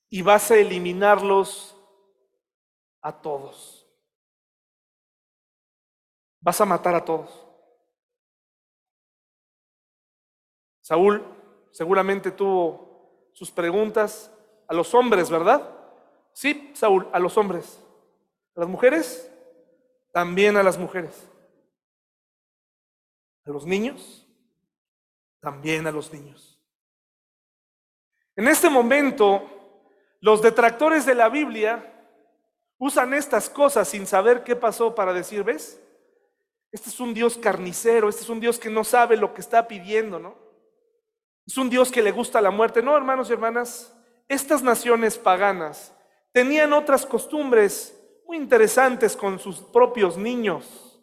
y 0.10 0.22
vas 0.22 0.52
a 0.52 0.58
eliminarlos 0.58 1.76
a 3.02 3.12
todos. 3.12 3.88
Vas 6.42 6.60
a 6.62 6.66
matar 6.66 6.96
a 6.96 7.06
todos. 7.06 7.46
Saúl 10.82 11.24
seguramente 11.72 12.32
tuvo 12.32 13.30
sus 13.34 13.52
preguntas 13.52 14.32
a 14.68 14.74
los 14.74 14.94
hombres, 14.94 15.30
¿verdad? 15.30 15.70
Sí, 16.34 16.72
Saúl, 16.74 17.08
a 17.14 17.20
los 17.20 17.38
hombres. 17.38 17.80
¿A 18.56 18.62
las 18.62 18.70
mujeres? 18.70 19.30
también 20.12 20.58
a 20.58 20.64
las 20.64 20.78
mujeres. 20.78 21.28
A 23.46 23.52
los 23.52 23.66
niños, 23.66 24.28
también 25.40 25.88
a 25.88 25.92
los 25.92 26.12
niños. 26.12 26.60
En 28.36 28.48
este 28.48 28.70
momento, 28.70 29.59
los 30.22 30.42
detractores 30.42 31.06
de 31.06 31.16
la 31.16 31.30
Biblia 31.30 31.94
usan 32.78 33.14
estas 33.14 33.50
cosas 33.50 33.88
sin 33.88 34.06
saber 34.08 34.44
qué 34.44 34.56
pasó 34.56 34.96
para 34.96 35.14
decir, 35.14 35.44
¿ves? 35.44 35.80
Este 36.72 36.90
es 36.90 37.00
un 37.00 37.14
Dios 37.14 37.38
carnicero, 37.38 38.10
este 38.10 38.24
es 38.24 38.30
un 38.30 38.40
Dios 38.40 38.60
que 38.60 38.70
no 38.70 38.84
sabe 38.84 39.18
lo 39.18 39.34
que 39.34 39.42
está 39.42 39.68
pidiendo, 39.68 40.20
¿no? 40.20 40.36
Es 41.46 41.58
un 41.58 41.70
Dios 41.70 41.92
que 41.92 42.02
le 42.02 42.12
gusta 42.12 42.42
la 42.42 42.52
muerte. 42.52 42.82
No, 42.82 42.96
hermanos 42.96 43.30
y 43.30 43.34
hermanas, 43.34 43.94
estas 44.28 44.62
naciones 44.62 45.18
paganas 45.18 45.94
tenían 46.32 46.74
otras 46.74 47.06
costumbres 47.06 47.96
muy 48.28 48.38
interesantes 48.38 49.18
con 49.18 49.40
sus 49.40 49.60
propios 49.60 50.16
niños. 50.16 51.02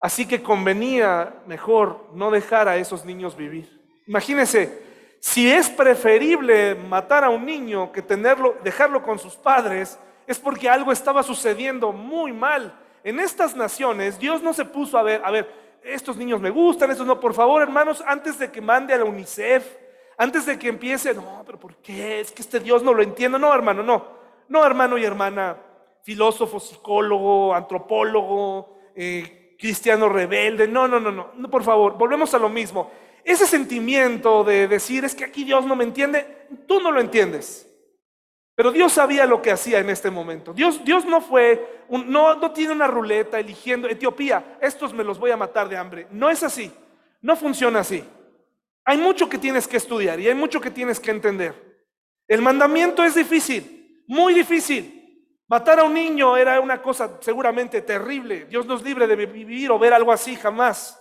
Así 0.00 0.26
que 0.26 0.42
convenía 0.42 1.42
mejor 1.46 2.08
no 2.14 2.30
dejar 2.30 2.68
a 2.68 2.78
esos 2.78 3.04
niños 3.04 3.36
vivir. 3.36 4.02
Imagínense, 4.06 4.89
si 5.20 5.50
es 5.50 5.70
preferible 5.70 6.74
matar 6.74 7.22
a 7.22 7.30
un 7.30 7.46
niño 7.46 7.92
que 7.92 8.02
tenerlo, 8.02 8.56
dejarlo 8.64 9.02
con 9.02 9.18
sus 9.18 9.36
padres, 9.36 9.98
es 10.26 10.38
porque 10.38 10.68
algo 10.68 10.90
estaba 10.90 11.22
sucediendo 11.22 11.92
muy 11.92 12.32
mal. 12.32 12.74
En 13.04 13.20
estas 13.20 13.54
naciones, 13.54 14.18
Dios 14.18 14.42
no 14.42 14.52
se 14.52 14.64
puso 14.64 14.98
a 14.98 15.02
ver, 15.02 15.22
a 15.24 15.30
ver, 15.30 15.48
estos 15.84 16.16
niños 16.16 16.40
me 16.40 16.50
gustan, 16.50 16.90
estos 16.90 17.06
no, 17.06 17.20
por 17.20 17.34
favor, 17.34 17.62
hermanos, 17.62 18.02
antes 18.06 18.38
de 18.38 18.50
que 18.50 18.60
mande 18.60 18.92
a 18.92 18.98
la 18.98 19.04
UNICEF, 19.04 19.64
Antes 20.20 20.44
de 20.44 20.58
que 20.58 20.68
empiece, 20.68 21.14
no, 21.14 21.42
pero 21.46 21.58
¿por 21.58 21.76
qué? 21.76 22.20
Es 22.20 22.30
que 22.30 22.42
este 22.42 22.60
Dios 22.60 22.82
no 22.82 22.92
lo 22.92 23.02
entiendo. 23.02 23.38
No, 23.38 23.54
hermano, 23.54 23.82
no. 23.82 24.04
No, 24.48 24.66
hermano 24.66 24.98
y 24.98 25.04
hermana, 25.06 25.56
filósofo, 26.02 26.60
psicólogo, 26.60 27.54
antropólogo, 27.54 28.76
eh, 28.94 29.56
cristiano 29.58 30.10
rebelde. 30.10 30.68
No, 30.68 30.86
no, 30.86 31.00
no, 31.00 31.10
no. 31.10 31.50
Por 31.50 31.64
favor, 31.64 31.96
volvemos 31.96 32.34
a 32.34 32.38
lo 32.38 32.50
mismo. 32.50 32.90
Ese 33.24 33.46
sentimiento 33.46 34.44
de 34.44 34.68
decir, 34.68 35.04
es 35.04 35.14
que 35.14 35.24
aquí 35.24 35.44
Dios 35.44 35.64
no 35.64 35.76
me 35.76 35.84
entiende, 35.84 36.46
tú 36.66 36.80
no 36.80 36.90
lo 36.90 37.00
entiendes. 37.00 37.66
Pero 38.54 38.72
Dios 38.72 38.92
sabía 38.92 39.24
lo 39.26 39.40
que 39.40 39.50
hacía 39.50 39.78
en 39.78 39.88
este 39.88 40.10
momento. 40.10 40.52
Dios, 40.52 40.84
Dios 40.84 41.06
no 41.06 41.20
fue, 41.20 41.84
no, 41.88 42.34
no 42.34 42.50
tiene 42.52 42.72
una 42.72 42.86
ruleta 42.86 43.38
eligiendo, 43.38 43.88
Etiopía, 43.88 44.58
estos 44.60 44.92
me 44.92 45.04
los 45.04 45.18
voy 45.18 45.30
a 45.30 45.36
matar 45.36 45.68
de 45.68 45.76
hambre. 45.76 46.06
No 46.10 46.28
es 46.28 46.42
así. 46.42 46.70
No 47.22 47.36
funciona 47.36 47.80
así. 47.80 48.04
Hay 48.84 48.98
mucho 48.98 49.28
que 49.28 49.38
tienes 49.38 49.68
que 49.68 49.76
estudiar 49.76 50.18
y 50.20 50.28
hay 50.28 50.34
mucho 50.34 50.60
que 50.60 50.70
tienes 50.70 50.98
que 50.98 51.10
entender. 51.10 51.54
El 52.26 52.42
mandamiento 52.42 53.02
es 53.04 53.14
difícil, 53.14 54.04
muy 54.06 54.34
difícil. 54.34 54.96
Matar 55.48 55.80
a 55.80 55.84
un 55.84 55.94
niño 55.94 56.36
era 56.36 56.60
una 56.60 56.80
cosa 56.80 57.18
seguramente 57.20 57.82
terrible. 57.82 58.44
Dios 58.44 58.66
nos 58.66 58.82
libre 58.82 59.06
de 59.06 59.16
vivir 59.16 59.70
o 59.70 59.78
ver 59.78 59.92
algo 59.92 60.12
así 60.12 60.36
jamás. 60.36 60.99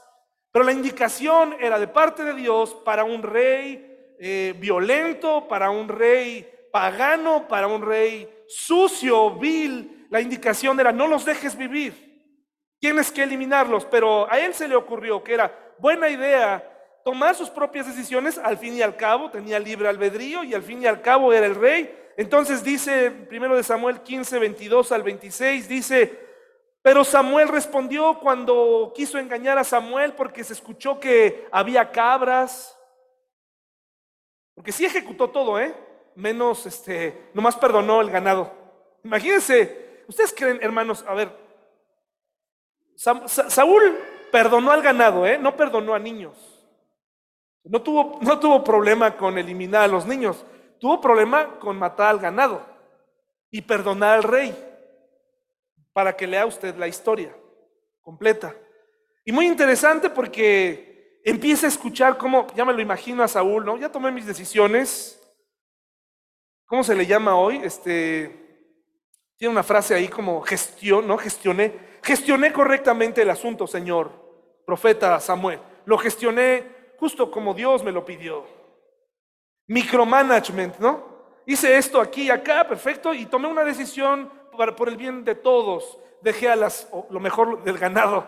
Pero 0.52 0.66
la 0.66 0.72
indicación 0.72 1.56
era 1.60 1.80
de 1.80 1.88
parte 1.88 2.24
de 2.24 2.34
Dios 2.34 2.76
para 2.84 3.04
un 3.04 3.22
rey 3.22 4.16
eh, 4.20 4.56
violento, 4.58 5.48
para 5.48 5.70
un 5.70 5.88
rey 5.88 6.50
pagano, 6.72 7.48
para 7.48 7.68
un 7.68 7.82
rey 7.82 8.28
sucio, 8.48 9.32
vil. 9.36 10.08
La 10.10 10.22
indicación 10.22 10.80
era 10.80 10.92
no 10.92 11.08
los 11.08 11.26
dejes 11.26 11.56
vivir. 11.56 11.94
Tienes 12.80 13.12
que 13.12 13.24
eliminarlos. 13.24 13.86
Pero 13.86 14.32
a 14.32 14.40
él 14.40 14.54
se 14.54 14.68
le 14.68 14.76
ocurrió 14.76 15.24
que 15.24 15.34
era 15.34 15.76
buena 15.78 16.10
idea 16.10 16.66
tomar 17.04 17.36
sus 17.36 17.50
propias 17.50 17.88
decisiones, 17.88 18.38
al 18.38 18.58
fin 18.58 18.76
y 18.76 18.82
al 18.82 18.96
cabo 18.96 19.32
tenía 19.32 19.58
libre 19.60 19.88
albedrío 19.88 20.44
y 20.44 20.54
al 20.54 20.62
fin 20.62 20.82
y 20.82 20.86
al 20.86 21.02
cabo 21.02 21.34
era 21.34 21.46
el 21.46 21.56
rey. 21.56 21.96
Entonces 22.18 22.64
dice, 22.64 23.12
primero 23.12 23.56
de 23.56 23.64
Samuel 23.64 24.02
15, 24.02 24.40
22 24.40 24.92
al 24.92 25.04
26, 25.04 25.70
dice, 25.70 26.29
pero 26.90 27.04
Samuel 27.04 27.50
respondió 27.50 28.18
cuando 28.20 28.92
quiso 28.96 29.20
engañar 29.20 29.60
a 29.60 29.64
Samuel 29.64 30.14
porque 30.14 30.44
se 30.44 30.54
escuchó 30.54 31.00
que 31.00 31.48
había 31.52 31.92
cabras, 31.92 32.76
porque 34.56 34.72
sí 34.72 34.86
ejecutó 34.86 35.30
todo, 35.30 35.60
¿eh? 35.60 35.76
Menos, 36.16 36.66
este, 36.66 37.30
nomás 37.36 37.56
perdonó 37.58 38.02
el 38.02 38.10
ganado. 38.10 38.52
Imagínense, 39.04 40.04
ustedes 40.08 40.34
creen, 40.36 40.58
hermanos, 40.64 41.06
a 41.08 41.14
ver, 41.14 41.32
Saúl 42.96 43.96
perdonó 44.32 44.72
al 44.72 44.82
ganado, 44.82 45.28
¿eh? 45.28 45.38
No 45.38 45.56
perdonó 45.56 45.94
a 45.94 46.00
niños. 46.00 46.34
No 47.66 47.84
tuvo, 47.84 48.18
no 48.22 48.40
tuvo 48.40 48.64
problema 48.64 49.16
con 49.16 49.38
eliminar 49.38 49.84
a 49.84 49.88
los 49.88 50.08
niños, 50.08 50.44
tuvo 50.80 51.00
problema 51.00 51.60
con 51.60 51.78
matar 51.78 52.08
al 52.08 52.20
ganado 52.20 52.66
y 53.52 53.62
perdonar 53.62 54.16
al 54.16 54.24
rey 54.24 54.69
para 55.94 56.16
que 56.16 56.28
lea 56.28 56.46
usted 56.46 56.76
la 56.76 56.88
historia 56.88 57.36
completa. 58.02 58.56
Y 59.26 59.32
muy 59.32 59.46
interesante 59.46 60.10
porque 60.10 61.20
empieza 61.24 61.68
a 61.68 61.70
escuchar 61.70 62.18
cómo, 62.18 62.48
ya 62.56 62.66
me 62.66 62.74
lo 62.74 62.82
imagino 62.82 63.24
a 63.24 63.28
Saúl, 63.28 63.66
¿no? 63.66 63.78
Ya 63.78 63.92
tomé 63.92 64.12
mis 64.12 64.26
decisiones. 64.26 65.16
¿Cómo 66.66 66.84
se 66.84 66.96
le 66.96 67.06
llama 67.06 67.36
hoy? 67.36 67.62
Este, 67.64 68.50
tiene 69.38 69.52
una 69.52 69.64
frase 69.64 69.94
ahí 69.94 70.08
como 70.08 70.42
gestión, 70.42 71.08
¿no? 71.08 71.18
Gestioné, 71.18 71.74
gestioné 72.04 72.52
correctamente 72.54 73.22
el 73.22 73.30
asunto, 73.30 73.68
Señor, 73.68 74.12
profeta 74.66 75.20
Samuel. 75.20 75.60
Lo 75.86 75.98
gestioné 75.98 76.94
justo 76.98 77.32
como 77.32 77.54
Dios 77.54 77.84
me 77.84 77.92
lo 77.92 78.06
pidió. 78.06 78.46
Micromanagement, 79.68 80.78
¿no? 80.80 81.08
Hice 81.46 81.78
esto 81.78 82.02
aquí 82.02 82.24
y 82.24 82.30
acá, 82.30 82.68
perfecto, 82.68 83.14
y 83.14 83.26
tomé 83.26 83.48
una 83.48 83.64
decisión 83.64 84.32
para, 84.52 84.76
por 84.76 84.90
el 84.90 84.98
bien 84.98 85.24
de 85.24 85.36
todos. 85.36 85.98
Dejé 86.22 86.50
a 86.50 86.56
las, 86.56 86.90
lo 87.10 87.20
mejor 87.20 87.64
del 87.64 87.78
ganado. 87.78 88.26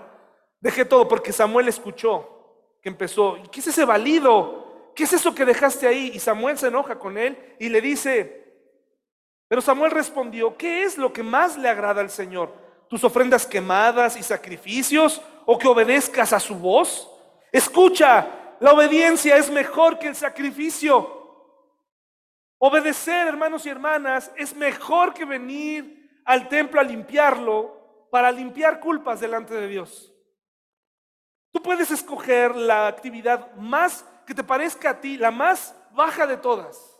Dejé 0.59 0.85
todo 0.85 1.07
porque 1.07 1.33
Samuel 1.33 1.67
escuchó 1.67 2.41
que 2.81 2.89
empezó. 2.89 3.37
¿Y 3.37 3.47
qué 3.47 3.59
es 3.59 3.67
ese 3.67 3.85
valido? 3.85 4.91
¿Qué 4.95 5.03
es 5.03 5.13
eso 5.13 5.33
que 5.33 5.45
dejaste 5.45 5.87
ahí? 5.87 6.11
Y 6.13 6.19
Samuel 6.19 6.57
se 6.57 6.67
enoja 6.67 6.99
con 6.99 7.17
él 7.17 7.37
y 7.59 7.69
le 7.69 7.81
dice, 7.81 8.41
pero 9.47 9.61
Samuel 9.61 9.91
respondió, 9.91 10.55
¿qué 10.57 10.83
es 10.83 10.97
lo 10.97 11.11
que 11.11 11.23
más 11.23 11.57
le 11.57 11.69
agrada 11.69 12.01
al 12.01 12.09
Señor? 12.09 12.53
¿Tus 12.87 13.03
ofrendas 13.03 13.45
quemadas 13.45 14.17
y 14.17 14.23
sacrificios? 14.23 15.21
¿O 15.45 15.57
que 15.57 15.67
obedezcas 15.67 16.33
a 16.33 16.39
su 16.39 16.55
voz? 16.55 17.09
Escucha, 17.51 18.55
la 18.59 18.73
obediencia 18.73 19.37
es 19.37 19.49
mejor 19.49 19.97
que 19.99 20.07
el 20.07 20.15
sacrificio. 20.15 21.19
Obedecer, 22.59 23.27
hermanos 23.27 23.65
y 23.65 23.69
hermanas, 23.69 24.31
es 24.37 24.55
mejor 24.55 25.13
que 25.13 25.25
venir 25.25 26.00
al 26.25 26.49
templo 26.49 26.79
a 26.79 26.83
limpiarlo 26.83 28.07
para 28.11 28.31
limpiar 28.31 28.79
culpas 28.79 29.19
delante 29.19 29.53
de 29.53 29.67
Dios. 29.67 30.13
Tú 31.51 31.61
puedes 31.61 31.91
escoger 31.91 32.55
la 32.55 32.87
actividad 32.87 33.53
más 33.55 34.05
que 34.25 34.33
te 34.33 34.43
parezca 34.43 34.91
a 34.91 35.01
ti, 35.01 35.17
la 35.17 35.31
más 35.31 35.75
baja 35.91 36.25
de 36.25 36.37
todas, 36.37 36.97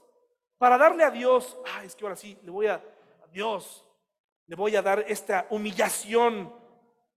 para 0.58 0.78
darle 0.78 1.04
a 1.04 1.12
Dios, 1.12 1.58
ay, 1.76 1.88
es 1.88 1.96
que 1.96 2.04
ahora 2.04 2.16
sí, 2.16 2.38
le 2.44 2.52
voy 2.52 2.68
a, 2.68 2.76
a 2.76 3.28
Dios, 3.32 3.86
le 4.48 4.56
voy 4.56 4.76
a 4.76 4.82
dar 4.82 5.06
esta 5.08 5.48
humillación 5.50 6.62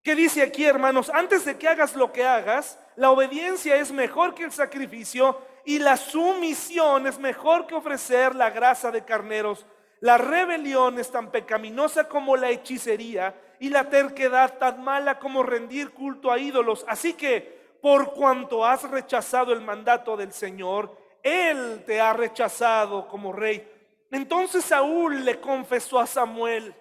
¿Qué 0.04 0.14
dice 0.14 0.42
aquí, 0.42 0.66
hermanos? 0.66 1.08
Antes 1.08 1.46
de 1.46 1.56
que 1.56 1.66
hagas 1.66 1.96
lo 1.96 2.12
que 2.12 2.26
hagas, 2.26 2.78
la 2.94 3.10
obediencia 3.10 3.76
es 3.76 3.90
mejor 3.90 4.34
que 4.34 4.44
el 4.44 4.52
sacrificio 4.52 5.40
y 5.64 5.78
la 5.78 5.96
sumisión 5.96 7.06
es 7.06 7.18
mejor 7.18 7.66
que 7.66 7.74
ofrecer 7.74 8.34
la 8.34 8.50
grasa 8.50 8.90
de 8.90 9.02
carneros. 9.02 9.64
La 10.04 10.18
rebelión 10.18 10.98
es 10.98 11.10
tan 11.10 11.30
pecaminosa 11.30 12.10
como 12.10 12.36
la 12.36 12.50
hechicería 12.50 13.34
y 13.58 13.70
la 13.70 13.88
terquedad 13.88 14.58
tan 14.58 14.84
mala 14.84 15.18
como 15.18 15.42
rendir 15.42 15.92
culto 15.92 16.30
a 16.30 16.38
ídolos. 16.38 16.84
Así 16.86 17.14
que, 17.14 17.78
por 17.80 18.12
cuanto 18.12 18.66
has 18.66 18.82
rechazado 18.90 19.54
el 19.54 19.62
mandato 19.62 20.14
del 20.14 20.30
Señor, 20.34 20.94
Él 21.22 21.84
te 21.86 22.02
ha 22.02 22.12
rechazado 22.12 23.08
como 23.08 23.32
rey. 23.32 23.66
Entonces 24.10 24.66
Saúl 24.66 25.24
le 25.24 25.40
confesó 25.40 25.98
a 25.98 26.06
Samuel, 26.06 26.74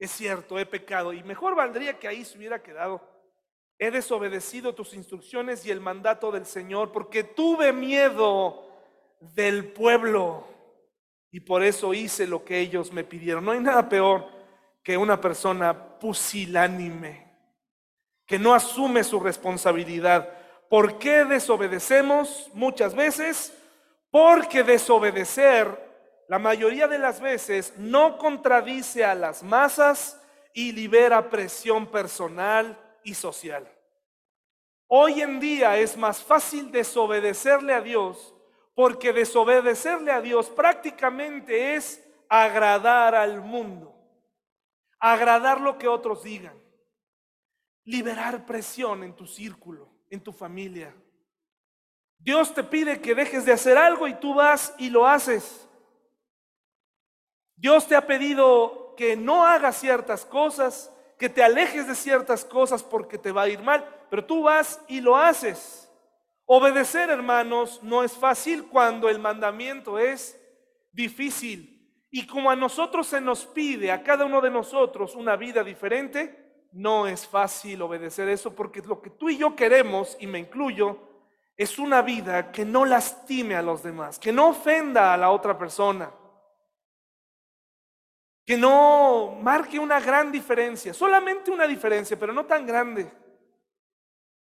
es 0.00 0.10
cierto, 0.10 0.58
he 0.58 0.66
pecado 0.66 1.12
y 1.12 1.22
mejor 1.22 1.54
valdría 1.54 1.96
que 1.96 2.08
ahí 2.08 2.24
se 2.24 2.38
hubiera 2.38 2.60
quedado. 2.60 3.00
He 3.78 3.92
desobedecido 3.92 4.74
tus 4.74 4.94
instrucciones 4.94 5.64
y 5.64 5.70
el 5.70 5.80
mandato 5.80 6.32
del 6.32 6.44
Señor 6.44 6.90
porque 6.90 7.22
tuve 7.22 7.72
miedo 7.72 8.66
del 9.20 9.70
pueblo 9.70 10.57
y 11.30 11.40
por 11.40 11.62
eso 11.62 11.94
hice 11.94 12.26
lo 12.26 12.44
que 12.44 12.58
ellos 12.58 12.92
me 12.92 13.04
pidieron. 13.04 13.44
No 13.44 13.52
hay 13.52 13.60
nada 13.60 13.88
peor 13.88 14.26
que 14.82 14.96
una 14.96 15.20
persona 15.20 15.98
pusilánime 15.98 17.28
que 18.28 18.38
no 18.38 18.54
asume 18.54 19.02
su 19.02 19.18
responsabilidad. 19.18 20.28
¿Por 20.68 20.98
qué 20.98 21.24
desobedecemos 21.24 22.50
muchas 22.52 22.94
veces? 22.94 23.56
Porque 24.10 24.62
desobedecer 24.62 25.88
la 26.28 26.38
mayoría 26.38 26.86
de 26.86 26.98
las 26.98 27.22
veces 27.22 27.72
no 27.78 28.18
contradice 28.18 29.02
a 29.02 29.14
las 29.14 29.42
masas 29.42 30.20
y 30.52 30.72
libera 30.72 31.30
presión 31.30 31.86
personal 31.86 32.78
y 33.02 33.14
social. 33.14 33.66
Hoy 34.88 35.22
en 35.22 35.40
día 35.40 35.78
es 35.78 35.96
más 35.96 36.22
fácil 36.22 36.70
desobedecerle 36.70 37.72
a 37.72 37.80
Dios 37.80 38.34
porque 38.78 39.12
desobedecerle 39.12 40.12
a 40.12 40.20
Dios 40.20 40.50
prácticamente 40.50 41.74
es 41.74 42.00
agradar 42.28 43.12
al 43.16 43.40
mundo, 43.40 43.92
agradar 45.00 45.60
lo 45.60 45.76
que 45.78 45.88
otros 45.88 46.22
digan, 46.22 46.56
liberar 47.82 48.46
presión 48.46 49.02
en 49.02 49.16
tu 49.16 49.26
círculo, 49.26 49.88
en 50.10 50.20
tu 50.20 50.32
familia. 50.32 50.94
Dios 52.18 52.54
te 52.54 52.62
pide 52.62 53.00
que 53.00 53.16
dejes 53.16 53.44
de 53.44 53.50
hacer 53.50 53.76
algo 53.76 54.06
y 54.06 54.14
tú 54.14 54.34
vas 54.34 54.72
y 54.78 54.90
lo 54.90 55.08
haces. 55.08 55.68
Dios 57.56 57.84
te 57.88 57.96
ha 57.96 58.06
pedido 58.06 58.94
que 58.96 59.16
no 59.16 59.44
hagas 59.44 59.76
ciertas 59.76 60.24
cosas, 60.24 60.94
que 61.18 61.28
te 61.28 61.42
alejes 61.42 61.88
de 61.88 61.96
ciertas 61.96 62.44
cosas 62.44 62.84
porque 62.84 63.18
te 63.18 63.32
va 63.32 63.42
a 63.42 63.48
ir 63.48 63.60
mal, 63.60 63.84
pero 64.08 64.24
tú 64.24 64.44
vas 64.44 64.80
y 64.86 65.00
lo 65.00 65.16
haces. 65.16 65.87
Obedecer, 66.50 67.10
hermanos, 67.10 67.80
no 67.82 68.02
es 68.02 68.12
fácil 68.12 68.68
cuando 68.68 69.08
el 69.08 69.18
mandamiento 69.18 69.98
es 69.98 70.40
difícil. 70.92 71.74
Y 72.10 72.26
como 72.26 72.50
a 72.50 72.56
nosotros 72.56 73.06
se 73.06 73.20
nos 73.20 73.44
pide, 73.44 73.92
a 73.92 74.02
cada 74.02 74.24
uno 74.24 74.40
de 74.40 74.50
nosotros, 74.50 75.14
una 75.14 75.36
vida 75.36 75.62
diferente, 75.62 76.66
no 76.72 77.06
es 77.06 77.26
fácil 77.26 77.82
obedecer 77.82 78.28
eso 78.28 78.54
porque 78.54 78.80
lo 78.80 79.02
que 79.02 79.10
tú 79.10 79.28
y 79.28 79.36
yo 79.36 79.54
queremos, 79.54 80.16
y 80.20 80.26
me 80.26 80.38
incluyo, 80.38 80.98
es 81.54 81.78
una 81.78 82.00
vida 82.00 82.50
que 82.50 82.64
no 82.64 82.86
lastime 82.86 83.54
a 83.54 83.62
los 83.62 83.82
demás, 83.82 84.18
que 84.18 84.32
no 84.32 84.48
ofenda 84.48 85.12
a 85.12 85.18
la 85.18 85.30
otra 85.30 85.58
persona 85.58 86.10
que 88.48 88.56
no 88.56 89.36
marque 89.42 89.78
una 89.78 90.00
gran 90.00 90.32
diferencia, 90.32 90.94
solamente 90.94 91.50
una 91.50 91.66
diferencia, 91.66 92.18
pero 92.18 92.32
no 92.32 92.46
tan 92.46 92.64
grande. 92.64 93.12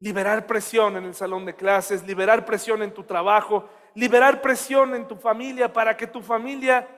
Liberar 0.00 0.46
presión 0.46 0.96
en 0.96 1.04
el 1.04 1.14
salón 1.14 1.44
de 1.44 1.54
clases, 1.54 2.04
liberar 2.06 2.44
presión 2.44 2.82
en 2.82 2.92
tu 2.92 3.04
trabajo, 3.04 3.68
liberar 3.94 4.40
presión 4.40 4.94
en 4.94 5.06
tu 5.06 5.16
familia 5.16 5.72
para 5.72 5.96
que 5.96 6.06
tu 6.06 6.22
familia 6.22 6.88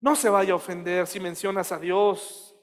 no 0.00 0.16
se 0.16 0.28
vaya 0.28 0.52
a 0.52 0.56
ofender 0.56 1.06
si 1.06 1.20
mencionas 1.20 1.72
a 1.72 1.78
Dios 1.78 2.54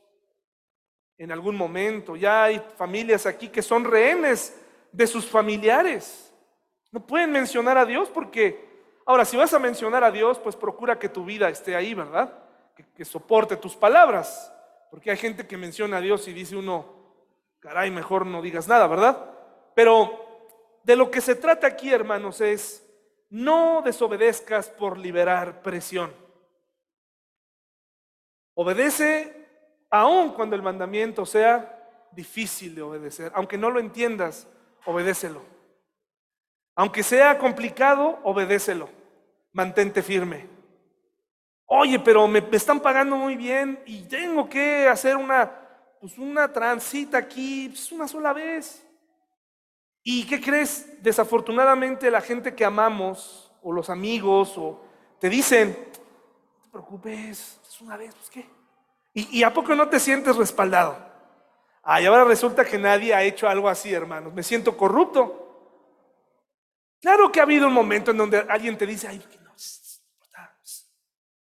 en 1.18 1.32
algún 1.32 1.55
momento. 1.55 2.16
Ya 2.16 2.43
hay 2.43 2.62
familias 2.78 3.26
aquí 3.26 3.49
que 3.49 3.62
son 3.62 3.84
rehenes 3.84 4.59
de 4.91 5.07
sus 5.07 5.26
familiares. 5.26 6.34
No 6.91 7.05
pueden 7.05 7.32
mencionar 7.32 7.78
a 7.78 7.86
Dios 7.86 8.09
porque, 8.09 8.70
ahora, 9.05 9.24
si 9.24 9.38
vas 9.38 9.53
a 9.53 9.59
mencionar 9.59 10.03
a 10.03 10.12
Dios, 10.12 10.39
pues 10.39 10.55
procura 10.55 10.99
que 10.99 11.09
tu 11.09 11.24
vida 11.24 11.49
esté 11.49 11.76
ahí, 11.76 11.93
¿verdad? 11.93 12.34
Que, 12.95 13.05
soporte 13.05 13.55
tus 13.55 13.76
palabras. 13.76 14.51
Porque 14.89 15.12
hay 15.12 15.18
gente 15.18 15.47
que 15.47 15.57
menciona 15.57 15.97
a 15.97 16.01
Dios 16.01 16.28
y 16.28 16.34
dice 16.34 16.55
uno, 16.55 16.86
caray, 17.59 17.91
mejor 17.91 18.26
no 18.26 18.41
digas 18.41 18.68
nada, 18.68 18.88
¿verdad? 18.88 19.30
Pero 19.76 20.80
de 20.84 20.95
lo 20.95 21.11
que 21.11 21.22
se 21.22 21.36
trata 21.36 21.67
aquí, 21.67 21.91
hermanos, 21.91 22.41
es 22.41 22.88
no 23.30 23.82
desobedezcas 23.82 24.69
por 24.69 24.97
liberar 24.97 25.61
presión. 25.61 26.13
Obedece 28.53 29.47
aun 29.89 30.34
cuando 30.34 30.55
el 30.55 30.61
mandamiento 30.61 31.26
sea 31.26 32.09
difícil 32.11 32.76
de 32.76 32.82
obedecer. 32.82 33.32
Aunque 33.36 33.57
no 33.57 33.69
lo 33.69 33.80
entiendas, 33.80 34.47
obedécelo. 34.86 35.41
Aunque 36.76 37.03
sea 37.03 37.38
complicado, 37.38 38.19
obedécelo. 38.24 38.89
Mantente 39.53 40.01
firme. 40.01 40.47
Oye, 41.65 41.99
pero 41.99 42.28
me, 42.28 42.45
están 42.51 42.80
pagando 42.80 43.15
muy 43.15 43.36
bien 43.36 43.82
y 43.86 44.03
tengo 44.03 44.49
que 44.49 44.88
hacer 44.88 45.15
una, 45.15 45.49
pues 45.99 46.17
una 46.17 46.51
transita 46.51 47.17
aquí 47.17 47.69
pues 47.69 47.91
una 47.91 48.07
sola 48.07 48.34
vez. 48.34 48.86
¿Y 50.04 50.26
qué 50.26 50.41
crees? 50.41 51.02
Desafortunadamente 51.04 52.10
la 52.10 52.22
gente 52.22 52.56
que 52.56 52.66
amamos, 52.66 53.52
o 53.62 53.72
los 53.72 53.89
amigos, 53.89 54.58
o 54.58 54.84
te 55.20 55.30
dicen, 55.30 55.78
no 56.58 56.64
te 56.64 56.70
preocupes, 56.70 57.60
es 57.68 57.82
una 57.82 57.97
vez, 57.97 58.14
pues 58.16 58.30
qué. 58.30 58.49
¿Y, 59.14 59.43
a 59.43 59.54
poco 59.54 59.76
no 59.76 59.89
te 59.89 59.99
sientes 59.99 60.38
respaldado? 60.38 60.97
Ay, 61.84 62.06
ahora 62.06 62.24
resulta 62.24 62.64
que 62.64 62.78
nadie 62.78 63.14
ha 63.14 63.24
hecho 63.24 63.47
algo 63.49 63.68
así, 63.68 63.93
hermanos. 63.93 64.34
Me 64.34 64.41
siento 64.41 64.78
corrupto. 64.78 65.38
Claro 67.02 67.32
que 67.32 67.41
ha 67.41 67.43
habido 67.43 67.68
un 67.68 67.74
momento 67.74 68.12
en 68.12 68.18
donde 68.18 68.45
alguien 68.47 68.78
te 68.78 68.86
dice, 68.86 69.08
ay, 69.10 69.22
no, 69.43 69.49
no 69.49 69.54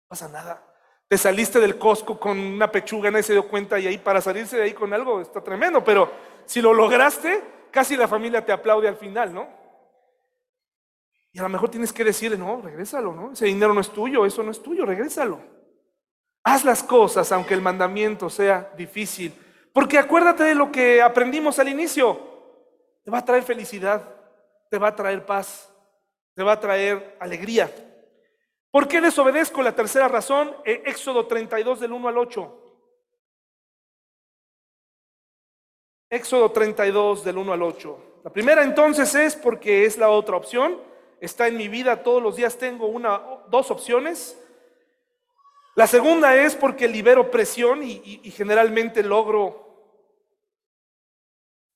pasa 0.07 0.28
nada. 0.28 0.62
Te 1.09 1.18
saliste 1.18 1.59
del 1.59 1.78
Costco 1.78 2.20
con 2.20 2.38
una 2.38 2.70
pechuga, 2.70 3.11
nadie 3.11 3.24
se 3.24 3.32
dio 3.32 3.48
cuenta 3.48 3.78
y 3.78 3.86
ahí 3.86 3.98
para 3.98 4.20
salirse 4.20 4.57
de 4.57 4.64
ahí 4.64 4.72
con 4.72 4.92
algo 4.92 5.20
está 5.20 5.40
tremendo, 5.40 5.82
pero 5.82 6.11
si 6.44 6.61
lo 6.61 6.72
lograste, 6.72 7.42
casi 7.76 7.94
la 7.94 8.08
familia 8.08 8.42
te 8.42 8.52
aplaude 8.52 8.88
al 8.88 8.96
final, 8.96 9.34
¿no? 9.34 9.46
Y 11.30 11.38
a 11.38 11.42
lo 11.42 11.50
mejor 11.50 11.68
tienes 11.68 11.92
que 11.92 12.04
decirle, 12.04 12.38
no, 12.38 12.62
regrésalo, 12.62 13.12
¿no? 13.12 13.32
Ese 13.32 13.44
dinero 13.44 13.74
no 13.74 13.82
es 13.82 13.90
tuyo, 13.90 14.24
eso 14.24 14.42
no 14.42 14.50
es 14.50 14.62
tuyo, 14.62 14.86
regrésalo. 14.86 15.38
Haz 16.42 16.64
las 16.64 16.82
cosas 16.82 17.30
aunque 17.32 17.52
el 17.52 17.60
mandamiento 17.60 18.30
sea 18.30 18.72
difícil. 18.78 19.34
Porque 19.74 19.98
acuérdate 19.98 20.44
de 20.44 20.54
lo 20.54 20.72
que 20.72 21.02
aprendimos 21.02 21.58
al 21.58 21.68
inicio. 21.68 22.18
Te 23.04 23.10
va 23.10 23.18
a 23.18 23.24
traer 23.26 23.42
felicidad, 23.42 24.08
te 24.70 24.78
va 24.78 24.88
a 24.88 24.96
traer 24.96 25.26
paz, 25.26 25.70
te 26.34 26.42
va 26.42 26.52
a 26.52 26.60
traer 26.60 27.18
alegría. 27.20 27.70
¿Por 28.70 28.88
qué 28.88 29.02
desobedezco? 29.02 29.62
La 29.62 29.76
tercera 29.76 30.08
razón, 30.08 30.56
eh, 30.64 30.82
Éxodo 30.86 31.26
32 31.26 31.78
del 31.80 31.92
1 31.92 32.08
al 32.08 32.16
8. 32.16 32.65
Éxodo 36.16 36.50
32 36.50 37.24
del 37.24 37.38
1 37.38 37.52
al 37.52 37.62
8. 37.62 37.98
La 38.24 38.30
primera 38.30 38.64
entonces 38.64 39.14
es 39.14 39.36
porque 39.36 39.84
es 39.84 39.96
la 39.96 40.10
otra 40.10 40.36
opción. 40.36 40.80
Está 41.20 41.46
en 41.46 41.56
mi 41.56 41.68
vida, 41.68 42.02
todos 42.02 42.22
los 42.22 42.36
días 42.36 42.58
tengo 42.58 42.86
una, 42.86 43.20
dos 43.48 43.70
opciones. 43.70 44.36
La 45.76 45.86
segunda 45.86 46.34
es 46.34 46.56
porque 46.56 46.88
libero 46.88 47.30
presión 47.30 47.82
y, 47.82 48.20
y 48.22 48.30
generalmente 48.30 49.02
logro, 49.02 49.66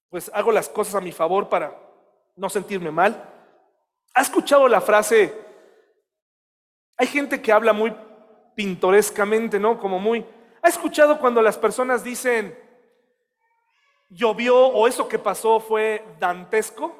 pues 0.09 0.31
hago 0.35 0.51
las 0.51 0.69
cosas 0.69 0.97
a 0.97 1.01
mi 1.01 1.13
favor 1.13 1.49
para 1.49 1.79
no 2.35 2.51
sentirme 2.51 2.91
mal. 2.91 3.23
¿Ha 4.15 4.23
escuchado 4.23 4.67
la 4.67 4.81
frase? 4.81 5.33
Hay 6.97 7.07
gente 7.07 7.41
que 7.41 7.53
habla 7.53 7.73
muy 7.73 7.95
pintorescamente, 8.55 9.59
¿no? 9.61 9.79
Como 9.79 9.99
muy... 9.99 10.25
¿Ha 10.63 10.69
escuchado 10.69 11.19
cuando 11.19 11.41
las 11.41 11.57
personas 11.57 12.03
dicen, 12.03 12.59
llovió 14.11 14.57
o 14.57 14.87
eso 14.87 15.09
que 15.09 15.19
pasó 15.19 15.61
fue 15.61 16.05
dantesco, 16.19 16.95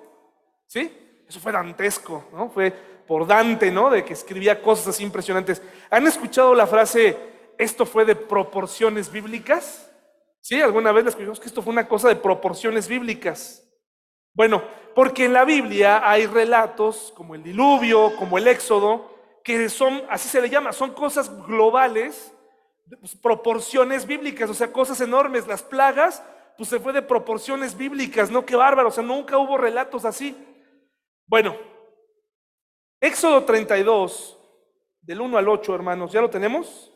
¿sí? 0.67 1.25
Eso 1.29 1.41
fue 1.41 1.53
dantesco, 1.53 2.25
¿no? 2.33 2.49
Fue 2.49 2.73
por 3.07 3.27
Dante, 3.27 3.71
¿no? 3.73 3.91
De 3.91 4.05
que 4.05 4.13
escribía 4.13 4.63
cosas 4.63 4.89
así 4.89 5.03
impresionantes. 5.03 5.61
¿Han 5.91 6.07
escuchado 6.07 6.55
la 6.55 6.67
frase, 6.67 7.19
esto 7.59 7.85
fue 7.85 8.05
de 8.05 8.15
proporciones 8.15 9.11
bíblicas? 9.11 9.91
¿Sí? 10.41 10.61
¿Alguna 10.61 10.93
vez 10.93 11.05
le 11.05 11.11
escuchamos 11.11 11.41
que 11.41 11.49
esto 11.49 11.61
fue 11.61 11.73
una 11.73 11.89
cosa 11.89 12.09
de 12.09 12.17
proporciones 12.17 12.89
bíblicas? 12.89 13.69
Bueno, 14.33 14.63
porque 14.95 15.25
en 15.25 15.33
la 15.33 15.45
Biblia 15.45 16.09
hay 16.09 16.27
relatos 16.27 17.13
como 17.17 17.35
el 17.35 17.43
diluvio, 17.43 18.15
como 18.17 18.39
el 18.39 18.47
éxodo, 18.47 19.13
que 19.43 19.69
son, 19.69 20.03
así 20.09 20.29
se 20.29 20.41
le 20.41 20.49
llama, 20.49 20.73
son 20.73 20.93
cosas 20.95 21.31
globales, 21.47 22.33
pues, 23.01 23.17
proporciones 23.17 24.07
bíblicas, 24.07 24.49
o 24.49 24.55
sea, 24.55 24.73
cosas 24.73 25.01
enormes. 25.01 25.47
Las 25.47 25.63
plagas 25.63 26.23
pues 26.57 26.69
se 26.69 26.81
fue 26.81 26.93
de 26.93 27.03
proporciones 27.03 27.77
bíblicas, 27.77 28.31
¿no? 28.31 28.45
Qué 28.45 28.57
bárbaro, 28.57 28.89
o 28.89 28.93
sea, 28.93 29.03
nunca 29.03 29.39
hubo 29.39 29.57
relatos 29.57 30.05
así. 30.05 30.37
Bueno, 31.27 31.57
Éxodo 33.01 33.45
32, 33.45 34.37
del 35.01 35.21
1 35.21 35.39
al 35.39 35.49
8, 35.49 35.75
hermanos, 35.75 36.13
¿ya 36.13 36.21
lo 36.21 36.29
tenemos? 36.29 36.93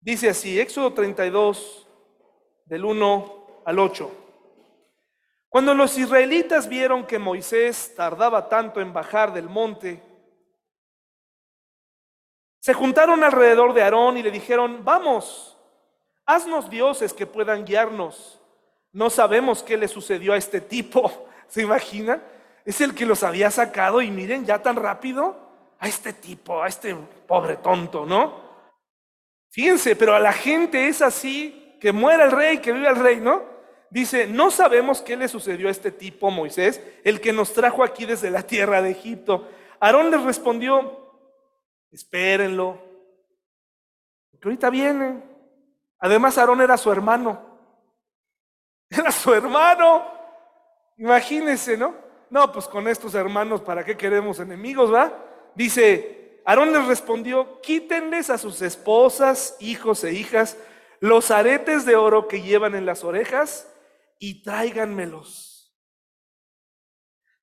Dice 0.00 0.28
así, 0.28 0.60
Éxodo 0.60 0.92
32, 0.92 1.88
del 2.66 2.84
1 2.84 3.62
al 3.64 3.78
8. 3.78 4.10
Cuando 5.48 5.74
los 5.74 5.98
israelitas 5.98 6.68
vieron 6.68 7.06
que 7.06 7.18
Moisés 7.18 7.94
tardaba 7.96 8.48
tanto 8.48 8.80
en 8.80 8.92
bajar 8.92 9.32
del 9.32 9.48
monte, 9.48 10.02
se 12.60 12.74
juntaron 12.74 13.24
alrededor 13.24 13.72
de 13.72 13.82
Aarón 13.82 14.18
y 14.18 14.22
le 14.22 14.30
dijeron, 14.30 14.84
vamos, 14.84 15.57
Haznos 16.28 16.68
dioses 16.68 17.14
que 17.14 17.26
puedan 17.26 17.64
guiarnos. 17.64 18.38
No 18.92 19.08
sabemos 19.08 19.62
qué 19.62 19.78
le 19.78 19.88
sucedió 19.88 20.34
a 20.34 20.36
este 20.36 20.60
tipo. 20.60 21.26
¿Se 21.48 21.62
imagina? 21.62 22.22
Es 22.66 22.82
el 22.82 22.94
que 22.94 23.06
los 23.06 23.22
había 23.22 23.50
sacado 23.50 24.02
y 24.02 24.10
miren, 24.10 24.44
ya 24.44 24.60
tan 24.60 24.76
rápido, 24.76 25.34
a 25.78 25.88
este 25.88 26.12
tipo, 26.12 26.62
a 26.62 26.68
este 26.68 26.94
pobre 27.26 27.56
tonto, 27.56 28.04
¿no? 28.04 28.42
Fíjense, 29.48 29.96
pero 29.96 30.14
a 30.14 30.20
la 30.20 30.34
gente 30.34 30.88
es 30.88 31.00
así, 31.00 31.76
que 31.80 31.92
muera 31.92 32.26
el 32.26 32.32
rey, 32.32 32.58
que 32.58 32.72
viva 32.72 32.90
el 32.90 32.96
rey, 32.96 33.20
¿no? 33.20 33.42
Dice, 33.88 34.26
no 34.26 34.50
sabemos 34.50 35.00
qué 35.00 35.16
le 35.16 35.28
sucedió 35.28 35.68
a 35.68 35.70
este 35.70 35.92
tipo, 35.92 36.30
Moisés, 36.30 36.82
el 37.04 37.22
que 37.22 37.32
nos 37.32 37.54
trajo 37.54 37.82
aquí 37.82 38.04
desde 38.04 38.30
la 38.30 38.42
tierra 38.42 38.82
de 38.82 38.90
Egipto. 38.90 39.48
Aarón 39.80 40.10
les 40.10 40.22
respondió, 40.22 41.16
espérenlo, 41.90 42.82
que 44.38 44.46
ahorita 44.46 44.68
viene. 44.68 45.27
Además, 45.98 46.38
Aarón 46.38 46.60
era 46.60 46.76
su 46.76 46.90
hermano. 46.90 47.40
Era 48.90 49.10
su 49.10 49.32
hermano. 49.34 50.06
Imagínense, 50.96 51.76
¿no? 51.76 51.94
No, 52.30 52.52
pues 52.52 52.66
con 52.66 52.88
estos 52.88 53.14
hermanos, 53.14 53.60
¿para 53.60 53.84
qué 53.84 53.96
queremos 53.96 54.38
enemigos, 54.38 54.92
va? 54.92 55.12
Dice, 55.54 56.40
Aarón 56.44 56.72
les 56.72 56.86
respondió, 56.86 57.60
quítenles 57.60 58.30
a 58.30 58.38
sus 58.38 58.62
esposas, 58.62 59.56
hijos 59.60 60.04
e 60.04 60.12
hijas 60.12 60.56
los 61.00 61.30
aretes 61.30 61.84
de 61.84 61.96
oro 61.96 62.26
que 62.28 62.42
llevan 62.42 62.74
en 62.74 62.86
las 62.86 63.04
orejas 63.04 63.72
y 64.18 64.42
tráiganmelos. 64.42 65.76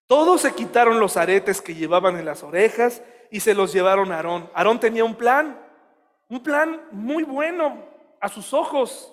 Todos 0.07 0.41
se 0.41 0.53
quitaron 0.53 0.99
los 0.99 1.17
aretes 1.17 1.61
que 1.61 1.73
llevaban 1.73 2.17
en 2.17 2.25
las 2.25 2.43
orejas 2.43 3.01
y 3.31 3.39
se 3.39 3.53
los 3.55 3.73
llevaron 3.73 4.11
a 4.11 4.17
Aarón. 4.17 4.51
Aarón 4.53 4.79
tenía 4.79 5.03
un 5.03 5.15
plan, 5.15 5.59
un 6.29 6.43
plan 6.43 6.81
muy 6.91 7.23
bueno, 7.23 7.94
a 8.20 8.30
sus 8.30 8.53
ojos. 8.53 9.11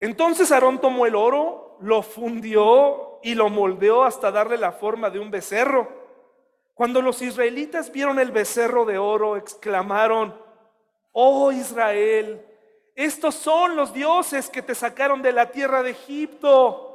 Entonces 0.00 0.52
Aarón 0.52 0.80
tomó 0.80 1.06
el 1.06 1.14
oro, 1.14 1.78
lo 1.80 2.02
fundió 2.02 3.20
y 3.22 3.34
lo 3.34 3.48
moldeó 3.48 4.04
hasta 4.04 4.30
darle 4.30 4.58
la 4.58 4.72
forma 4.72 5.10
de 5.10 5.18
un 5.18 5.30
becerro. 5.30 5.88
Cuando 6.74 7.00
los 7.00 7.22
israelitas 7.22 7.90
vieron 7.90 8.18
el 8.18 8.32
becerro 8.32 8.84
de 8.84 8.98
oro, 8.98 9.36
exclamaron, 9.36 10.38
oh 11.12 11.52
Israel, 11.52 12.44
estos 12.94 13.34
son 13.34 13.76
los 13.76 13.92
dioses 13.92 14.50
que 14.50 14.62
te 14.62 14.74
sacaron 14.74 15.22
de 15.22 15.32
la 15.32 15.50
tierra 15.50 15.82
de 15.82 15.90
Egipto. 15.90 16.90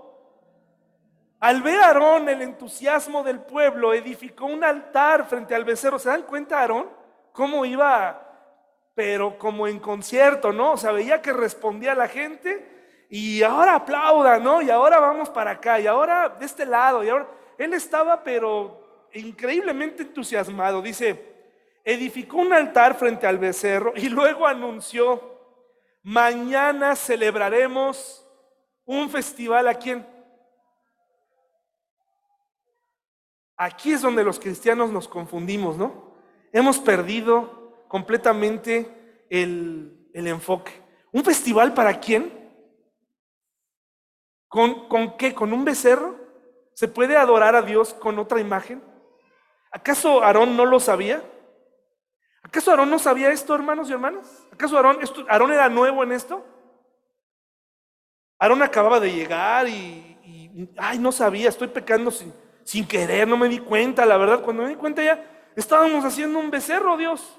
Al 1.39 1.61
ver 1.61 1.79
a 1.79 1.87
Aarón 1.87 2.27
el 2.29 2.41
entusiasmo 2.41 3.23
del 3.23 3.39
pueblo, 3.39 3.93
edificó 3.93 4.45
un 4.45 4.63
altar 4.63 5.25
frente 5.27 5.55
al 5.55 5.63
becerro. 5.63 5.97
¿Se 5.97 6.09
dan 6.09 6.23
cuenta, 6.23 6.59
Aarón? 6.59 6.89
¿Cómo 7.31 7.65
iba 7.65 8.28
pero 8.99 9.37
como 9.37 9.65
en 9.65 9.79
concierto, 9.79 10.51
¿no? 10.51 10.73
O 10.73 10.77
sea, 10.77 10.91
veía 10.91 11.21
que 11.21 11.31
respondía 11.31 11.95
la 11.95 12.09
gente 12.09 13.05
y 13.09 13.41
ahora 13.43 13.75
aplauda, 13.75 14.39
¿no? 14.39 14.61
Y 14.61 14.69
ahora 14.69 14.99
vamos 14.99 15.29
para 15.29 15.51
acá, 15.51 15.79
y 15.79 15.87
ahora 15.87 16.27
de 16.27 16.45
este 16.45 16.65
lado, 16.65 17.01
y 17.01 17.07
ahora 17.07 17.29
él 17.57 17.73
estaba, 17.73 18.21
pero 18.25 19.07
increíblemente 19.13 20.03
entusiasmado. 20.03 20.81
Dice, 20.81 21.17
edificó 21.85 22.39
un 22.39 22.51
altar 22.51 22.95
frente 22.95 23.25
al 23.25 23.37
becerro 23.37 23.93
y 23.95 24.09
luego 24.09 24.45
anunció, 24.45 25.39
mañana 26.03 26.93
celebraremos 26.93 28.27
un 28.83 29.09
festival 29.09 29.69
a? 29.69 29.79
Aquí 33.55 33.93
es 33.93 34.01
donde 34.01 34.25
los 34.25 34.41
cristianos 34.41 34.89
nos 34.89 35.07
confundimos, 35.07 35.77
¿no? 35.77 36.15
Hemos 36.51 36.79
perdido 36.79 37.58
completamente 37.89 39.25
el, 39.29 40.09
el 40.13 40.27
enfoque. 40.27 40.71
¿Un 41.11 41.25
festival 41.25 41.73
para 41.73 41.99
quién? 41.99 42.31
¿Con, 44.47 44.87
¿Con 44.87 45.17
qué? 45.17 45.33
¿Con 45.33 45.51
un 45.51 45.65
becerro? 45.65 46.15
¿Se 46.73 46.87
puede 46.87 47.17
adorar 47.17 47.55
a 47.55 47.61
Dios 47.61 47.93
con 47.95 48.17
otra 48.19 48.39
imagen? 48.39 48.81
¿Acaso 49.71 50.23
Aarón 50.23 50.55
no 50.55 50.65
lo 50.65 50.79
sabía? 50.79 51.23
¿Acaso 52.43 52.71
Aarón 52.71 52.89
no 52.89 52.99
sabía 52.99 53.31
esto, 53.31 53.53
hermanos 53.53 53.89
y 53.89 53.93
hermanas? 53.93 54.47
¿Acaso 54.53 54.77
Aarón, 54.77 54.99
esto, 55.01 55.25
Aarón 55.27 55.51
era 55.51 55.67
nuevo 55.67 56.03
en 56.03 56.11
esto? 56.11 56.45
Aarón 58.37 58.61
acababa 58.61 58.99
de 58.99 59.11
llegar 59.11 59.67
y, 59.67 60.69
ay, 60.77 60.99
no 60.99 61.11
sabía, 61.11 61.49
estoy 61.49 61.67
pecando 61.67 62.11
sin, 62.11 62.33
sin 62.63 62.87
querer, 62.87 63.27
no 63.27 63.35
me 63.35 63.49
di 63.49 63.59
cuenta, 63.59 64.05
la 64.05 64.17
verdad, 64.17 64.41
cuando 64.41 64.63
me 64.63 64.69
di 64.69 64.75
cuenta 64.75 65.03
ya 65.03 65.51
estábamos 65.55 66.05
haciendo 66.05 66.39
un 66.39 66.49
becerro, 66.49 66.95
Dios. 66.97 67.38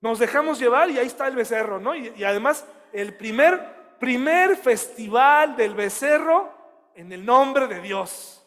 Nos 0.00 0.18
dejamos 0.18 0.58
llevar 0.58 0.90
y 0.90 0.98
ahí 0.98 1.06
está 1.06 1.26
el 1.26 1.36
becerro, 1.36 1.80
¿no? 1.80 1.94
Y, 1.94 2.22
además, 2.24 2.66
el 2.92 3.14
primer, 3.14 3.60
primer 3.98 4.56
festival 4.56 5.56
del 5.56 5.74
becerro 5.74 6.52
en 6.94 7.12
el 7.12 7.24
nombre 7.24 7.66
de 7.66 7.80
Dios. 7.80 8.44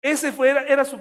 Ese 0.00 0.32
fue, 0.32 0.50
era 0.50 0.84
su, 0.84 1.00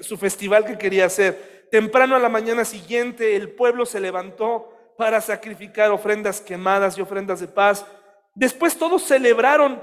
su 0.00 0.16
festival 0.16 0.64
que 0.64 0.78
quería 0.78 1.06
hacer. 1.06 1.68
Temprano 1.70 2.16
a 2.16 2.18
la 2.18 2.28
mañana 2.28 2.64
siguiente, 2.64 3.36
el 3.36 3.50
pueblo 3.50 3.86
se 3.86 4.00
levantó 4.00 4.94
para 4.96 5.20
sacrificar 5.20 5.90
ofrendas 5.90 6.40
quemadas 6.40 6.98
y 6.98 7.00
ofrendas 7.00 7.40
de 7.40 7.48
paz. 7.48 7.86
Después 8.34 8.76
todos 8.76 9.02
celebraron 9.02 9.82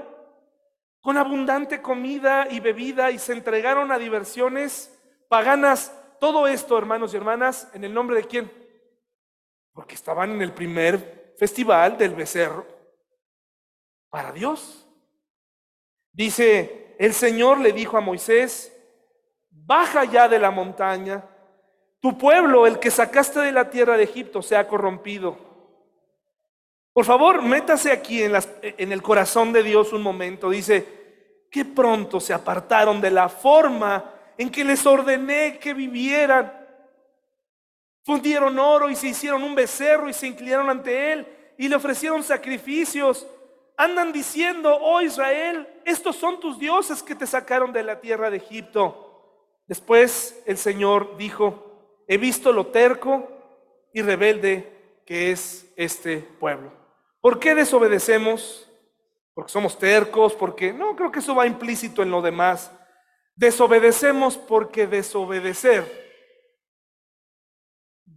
con 1.00 1.16
abundante 1.16 1.80
comida 1.80 2.46
y 2.50 2.60
bebida 2.60 3.10
y 3.10 3.18
se 3.18 3.32
entregaron 3.32 3.90
a 3.90 3.98
diversiones 3.98 4.96
paganas. 5.28 5.94
Todo 6.20 6.46
esto, 6.46 6.76
hermanos 6.76 7.14
y 7.14 7.16
hermanas, 7.16 7.68
en 7.72 7.84
el 7.84 7.94
nombre 7.94 8.16
de 8.16 8.24
quién? 8.24 8.59
Porque 9.72 9.94
estaban 9.94 10.32
en 10.32 10.42
el 10.42 10.52
primer 10.52 11.34
festival 11.38 11.96
del 11.96 12.14
becerro 12.14 12.66
para 14.08 14.32
Dios. 14.32 14.86
Dice, 16.12 16.96
el 16.98 17.14
Señor 17.14 17.60
le 17.60 17.72
dijo 17.72 17.96
a 17.96 18.00
Moisés, 18.00 18.76
baja 19.50 20.04
ya 20.04 20.28
de 20.28 20.38
la 20.38 20.50
montaña, 20.50 21.24
tu 22.00 22.16
pueblo, 22.18 22.66
el 22.66 22.78
que 22.78 22.90
sacaste 22.90 23.40
de 23.40 23.52
la 23.52 23.70
tierra 23.70 23.96
de 23.96 24.04
Egipto, 24.04 24.42
se 24.42 24.56
ha 24.56 24.66
corrompido. 24.66 25.38
Por 26.92 27.04
favor, 27.04 27.42
métase 27.42 27.92
aquí 27.92 28.22
en, 28.22 28.32
en 28.62 28.92
el 28.92 29.02
corazón 29.02 29.52
de 29.52 29.62
Dios 29.62 29.92
un 29.92 30.02
momento. 30.02 30.50
Dice, 30.50 31.00
que 31.50 31.64
pronto 31.64 32.20
se 32.20 32.32
apartaron 32.32 33.00
de 33.00 33.10
la 33.10 33.28
forma 33.28 34.14
en 34.38 34.50
que 34.50 34.64
les 34.64 34.86
ordené 34.86 35.58
que 35.58 35.74
vivieran 35.74 36.59
Fundieron 38.02 38.58
oro 38.58 38.88
y 38.88 38.96
se 38.96 39.08
hicieron 39.08 39.42
un 39.42 39.54
becerro 39.54 40.08
y 40.08 40.12
se 40.12 40.26
inclinaron 40.26 40.70
ante 40.70 41.12
él 41.12 41.26
y 41.58 41.68
le 41.68 41.76
ofrecieron 41.76 42.22
sacrificios. 42.22 43.26
Andan 43.76 44.12
diciendo, 44.12 44.76
oh 44.80 45.00
Israel, 45.00 45.68
estos 45.84 46.16
son 46.16 46.40
tus 46.40 46.58
dioses 46.58 47.02
que 47.02 47.14
te 47.14 47.26
sacaron 47.26 47.72
de 47.72 47.82
la 47.82 48.00
tierra 48.00 48.30
de 48.30 48.38
Egipto. 48.38 49.06
Después 49.66 50.42
el 50.46 50.56
Señor 50.56 51.16
dijo, 51.16 52.02
he 52.08 52.16
visto 52.16 52.52
lo 52.52 52.68
terco 52.68 53.28
y 53.92 54.02
rebelde 54.02 55.02
que 55.04 55.30
es 55.32 55.70
este 55.76 56.18
pueblo. 56.18 56.72
¿Por 57.20 57.38
qué 57.38 57.54
desobedecemos? 57.54 58.68
Porque 59.34 59.52
somos 59.52 59.78
tercos, 59.78 60.34
porque 60.34 60.72
no, 60.72 60.96
creo 60.96 61.12
que 61.12 61.18
eso 61.18 61.34
va 61.34 61.46
implícito 61.46 62.02
en 62.02 62.10
lo 62.10 62.22
demás. 62.22 62.72
Desobedecemos 63.36 64.38
porque 64.38 64.86
desobedecer 64.86 65.99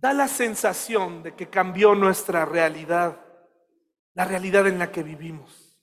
da 0.04 0.12
la 0.12 0.28
sensación 0.28 1.24
de 1.24 1.34
que 1.34 1.50
cambió 1.50 1.96
nuestra 1.96 2.44
realidad, 2.44 3.26
la 4.14 4.26
realidad 4.26 4.68
en 4.68 4.78
la 4.78 4.92
que 4.92 5.02
vivimos. 5.02 5.80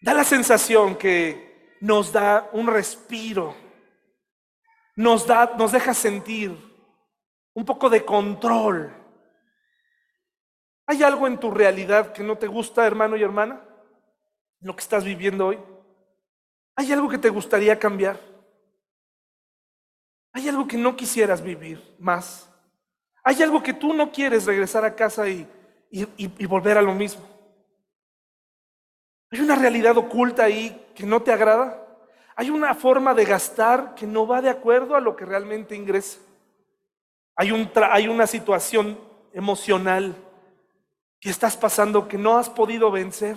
Da 0.00 0.14
la 0.14 0.24
sensación 0.24 0.96
que 0.96 1.76
nos 1.82 2.10
da 2.10 2.48
un 2.54 2.68
respiro, 2.68 3.54
nos, 4.96 5.26
da, 5.26 5.52
nos 5.58 5.72
deja 5.72 5.92
sentir 5.92 6.56
un 7.52 7.66
poco 7.66 7.90
de 7.90 8.02
control. 8.02 8.90
¿Hay 10.86 11.02
algo 11.02 11.26
en 11.26 11.38
tu 11.38 11.50
realidad 11.50 12.14
que 12.14 12.22
no 12.22 12.38
te 12.38 12.46
gusta, 12.46 12.86
hermano 12.86 13.14
y 13.18 13.22
hermana? 13.22 13.62
Lo 14.60 14.74
que 14.74 14.80
estás 14.80 15.04
viviendo 15.04 15.48
hoy. 15.48 15.58
¿Hay 16.76 16.90
algo 16.92 17.10
que 17.10 17.18
te 17.18 17.28
gustaría 17.28 17.78
cambiar? 17.78 18.29
Hay 20.32 20.48
algo 20.48 20.66
que 20.66 20.76
no 20.76 20.96
quisieras 20.96 21.42
vivir 21.42 21.96
más. 21.98 22.48
Hay 23.22 23.42
algo 23.42 23.62
que 23.62 23.74
tú 23.74 23.92
no 23.92 24.10
quieres 24.10 24.46
regresar 24.46 24.84
a 24.84 24.94
casa 24.94 25.28
y, 25.28 25.46
y, 25.90 26.46
volver 26.46 26.78
a 26.78 26.82
lo 26.82 26.94
mismo. 26.94 27.22
Hay 29.30 29.40
una 29.40 29.56
realidad 29.56 29.96
oculta 29.96 30.44
ahí 30.44 30.86
que 30.94 31.04
no 31.04 31.20
te 31.22 31.32
agrada. 31.32 31.86
Hay 32.36 32.50
una 32.50 32.74
forma 32.74 33.12
de 33.12 33.24
gastar 33.24 33.94
que 33.94 34.06
no 34.06 34.26
va 34.26 34.40
de 34.40 34.50
acuerdo 34.50 34.96
a 34.96 35.00
lo 35.00 35.16
que 35.16 35.24
realmente 35.24 35.74
ingresa. 35.74 36.20
Hay, 37.36 37.52
un 37.52 37.70
hay 37.90 38.08
una 38.08 38.26
situación 38.26 38.98
emocional 39.32 40.14
que 41.20 41.30
estás 41.30 41.56
pasando 41.56 42.08
que 42.08 42.18
no 42.18 42.38
has 42.38 42.48
podido 42.48 42.90
vencer. 42.90 43.36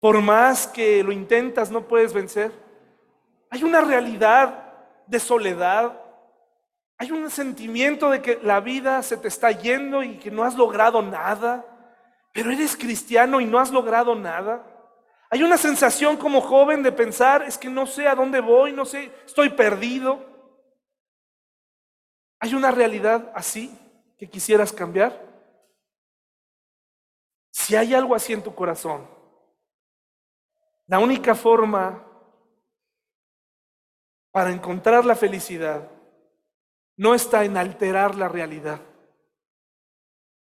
Por 0.00 0.20
más 0.20 0.66
que 0.66 1.02
lo 1.02 1.12
intentas, 1.12 1.70
no 1.70 1.86
puedes 1.86 2.12
vencer. 2.12 2.52
Hay 3.50 3.64
una 3.64 3.80
realidad 3.80 4.59
de 5.10 5.18
soledad. 5.18 6.00
Hay 6.96 7.10
un 7.10 7.28
sentimiento 7.30 8.10
de 8.10 8.22
que 8.22 8.38
la 8.42 8.60
vida 8.60 9.02
se 9.02 9.16
te 9.16 9.28
está 9.28 9.50
yendo 9.50 10.02
y 10.02 10.18
que 10.18 10.30
no 10.30 10.44
has 10.44 10.54
logrado 10.54 11.02
nada, 11.02 11.64
pero 12.32 12.50
eres 12.50 12.76
cristiano 12.76 13.40
y 13.40 13.44
no 13.44 13.58
has 13.58 13.72
logrado 13.72 14.14
nada. 14.14 14.64
Hay 15.30 15.42
una 15.42 15.56
sensación 15.56 16.16
como 16.16 16.40
joven 16.40 16.82
de 16.82 16.92
pensar, 16.92 17.42
es 17.42 17.58
que 17.58 17.68
no 17.68 17.86
sé 17.86 18.06
a 18.06 18.14
dónde 18.14 18.40
voy, 18.40 18.72
no 18.72 18.84
sé, 18.84 19.12
estoy 19.26 19.50
perdido. 19.50 20.24
Hay 22.38 22.54
una 22.54 22.70
realidad 22.70 23.32
así 23.34 23.76
que 24.16 24.28
quisieras 24.28 24.72
cambiar. 24.72 25.28
Si 27.50 27.74
hay 27.74 27.94
algo 27.94 28.14
así 28.14 28.32
en 28.32 28.42
tu 28.42 28.54
corazón, 28.54 29.08
la 30.86 30.98
única 30.98 31.34
forma 31.34 32.09
para 34.30 34.50
encontrar 34.50 35.04
la 35.04 35.16
felicidad 35.16 35.88
no 36.96 37.14
está 37.14 37.44
en 37.44 37.56
alterar 37.56 38.14
la 38.14 38.28
realidad, 38.28 38.80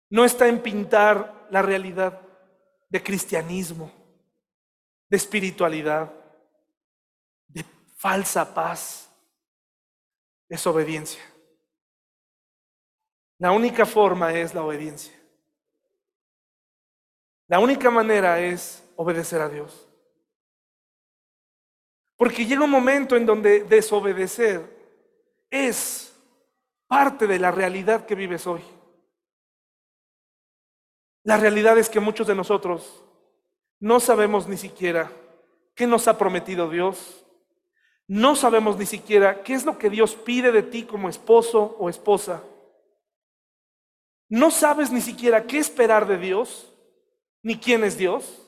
no 0.09 0.24
está 0.24 0.49
en 0.49 0.62
pintar 0.62 1.47
la 1.51 1.61
realidad 1.61 2.20
de 2.89 3.03
cristianismo, 3.03 3.93
de 5.09 5.16
espiritualidad, 5.16 6.12
de 7.49 7.64
falsa 7.97 8.55
paz, 8.55 9.11
es 10.49 10.66
obediencia. 10.66 11.22
La 13.39 13.53
única 13.53 13.84
forma 13.84 14.32
es 14.32 14.55
la 14.55 14.62
obediencia. 14.62 15.12
La 17.49 17.61
única 17.61 17.91
manera 17.91 18.41
es 18.41 18.82
obedecer 18.97 19.41
a 19.43 19.49
Dios. 19.49 19.86
Porque 22.17 22.47
llega 22.47 22.64
un 22.64 22.71
momento 22.71 23.17
en 23.17 23.27
donde 23.27 23.64
desobedecer 23.64 24.77
es 25.51 26.14
parte 26.87 27.27
de 27.27 27.39
la 27.39 27.51
realidad 27.51 28.07
que 28.07 28.14
vives 28.14 28.47
hoy. 28.47 28.62
La 31.25 31.37
realidad 31.37 31.77
es 31.77 31.89
que 31.89 32.01
muchos 32.01 32.27
de 32.27 32.35
nosotros 32.35 33.05
no 33.81 34.01
sabemos 34.01 34.49
ni 34.49 34.57
siquiera 34.57 35.11
qué 35.75 35.87
nos 35.87 36.09
ha 36.09 36.17
prometido 36.17 36.71
Dios. 36.71 37.25
No 38.09 38.37
sabemos 38.37 38.79
ni 38.79 38.87
siquiera 38.87 39.43
qué 39.43 39.55
es 39.55 39.64
lo 39.64 39.79
que 39.79 39.91
Dios 39.91 40.14
pide 40.14 40.53
de 40.53 40.62
ti 40.62 40.85
como 40.85 41.09
esposo 41.09 41.77
o 41.79 41.91
esposa. 41.91 42.43
No 44.29 44.51
sabes 44.51 44.91
ni 44.91 45.01
siquiera 45.01 45.47
qué 45.47 45.59
esperar 45.59 46.07
de 46.07 46.19
Dios, 46.19 46.73
ni 47.43 47.59
quién 47.59 47.85
es 47.85 47.99
Dios. 47.99 48.45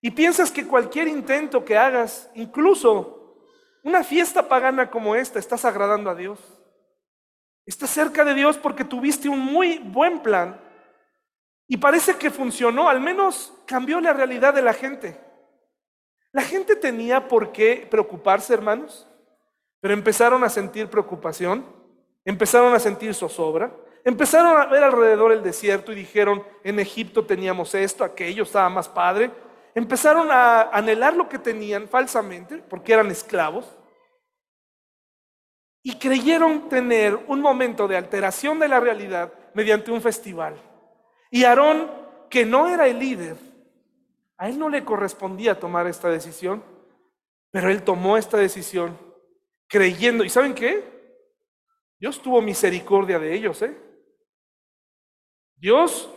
Y 0.00 0.10
piensas 0.12 0.50
que 0.50 0.66
cualquier 0.66 1.08
intento 1.08 1.64
que 1.64 1.76
hagas, 1.76 2.30
incluso 2.34 3.18
una 3.82 4.04
fiesta 4.04 4.48
pagana 4.48 4.90
como 4.90 5.14
esta, 5.14 5.38
estás 5.38 5.64
agradando 5.64 6.10
a 6.10 6.14
Dios. 6.14 6.38
Estás 7.66 7.90
cerca 7.90 8.24
de 8.24 8.34
Dios 8.34 8.56
porque 8.56 8.84
tuviste 8.84 9.28
un 9.28 9.40
muy 9.40 9.78
buen 9.78 10.20
plan 10.20 10.60
y 11.66 11.76
parece 11.76 12.16
que 12.16 12.30
funcionó, 12.30 12.88
al 12.88 13.00
menos 13.00 13.52
cambió 13.66 14.00
la 14.00 14.14
realidad 14.14 14.54
de 14.54 14.62
la 14.62 14.72
gente. 14.72 15.20
La 16.32 16.42
gente 16.42 16.76
tenía 16.76 17.28
por 17.28 17.52
qué 17.52 17.86
preocuparse, 17.90 18.54
hermanos. 18.54 19.06
pero 19.80 19.94
empezaron 19.94 20.42
a 20.42 20.48
sentir 20.48 20.88
preocupación, 20.88 21.64
empezaron 22.24 22.74
a 22.74 22.80
sentir 22.80 23.14
zozobra, 23.14 23.72
empezaron 24.04 24.60
a 24.60 24.66
ver 24.66 24.82
alrededor 24.82 25.30
el 25.30 25.42
desierto 25.42 25.92
y 25.92 25.94
dijeron, 25.94 26.42
en 26.64 26.80
Egipto 26.80 27.24
teníamos 27.24 27.74
esto, 27.74 28.02
aquello, 28.02 28.42
estaba 28.42 28.68
más 28.68 28.88
padre. 28.88 29.30
Empezaron 29.74 30.30
a 30.30 30.62
anhelar 30.70 31.14
lo 31.14 31.28
que 31.28 31.38
tenían 31.38 31.88
falsamente, 31.88 32.58
porque 32.58 32.92
eran 32.92 33.10
esclavos, 33.10 33.66
y 35.82 35.98
creyeron 35.98 36.68
tener 36.68 37.14
un 37.28 37.40
momento 37.40 37.88
de 37.88 37.96
alteración 37.96 38.58
de 38.58 38.68
la 38.68 38.80
realidad 38.80 39.32
mediante 39.54 39.90
un 39.90 40.02
festival. 40.02 40.60
Y 41.30 41.44
Aarón, 41.44 41.90
que 42.28 42.44
no 42.44 42.68
era 42.68 42.86
el 42.88 42.98
líder, 42.98 43.36
a 44.36 44.48
él 44.48 44.58
no 44.58 44.68
le 44.68 44.84
correspondía 44.84 45.58
tomar 45.58 45.86
esta 45.86 46.08
decisión, 46.08 46.62
pero 47.50 47.70
él 47.70 47.82
tomó 47.82 48.16
esta 48.16 48.36
decisión 48.36 48.98
creyendo. 49.66 50.24
¿Y 50.24 50.28
saben 50.28 50.54
qué? 50.54 50.84
Dios 51.98 52.20
tuvo 52.22 52.40
misericordia 52.40 53.18
de 53.18 53.34
ellos, 53.34 53.60
¿eh? 53.62 53.76
Dios 55.56 56.08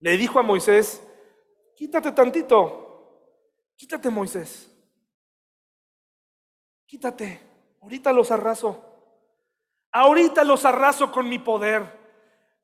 le 0.00 0.16
dijo 0.16 0.38
a 0.38 0.42
Moisés, 0.42 1.02
quítate 1.82 2.12
tantito, 2.12 3.34
quítate 3.76 4.08
Moisés, 4.08 4.70
quítate, 6.86 7.40
ahorita 7.82 8.12
los 8.12 8.30
arraso, 8.30 8.80
ahorita 9.90 10.44
los 10.44 10.64
arraso 10.64 11.10
con 11.10 11.28
mi 11.28 11.40
poder. 11.40 12.00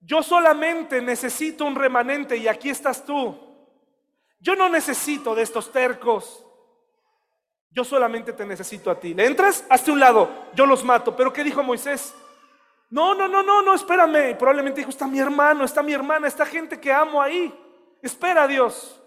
Yo 0.01 0.23
solamente 0.23 1.03
necesito 1.03 1.65
un 1.65 1.75
remanente 1.75 2.37
y 2.37 2.47
aquí 2.47 2.71
estás 2.71 3.05
tú. 3.05 3.37
Yo 4.39 4.55
no 4.55 4.69
necesito 4.69 5.35
de 5.35 5.43
estos 5.43 5.73
tercos. 5.73 6.47
Yo 7.71 7.83
solamente 7.83 8.33
te 8.33 8.47
necesito 8.47 8.89
a 8.89 9.01
ti. 9.01 9.15
¿Le 9.15 9.27
entras? 9.27 9.65
Hazte 9.69 9.91
un 9.91 9.99
lado. 9.99 10.31
Yo 10.55 10.65
los 10.65 10.85
mato. 10.85 11.17
Pero 11.17 11.33
¿qué 11.33 11.43
dijo 11.43 11.65
Moisés? 11.65 12.15
No, 12.89 13.17
no, 13.17 13.27
no, 13.27 13.43
no, 13.43 13.63
no, 13.63 13.75
espérame. 13.75 14.39
Probablemente 14.39 14.79
dijo, 14.79 14.91
está 14.91 15.09
mi 15.09 15.19
hermano, 15.19 15.65
está 15.65 15.83
mi 15.83 15.93
hermana, 15.93 16.29
está 16.29 16.47
gente 16.47 16.79
que 16.79 16.93
amo 16.93 17.21
ahí. 17.21 17.53
Espera 18.01 18.47
Dios. 18.47 18.99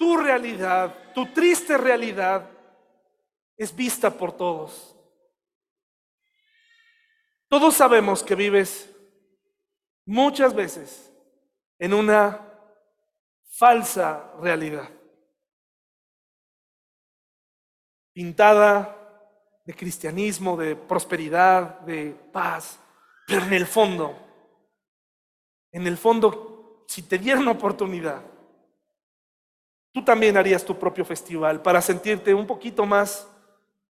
Tu 0.00 0.16
realidad, 0.16 1.12
tu 1.12 1.26
triste 1.26 1.76
realidad 1.76 2.48
es 3.54 3.76
vista 3.76 4.10
por 4.10 4.32
todos. 4.32 4.96
Todos 7.48 7.74
sabemos 7.74 8.22
que 8.22 8.34
vives 8.34 8.90
muchas 10.06 10.54
veces 10.54 11.12
en 11.78 11.92
una 11.92 12.40
falsa 13.50 14.32
realidad. 14.40 14.88
Pintada 18.14 18.96
de 19.66 19.74
cristianismo, 19.74 20.56
de 20.56 20.76
prosperidad, 20.76 21.80
de 21.80 22.12
paz, 22.32 22.80
pero 23.26 23.44
en 23.44 23.52
el 23.52 23.66
fondo, 23.66 24.16
en 25.70 25.86
el 25.86 25.98
fondo, 25.98 26.86
si 26.88 27.02
te 27.02 27.18
dieran 27.18 27.46
oportunidad, 27.48 28.29
tú 29.92 30.04
también 30.04 30.36
harías 30.36 30.64
tu 30.64 30.78
propio 30.78 31.04
festival 31.04 31.62
para 31.62 31.80
sentirte 31.80 32.32
un 32.34 32.46
poquito 32.46 32.86
más 32.86 33.28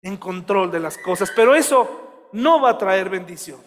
en 0.01 0.17
control 0.17 0.71
de 0.71 0.79
las 0.79 0.97
cosas, 0.97 1.31
pero 1.35 1.53
eso 1.53 2.29
no 2.31 2.61
va 2.61 2.71
a 2.71 2.77
traer 2.77 3.09
bendición. 3.09 3.59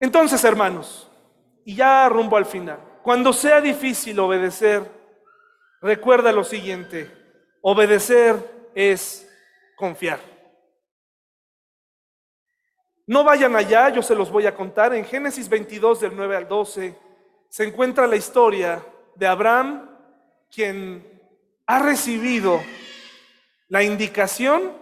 Entonces, 0.00 0.42
hermanos, 0.44 1.10
y 1.64 1.74
ya 1.74 2.08
rumbo 2.08 2.36
al 2.36 2.46
final, 2.46 2.78
cuando 3.02 3.32
sea 3.32 3.60
difícil 3.60 4.18
obedecer, 4.20 4.82
recuerda 5.80 6.32
lo 6.32 6.44
siguiente, 6.44 7.10
obedecer 7.62 8.36
es 8.74 9.28
confiar. 9.76 10.20
No 13.06 13.24
vayan 13.24 13.56
allá, 13.56 13.88
yo 13.88 14.02
se 14.02 14.14
los 14.14 14.30
voy 14.30 14.46
a 14.46 14.54
contar. 14.54 14.94
En 14.94 15.04
Génesis 15.04 15.48
22 15.48 16.00
del 16.00 16.14
9 16.14 16.36
al 16.36 16.46
12 16.46 16.94
se 17.48 17.64
encuentra 17.64 18.06
la 18.06 18.16
historia 18.16 18.84
de 19.18 19.26
Abraham, 19.26 19.90
quien 20.50 21.20
ha 21.66 21.78
recibido 21.80 22.62
la 23.68 23.82
indicación 23.82 24.72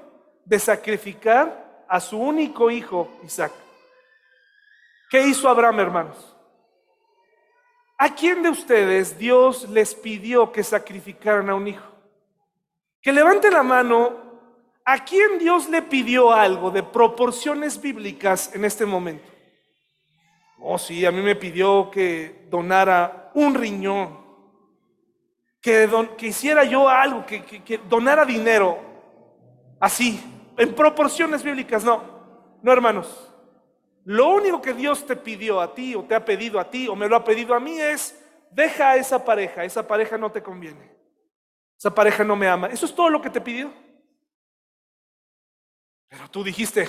de 0.45 0.59
sacrificar 0.59 1.85
a 1.89 2.01
su 2.01 2.19
único 2.19 2.71
hijo, 2.71 3.11
Isaac. 3.25 3.53
¿Qué 5.11 5.27
hizo 5.27 5.49
Abraham, 5.49 5.81
hermanos? 5.81 6.37
¿A 7.99 8.15
quién 8.15 8.43
de 8.43 8.51
ustedes 8.51 9.19
Dios 9.19 9.69
les 9.71 9.95
pidió 9.95 10.53
que 10.53 10.63
sacrificaran 10.63 11.49
a 11.49 11.55
un 11.55 11.69
hijo? 11.69 11.87
Que 13.01 13.13
levante 13.13 13.51
la 13.51 13.63
mano 13.63 14.27
¿A 14.89 15.05
quién 15.05 15.41
Dios 15.41 15.69
le 15.69 15.83
pidió 15.83 16.33
algo 16.33 16.71
de 16.71 16.85
proporciones 16.85 17.81
bíblicas 17.81 18.55
en 18.55 18.65
este 18.65 18.87
momento? 18.87 19.29
Oh, 20.61 20.79
sí, 20.79 21.05
a 21.05 21.11
mí 21.11 21.21
me 21.23 21.35
pidió 21.35 21.91
que 21.91 22.47
donara 22.49 23.33
un 23.35 23.57
riñón, 23.57 24.17
que, 26.17 26.27
hiciera 26.29 26.63
yo 26.63 26.89
algo, 26.89 27.27
que, 27.27 27.81
donara 27.89 28.25
dinero, 28.25 28.79
así, 29.81 30.23
en 30.57 30.73
proporciones 30.73 31.43
bíblicas. 31.43 31.83
No, 31.83 32.05
no 32.63 32.73
hermanos. 32.73 33.33
Lo 34.05 34.29
único 34.29 34.63
que 34.63 34.73
Dios 34.73 35.05
te 35.05 35.17
pidió 35.17 35.61
a 35.61 35.75
ti 35.75 35.97
o 35.97 36.05
te 36.05 36.15
ha 36.15 36.25
pedido 36.25 36.61
a 36.61 36.71
ti 36.71 36.87
o 36.87 36.95
me 36.95 37.09
lo 37.09 37.17
ha 37.17 37.25
pedido 37.25 37.53
a 37.53 37.59
mí 37.59 37.81
es, 37.81 38.17
deja 38.53 38.91
a 38.91 38.97
esa 38.97 39.25
pareja, 39.25 39.65
esa 39.65 39.85
pareja 39.85 40.17
no 40.17 40.31
te 40.31 40.41
conviene, 40.41 40.97
esa 41.77 41.93
pareja 41.93 42.23
no 42.23 42.37
me 42.37 42.47
ama. 42.47 42.69
Eso 42.69 42.87
es 42.87 42.95
todo 42.95 43.11
lo 43.11 43.21
que 43.21 43.31
te 43.31 43.41
pidió. 43.41 43.73
Pero 46.09 46.31
tú 46.31 46.45
dijiste, 46.45 46.89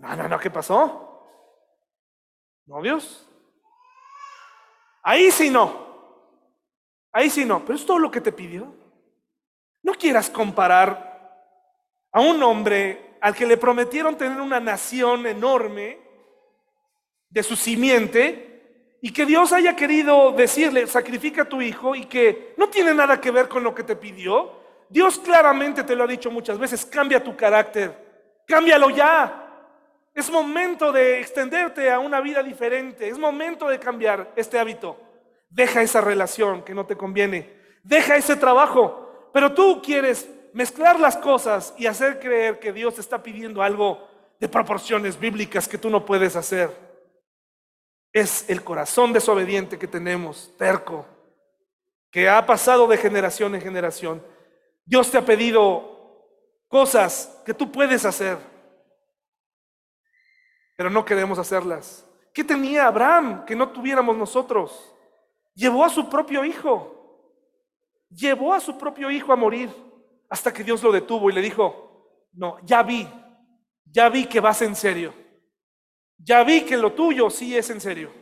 no, 0.00 0.16
no, 0.16 0.26
no, 0.26 0.38
¿qué 0.40 0.50
pasó? 0.50 1.22
¿Novios? 2.66 3.24
Ahí 5.04 5.30
sí 5.30 5.48
no. 5.48 5.85
Ahí 7.16 7.30
sí 7.30 7.46
no, 7.46 7.64
pero 7.64 7.78
es 7.78 7.86
todo 7.86 7.98
lo 7.98 8.10
que 8.10 8.20
te 8.20 8.30
pidió. 8.30 8.74
No 9.82 9.94
quieras 9.94 10.28
comparar 10.28 11.34
a 12.12 12.20
un 12.20 12.42
hombre 12.42 13.16
al 13.22 13.34
que 13.34 13.46
le 13.46 13.56
prometieron 13.56 14.18
tener 14.18 14.38
una 14.38 14.60
nación 14.60 15.26
enorme 15.26 15.98
de 17.30 17.42
su 17.42 17.56
simiente 17.56 18.98
y 19.00 19.14
que 19.14 19.24
Dios 19.24 19.50
haya 19.54 19.74
querido 19.74 20.32
decirle, 20.32 20.86
sacrifica 20.86 21.44
a 21.44 21.48
tu 21.48 21.62
hijo 21.62 21.94
y 21.94 22.04
que 22.04 22.52
no 22.58 22.68
tiene 22.68 22.92
nada 22.92 23.18
que 23.18 23.30
ver 23.30 23.48
con 23.48 23.64
lo 23.64 23.74
que 23.74 23.84
te 23.84 23.96
pidió. 23.96 24.52
Dios 24.90 25.18
claramente 25.18 25.84
te 25.84 25.96
lo 25.96 26.04
ha 26.04 26.06
dicho 26.06 26.30
muchas 26.30 26.58
veces, 26.58 26.84
cambia 26.84 27.24
tu 27.24 27.34
carácter 27.34 28.04
Cámbialo 28.46 28.90
ya. 28.90 29.42
Es 30.12 30.30
momento 30.30 30.92
de 30.92 31.18
extenderte 31.18 31.90
a 31.90 31.98
una 31.98 32.20
vida 32.20 32.42
diferente. 32.42 33.08
Es 33.08 33.18
momento 33.18 33.68
de 33.68 33.78
cambiar 33.78 34.34
este 34.36 34.58
hábito. 34.58 35.05
Deja 35.48 35.82
esa 35.82 36.00
relación 36.00 36.62
que 36.62 36.74
no 36.74 36.86
te 36.86 36.96
conviene. 36.96 37.54
Deja 37.82 38.16
ese 38.16 38.36
trabajo. 38.36 39.30
Pero 39.32 39.52
tú 39.52 39.80
quieres 39.82 40.28
mezclar 40.52 40.98
las 40.98 41.16
cosas 41.16 41.74
y 41.76 41.86
hacer 41.86 42.18
creer 42.18 42.58
que 42.58 42.72
Dios 42.72 42.94
te 42.94 43.02
está 43.02 43.22
pidiendo 43.22 43.62
algo 43.62 44.08
de 44.40 44.48
proporciones 44.48 45.18
bíblicas 45.18 45.68
que 45.68 45.78
tú 45.78 45.90
no 45.90 46.04
puedes 46.04 46.36
hacer. 46.36 46.70
Es 48.12 48.48
el 48.48 48.64
corazón 48.64 49.12
desobediente 49.12 49.78
que 49.78 49.86
tenemos, 49.86 50.50
terco, 50.56 51.04
que 52.10 52.28
ha 52.28 52.44
pasado 52.46 52.86
de 52.86 52.96
generación 52.96 53.54
en 53.54 53.60
generación. 53.60 54.22
Dios 54.86 55.10
te 55.10 55.18
ha 55.18 55.24
pedido 55.24 56.24
cosas 56.68 57.42
que 57.44 57.52
tú 57.52 57.70
puedes 57.70 58.04
hacer, 58.06 58.38
pero 60.76 60.88
no 60.88 61.04
queremos 61.04 61.38
hacerlas. 61.38 62.06
¿Qué 62.32 62.42
tenía 62.44 62.86
Abraham 62.86 63.44
que 63.44 63.54
no 63.54 63.68
tuviéramos 63.68 64.16
nosotros? 64.16 64.95
Llevó 65.56 65.84
a 65.84 65.88
su 65.88 66.08
propio 66.08 66.44
hijo, 66.44 67.32
llevó 68.10 68.52
a 68.52 68.60
su 68.60 68.76
propio 68.76 69.10
hijo 69.10 69.32
a 69.32 69.36
morir 69.36 69.70
hasta 70.28 70.52
que 70.52 70.62
Dios 70.62 70.82
lo 70.82 70.92
detuvo 70.92 71.30
y 71.30 71.32
le 71.32 71.40
dijo, 71.40 72.28
no, 72.34 72.58
ya 72.62 72.82
vi, 72.82 73.08
ya 73.86 74.10
vi 74.10 74.26
que 74.26 74.38
vas 74.38 74.60
en 74.60 74.76
serio, 74.76 75.14
ya 76.18 76.44
vi 76.44 76.60
que 76.60 76.76
lo 76.76 76.92
tuyo 76.92 77.30
sí 77.30 77.56
es 77.56 77.70
en 77.70 77.80
serio, 77.80 78.12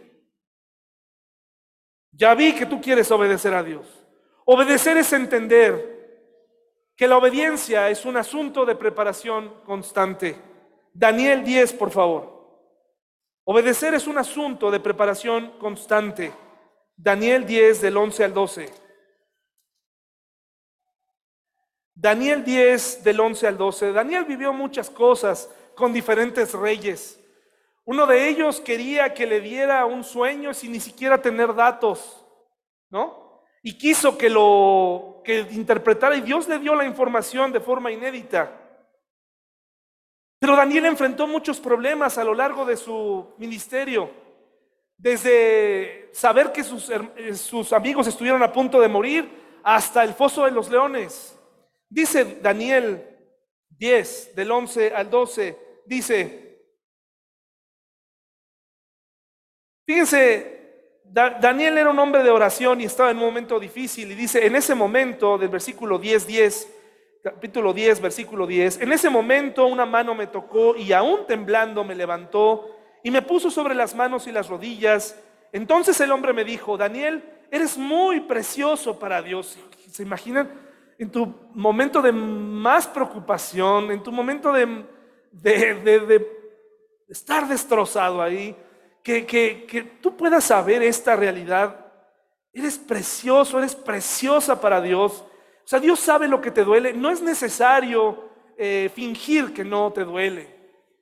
ya 2.12 2.36
vi 2.36 2.54
que 2.54 2.66
tú 2.66 2.80
quieres 2.80 3.10
obedecer 3.10 3.52
a 3.52 3.64
Dios. 3.64 3.84
Obedecer 4.44 4.96
es 4.96 5.12
entender 5.12 5.94
que 6.94 7.08
la 7.08 7.16
obediencia 7.16 7.90
es 7.90 8.04
un 8.04 8.16
asunto 8.16 8.64
de 8.64 8.76
preparación 8.76 9.52
constante. 9.64 10.40
Daniel 10.92 11.42
10, 11.42 11.72
por 11.72 11.90
favor. 11.90 12.32
Obedecer 13.42 13.94
es 13.94 14.06
un 14.06 14.18
asunto 14.18 14.70
de 14.70 14.78
preparación 14.78 15.58
constante. 15.58 16.32
Daniel 16.96 17.44
10 17.46 17.80
del 17.80 17.96
11 17.96 18.24
al 18.24 18.34
12. 18.34 18.84
Daniel 21.94 22.44
10 22.44 23.04
del 23.04 23.20
11 23.20 23.46
al 23.46 23.58
12. 23.58 23.92
Daniel 23.92 24.24
vivió 24.24 24.52
muchas 24.52 24.90
cosas 24.90 25.50
con 25.74 25.92
diferentes 25.92 26.52
reyes. 26.52 27.20
Uno 27.84 28.06
de 28.06 28.28
ellos 28.28 28.60
quería 28.60 29.12
que 29.12 29.26
le 29.26 29.40
diera 29.40 29.84
un 29.84 30.04
sueño 30.04 30.54
sin 30.54 30.72
ni 30.72 30.80
siquiera 30.80 31.20
tener 31.20 31.54
datos, 31.54 32.24
¿no? 32.90 33.42
Y 33.62 33.76
quiso 33.76 34.16
que 34.16 34.30
lo 34.30 35.22
que 35.24 35.40
interpretara 35.50 36.16
y 36.16 36.20
Dios 36.20 36.48
le 36.48 36.58
dio 36.58 36.74
la 36.74 36.84
información 36.84 37.52
de 37.52 37.60
forma 37.60 37.90
inédita. 37.92 38.60
Pero 40.38 40.56
Daniel 40.56 40.86
enfrentó 40.86 41.26
muchos 41.26 41.60
problemas 41.60 42.18
a 42.18 42.24
lo 42.24 42.34
largo 42.34 42.66
de 42.66 42.76
su 42.76 43.34
ministerio. 43.38 44.23
Desde 44.96 46.10
saber 46.12 46.52
que 46.52 46.62
sus, 46.62 46.90
sus, 47.34 47.72
amigos 47.72 48.06
estuvieron 48.06 48.42
a 48.42 48.52
punto 48.52 48.80
de 48.80 48.88
morir 48.88 49.28
hasta 49.62 50.04
el 50.04 50.14
foso 50.14 50.44
de 50.44 50.50
los 50.50 50.70
leones. 50.70 51.38
Dice 51.88 52.38
Daniel 52.40 53.04
10, 53.70 54.34
del 54.34 54.50
11 54.50 54.94
al 54.94 55.10
12, 55.10 55.58
dice, 55.86 56.60
fíjense, 59.84 60.54
Daniel 61.04 61.78
era 61.78 61.90
un 61.90 61.98
hombre 61.98 62.22
de 62.22 62.30
oración 62.30 62.80
y 62.80 62.84
estaba 62.84 63.10
en 63.10 63.18
un 63.18 63.24
momento 63.24 63.60
difícil 63.60 64.10
y 64.10 64.14
dice, 64.14 64.46
en 64.46 64.56
ese 64.56 64.74
momento 64.74 65.38
del 65.38 65.48
versículo 65.48 65.98
10, 65.98 66.26
10, 66.26 66.74
capítulo 67.22 67.72
10, 67.72 68.00
versículo 68.00 68.46
10, 68.46 68.80
en 68.80 68.92
ese 68.92 69.10
momento 69.10 69.66
una 69.66 69.86
mano 69.86 70.14
me 70.14 70.26
tocó 70.26 70.74
y 70.76 70.92
aún 70.92 71.26
temblando 71.26 71.84
me 71.84 71.94
levantó 71.94 72.76
y 73.04 73.10
me 73.10 73.22
puso 73.22 73.50
sobre 73.50 73.74
las 73.74 73.94
manos 73.94 74.26
y 74.26 74.32
las 74.32 74.48
rodillas. 74.48 75.16
Entonces 75.52 76.00
el 76.00 76.10
hombre 76.10 76.32
me 76.32 76.42
dijo, 76.42 76.76
Daniel, 76.76 77.22
eres 77.50 77.78
muy 77.78 78.20
precioso 78.20 78.98
para 78.98 79.22
Dios. 79.22 79.56
¿Se 79.92 80.02
imaginan? 80.02 80.50
En 80.98 81.10
tu 81.10 81.32
momento 81.54 82.00
de 82.00 82.10
más 82.10 82.88
preocupación, 82.88 83.92
en 83.92 84.02
tu 84.02 84.10
momento 84.10 84.52
de, 84.52 84.86
estar 87.06 87.46
destrozado 87.46 88.22
ahí, 88.22 88.56
que 89.02 89.98
tú 90.00 90.16
puedas 90.16 90.44
saber 90.44 90.82
esta 90.82 91.14
realidad. 91.14 91.84
Eres 92.54 92.78
precioso, 92.78 93.58
eres 93.58 93.74
preciosa 93.74 94.58
para 94.58 94.80
Dios. 94.80 95.24
O 95.64 95.66
sea, 95.66 95.78
Dios 95.78 96.00
sabe 96.00 96.26
lo 96.26 96.40
que 96.40 96.50
te 96.50 96.64
duele. 96.64 96.94
No 96.94 97.10
es 97.10 97.20
necesario 97.20 98.30
eh, 98.56 98.90
fingir 98.94 99.52
que 99.52 99.64
no 99.64 99.92
te 99.92 100.04
duele. 100.04 100.48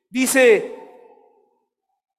Dice, 0.08 0.81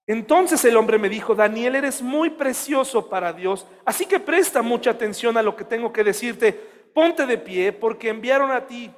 entonces 0.06 0.64
el 0.64 0.76
hombre 0.76 0.98
me 0.98 1.08
dijo, 1.08 1.34
Daniel, 1.34 1.76
eres 1.76 2.02
muy 2.02 2.30
precioso 2.30 3.08
para 3.08 3.32
Dios, 3.32 3.66
así 3.84 4.04
que 4.04 4.20
presta 4.20 4.60
mucha 4.60 4.90
atención 4.90 5.36
a 5.36 5.42
lo 5.42 5.56
que 5.56 5.64
tengo 5.64 5.92
que 5.92 6.04
decirte. 6.04 6.52
Ponte 6.92 7.26
de 7.26 7.38
pie 7.38 7.72
porque 7.72 8.10
enviaron 8.10 8.52
a 8.52 8.66
ti. 8.66 8.90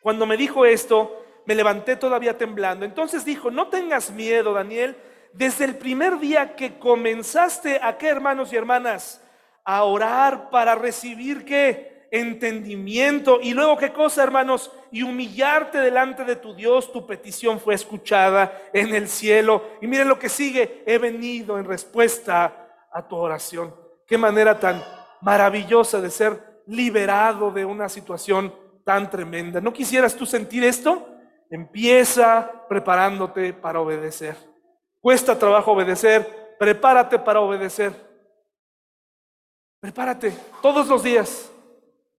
Cuando 0.00 0.26
me 0.26 0.36
dijo 0.36 0.66
esto, 0.66 1.24
me 1.46 1.54
levanté 1.54 1.96
todavía 1.96 2.36
temblando. 2.36 2.84
Entonces 2.84 3.24
dijo, 3.24 3.50
no 3.50 3.68
tengas 3.68 4.10
miedo, 4.10 4.52
Daniel. 4.52 4.96
Desde 5.32 5.64
el 5.64 5.76
primer 5.76 6.18
día 6.18 6.56
que 6.56 6.78
comenzaste 6.78 7.80
a 7.82 7.96
qué, 7.96 8.08
hermanos 8.08 8.52
y 8.52 8.56
hermanas, 8.56 9.22
a 9.64 9.84
orar 9.84 10.50
para 10.50 10.74
recibir 10.74 11.44
qué? 11.44 11.95
Entendimiento. 12.10 13.38
Y 13.40 13.54
luego, 13.54 13.76
¿qué 13.76 13.92
cosa, 13.92 14.22
hermanos? 14.22 14.70
Y 14.90 15.02
humillarte 15.02 15.78
delante 15.78 16.24
de 16.24 16.36
tu 16.36 16.54
Dios, 16.54 16.92
tu 16.92 17.06
petición 17.06 17.60
fue 17.60 17.74
escuchada 17.74 18.56
en 18.72 18.94
el 18.94 19.08
cielo. 19.08 19.62
Y 19.80 19.86
miren 19.86 20.08
lo 20.08 20.18
que 20.18 20.28
sigue, 20.28 20.82
he 20.86 20.98
venido 20.98 21.58
en 21.58 21.64
respuesta 21.64 22.88
a 22.92 23.06
tu 23.06 23.16
oración. 23.16 23.74
Qué 24.06 24.16
manera 24.16 24.58
tan 24.58 24.82
maravillosa 25.20 26.00
de 26.00 26.10
ser 26.10 26.62
liberado 26.66 27.50
de 27.50 27.64
una 27.64 27.88
situación 27.88 28.54
tan 28.84 29.10
tremenda. 29.10 29.60
¿No 29.60 29.72
quisieras 29.72 30.14
tú 30.14 30.26
sentir 30.26 30.64
esto? 30.64 31.08
Empieza 31.50 32.64
preparándote 32.68 33.52
para 33.52 33.80
obedecer. 33.80 34.36
Cuesta 35.00 35.38
trabajo 35.38 35.72
obedecer, 35.72 36.56
prepárate 36.58 37.18
para 37.18 37.40
obedecer. 37.40 37.92
Prepárate 39.80 40.32
todos 40.62 40.88
los 40.88 41.02
días 41.02 41.50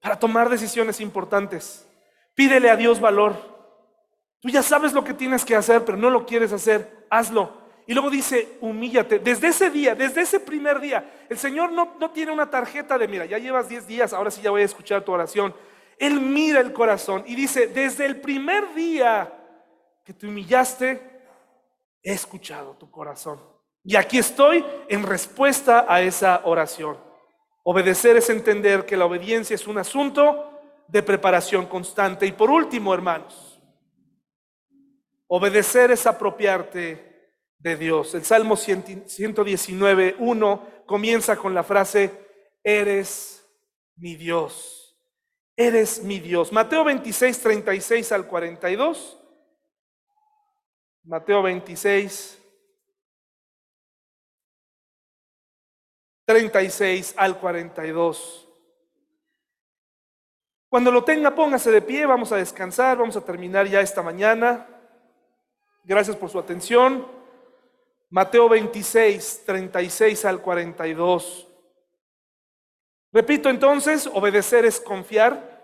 para 0.07 0.19
tomar 0.19 0.47
decisiones 0.47 1.01
importantes. 1.01 1.85
Pídele 2.33 2.69
a 2.69 2.77
Dios 2.77 3.01
valor. 3.01 3.35
Tú 4.39 4.47
ya 4.47 4.63
sabes 4.63 4.93
lo 4.93 5.03
que 5.03 5.13
tienes 5.13 5.43
que 5.43 5.53
hacer, 5.53 5.83
pero 5.83 5.97
no 5.97 6.09
lo 6.09 6.25
quieres 6.25 6.53
hacer, 6.53 7.05
hazlo. 7.09 7.51
Y 7.85 7.93
luego 7.93 8.09
dice, 8.09 8.57
humíllate. 8.61 9.19
Desde 9.19 9.47
ese 9.47 9.69
día, 9.69 9.95
desde 9.95 10.21
ese 10.21 10.39
primer 10.39 10.79
día, 10.79 11.25
el 11.27 11.37
Señor 11.37 11.73
no, 11.73 11.95
no 11.99 12.11
tiene 12.11 12.31
una 12.31 12.49
tarjeta 12.49 12.97
de, 12.97 13.05
mira, 13.09 13.25
ya 13.25 13.37
llevas 13.37 13.67
10 13.67 13.85
días, 13.85 14.13
ahora 14.13 14.31
sí 14.31 14.41
ya 14.41 14.49
voy 14.49 14.61
a 14.61 14.65
escuchar 14.65 15.03
tu 15.03 15.11
oración. 15.11 15.53
Él 15.97 16.21
mira 16.21 16.61
el 16.61 16.71
corazón 16.71 17.25
y 17.27 17.35
dice, 17.35 17.67
desde 17.67 18.05
el 18.05 18.21
primer 18.21 18.73
día 18.73 19.33
que 20.05 20.13
te 20.13 20.25
humillaste, 20.25 21.01
he 22.01 22.13
escuchado 22.13 22.77
tu 22.77 22.89
corazón. 22.89 23.41
Y 23.83 23.97
aquí 23.97 24.19
estoy 24.19 24.63
en 24.87 25.03
respuesta 25.03 25.85
a 25.85 25.99
esa 25.99 26.43
oración. 26.45 27.06
Obedecer 27.69 28.15
es 28.15 28.29
entender 28.29 28.85
que 28.85 28.95
la 28.95 29.03
obediencia 29.03 29.53
es 29.53 29.67
un 29.67 29.77
asunto 29.77 30.57
de 30.87 31.03
preparación 31.03 31.65
constante. 31.65 32.25
Y 32.25 32.31
por 32.31 32.49
último, 32.49 32.93
hermanos, 32.93 33.61
obedecer 35.27 35.91
es 35.91 36.07
apropiarte 36.07 37.33
de 37.59 37.75
Dios. 37.75 38.15
El 38.15 38.23
Salmo 38.23 38.55
119, 38.55 40.15
1 40.17 40.67
comienza 40.85 41.35
con 41.35 41.53
la 41.53 41.61
frase, 41.61 42.09
eres 42.63 43.45
mi 43.97 44.15
Dios, 44.15 44.97
eres 45.53 46.01
mi 46.01 46.21
Dios. 46.21 46.53
Mateo 46.53 46.85
26, 46.85 47.37
36 47.37 48.11
al 48.13 48.27
42. 48.27 49.21
Mateo 51.03 51.43
26, 51.43 52.36
36 56.27 57.13
al 57.15 57.39
42. 57.39 58.49
Cuando 60.67 60.91
lo 60.91 61.05
tenga, 61.05 61.33
póngase 61.33 61.71
de 61.71 61.81
pie, 61.81 62.05
vamos 62.05 62.33
a 62.33 62.35
descansar, 62.35 62.97
vamos 62.97 63.15
a 63.15 63.23
terminar 63.23 63.65
ya 63.65 63.79
esta 63.79 64.03
mañana. 64.03 64.67
Gracias 65.85 66.17
por 66.17 66.29
su 66.29 66.37
atención. 66.37 67.07
Mateo 68.09 68.49
26, 68.49 69.43
36 69.45 70.25
al 70.25 70.41
42. 70.41 71.47
Repito 73.13 73.49
entonces, 73.49 74.09
obedecer 74.13 74.65
es 74.65 74.81
confiar. 74.81 75.57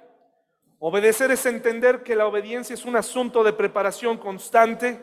Obedecer 0.79 1.29
es 1.31 1.45
entender 1.45 2.03
que 2.03 2.15
la 2.15 2.25
obediencia 2.25 2.73
es 2.73 2.85
un 2.85 2.95
asunto 2.95 3.43
de 3.43 3.51
preparación 3.51 4.17
constante. 4.17 4.97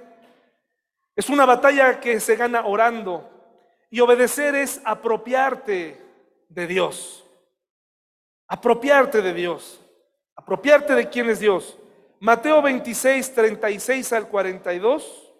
Es 1.14 1.28
una 1.28 1.44
batalla 1.44 2.00
que 2.00 2.18
se 2.18 2.36
gana 2.36 2.64
orando, 2.64 3.29
y 3.90 4.00
obedecer 4.00 4.54
es 4.54 4.80
apropiarte 4.84 6.00
de 6.48 6.66
Dios. 6.66 7.26
Apropiarte 8.46 9.20
de 9.20 9.34
Dios. 9.34 9.80
Apropiarte 10.36 10.94
de 10.94 11.08
quién 11.08 11.28
es 11.28 11.40
Dios. 11.40 11.76
Mateo 12.20 12.62
26, 12.62 13.34
36 13.34 14.12
al 14.12 14.28
42. 14.28 15.32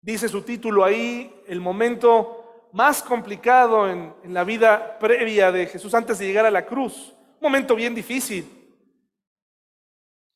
Dice 0.00 0.28
su 0.28 0.42
título 0.42 0.84
ahí, 0.84 1.42
el 1.46 1.60
momento 1.60 2.68
más 2.72 3.02
complicado 3.02 3.88
en, 3.88 4.14
en, 4.22 4.34
la 4.34 4.44
vida 4.44 4.98
previa 4.98 5.50
de 5.50 5.66
Jesús 5.66 5.94
antes 5.94 6.18
de 6.18 6.26
llegar 6.26 6.44
a 6.44 6.50
la 6.50 6.66
cruz. 6.66 7.14
Un 7.40 7.40
momento 7.40 7.74
bien 7.74 7.94
difícil. 7.94 8.46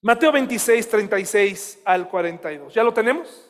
Mateo 0.01 0.33
26, 0.33 0.89
36 0.89 1.83
al 1.85 2.09
42. 2.09 2.73
¿Ya 2.73 2.83
lo 2.83 2.95
tenemos? 2.95 3.48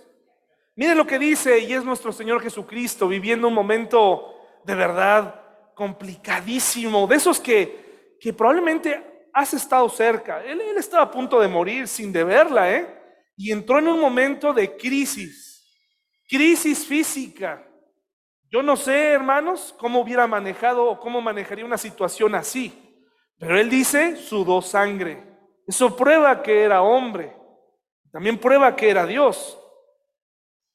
Miren 0.79 0.97
lo 0.97 1.09
que 1.09 1.19
dice, 1.19 1.59
y 1.59 1.73
es 1.73 1.83
nuestro 1.85 2.13
Señor 2.13 2.41
Jesucristo 2.41 3.09
viviendo 3.09 3.49
un 3.49 3.55
momento 3.55 4.37
de 4.63 4.77
verdad 4.77 5.35
complicadísimo, 5.75 7.05
de 7.09 7.17
esos 7.17 7.41
que, 7.41 8.15
que 8.21 8.33
probablemente 8.33 9.29
has 9.33 9.55
estado 9.55 9.89
cerca. 9.89 10.41
Él, 10.45 10.61
él 10.61 10.77
estaba 10.77 11.03
a 11.03 11.11
punto 11.11 11.41
de 11.41 11.49
morir 11.49 11.89
sin 11.89 12.13
deberla, 12.13 12.73
¿eh? 12.73 12.97
Y 13.37 13.51
entró 13.51 13.81
en 13.81 13.89
un 13.89 13.99
momento 13.99 14.53
de 14.53 14.77
crisis, 14.77 15.69
crisis 16.29 16.87
física. 16.87 17.67
Yo 18.49 18.63
no 18.63 18.77
sé, 18.77 19.09
hermanos, 19.09 19.75
cómo 19.81 19.99
hubiera 19.99 20.29
manejado 20.29 20.85
o 20.85 21.01
cómo 21.01 21.21
manejaría 21.21 21.65
una 21.65 21.77
situación 21.77 22.37
así. 22.37 23.03
Pero 23.37 23.59
él 23.59 23.69
dice, 23.69 24.15
sudó 24.15 24.63
sangre. 24.63 25.25
Eso 25.67 25.97
prueba 25.97 26.41
que 26.41 26.63
era 26.63 26.83
hombre. 26.83 27.37
También 28.13 28.39
prueba 28.39 28.77
que 28.77 28.89
era 28.89 29.07
Dios. 29.07 29.58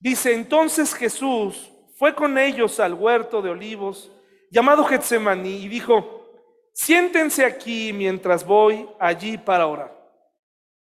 Dice, 0.03 0.33
entonces 0.33 0.93
Jesús 0.93 1.71
fue 1.95 2.13
con 2.13 2.37
ellos 2.37 2.81
al 2.81 2.93
huerto 2.93 3.41
de 3.41 3.51
olivos 3.51 4.11
llamado 4.51 4.83
Getsemaní 4.83 5.63
y 5.63 5.69
dijo, 5.69 6.29
siéntense 6.73 7.45
aquí 7.45 7.93
mientras 7.93 8.45
voy 8.45 8.85
allí 8.99 9.37
para 9.37 9.65
orar. 9.65 9.97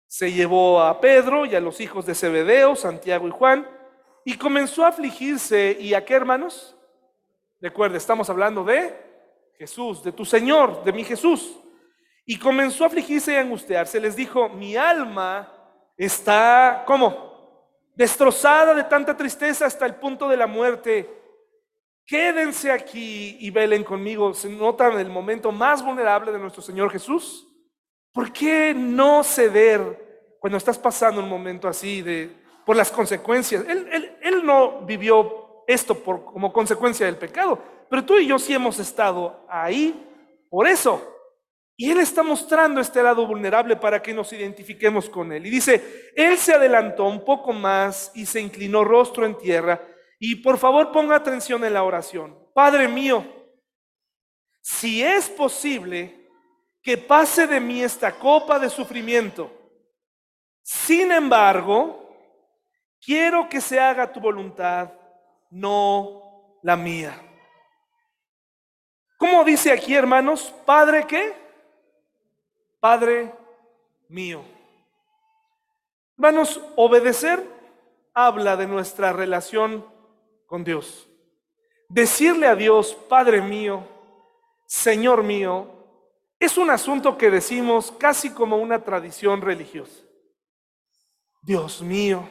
Se 0.07 0.31
llevó 0.31 0.83
a 0.83 1.01
Pedro 1.01 1.47
y 1.47 1.55
a 1.55 1.61
los 1.61 1.81
hijos 1.81 2.05
de 2.05 2.15
Zebedeo, 2.15 2.77
Santiago 2.77 3.27
y 3.27 3.31
Juan, 3.31 3.67
y 4.23 4.37
comenzó 4.37 4.85
a 4.85 4.89
afligirse. 4.89 5.79
¿Y 5.81 5.95
a 5.95 6.05
qué 6.05 6.13
hermanos? 6.13 6.77
Recuerde, 7.59 7.97
estamos 7.97 8.29
hablando 8.29 8.65
de 8.65 8.95
Jesús, 9.57 10.05
de 10.05 10.13
tu 10.13 10.27
Señor, 10.27 10.85
de 10.85 10.93
mi 10.93 11.05
Jesús. 11.05 11.57
Y 12.27 12.39
comenzó 12.39 12.85
a 12.85 12.89
afligirse 12.89 13.33
y 13.33 13.37
angustiarse. 13.37 13.99
Les 13.99 14.15
dijo, 14.15 14.51
mi 14.51 14.77
alma 14.77 15.51
está, 15.97 16.85
¿cómo? 16.87 17.26
Destrozada 17.97 18.75
de 18.75 18.85
tanta 18.85 19.17
tristeza 19.17 19.67
hasta 19.67 19.87
el 19.87 19.97
punto 19.97 20.29
de 20.29 20.37
la 20.37 20.47
muerte. 20.47 21.11
quédense 22.05 22.71
aquí 22.71 23.37
y 23.41 23.51
velen 23.51 23.83
conmigo. 23.83 24.33
Se 24.33 24.49
nota 24.49 24.87
en 24.93 25.01
el 25.01 25.11
momento 25.11 25.51
más 25.51 25.85
vulnerable 25.85 26.31
de 26.31 26.39
nuestro 26.39 26.63
Señor 26.63 26.89
Jesús. 26.93 27.49
¿Por 28.13 28.33
qué 28.33 28.73
no 28.73 29.25
ceder 29.25 30.37
cuando 30.39 30.57
estás 30.57 30.79
pasando 30.79 31.21
un 31.21 31.29
momento 31.29 31.67
así 31.67 32.03
de, 32.03 32.31
por 32.65 32.77
las 32.77 32.93
consecuencias? 32.93 33.65
Él, 33.67 34.43
no 34.45 34.83
vivió 34.83 35.65
esto 35.67 36.01
como 36.05 36.53
consecuencia 36.53 37.07
del 37.07 37.17
pecado, 37.17 37.59
pero 37.91 38.05
tú 38.05 38.17
y 38.17 38.29
yo 38.29 38.39
sí 38.39 38.55
hemos 38.55 38.79
estado 38.79 39.45
ahí 39.49 40.07
por 40.49 40.69
eso. 40.69 41.16
Y 41.77 41.91
Él 41.91 41.99
está 42.01 42.23
mostrando 42.23 42.81
este 42.81 43.03
lado 43.03 43.27
vulnerable 43.27 43.77
para 43.77 44.01
que 44.01 44.15
nos 44.15 44.33
identifiquemos 44.33 45.11
con 45.11 45.31
Él. 45.31 45.45
Y 45.47 45.51
dice, 45.51 46.11
Él 46.17 46.39
se 46.39 46.55
adelantó 46.55 47.05
un 47.05 47.23
poco 47.23 47.53
más 47.53 48.11
y 48.15 48.25
se 48.25 48.41
inclinó 48.41 48.83
rostro 48.83 49.27
en 49.27 49.37
tierra. 49.37 49.81
Y 50.19 50.37
por 50.37 50.57
favor 50.57 50.91
ponga 50.91 51.17
atención 51.17 51.63
en 51.65 51.75
la 51.75 51.83
oración. 51.83 52.39
Padre 52.55 52.89
mío, 52.89 53.27
si 54.63 55.03
es 55.03 55.29
posible 55.29 56.29
que 56.83 56.97
pase 56.97 57.47
de 57.47 57.61
mí 57.61 57.83
esta 57.83 58.13
copa 58.13 58.59
de 58.59 58.71
sufrimiento, 58.71 59.53
sin 60.63 61.13
embargo, 61.13 62.17
quiero 63.05 63.49
que 63.49 63.61
se 63.61 63.79
haga 63.79 64.11
tu 64.11 64.19
voluntad, 64.19 64.93
no 65.51 66.59
la 66.63 66.75
mía. 66.77 67.23
¿Cómo 69.19 69.45
dice 69.45 69.71
aquí, 69.71 69.95
hermanos? 69.95 70.55
Padre, 70.65 71.07
¿qué? 71.07 71.46
Padre 72.81 73.35
mío. 74.09 74.43
Hermanos, 76.17 76.61
obedecer 76.77 77.45
habla 78.15 78.57
de 78.57 78.67
nuestra 78.67 79.13
relación 79.13 79.85
con 80.47 80.65
Dios. 80.65 81.09
Decirle 81.89 82.47
a 82.47 82.57
Dios, 82.57 82.95
Padre 83.09 83.41
mío, 83.41 83.87
Señor 84.67 85.23
mío, 85.23 85.71
es 86.39 86.59
un 86.59 86.71
asunto 86.71 87.17
que 87.17 87.31
decimos 87.31 87.93
casi 87.93 88.31
como 88.31 88.57
una 88.57 88.83
tradición 88.83 89.41
religiosa. 89.41 90.03
Dios 91.43 91.81
mío. 91.83 92.29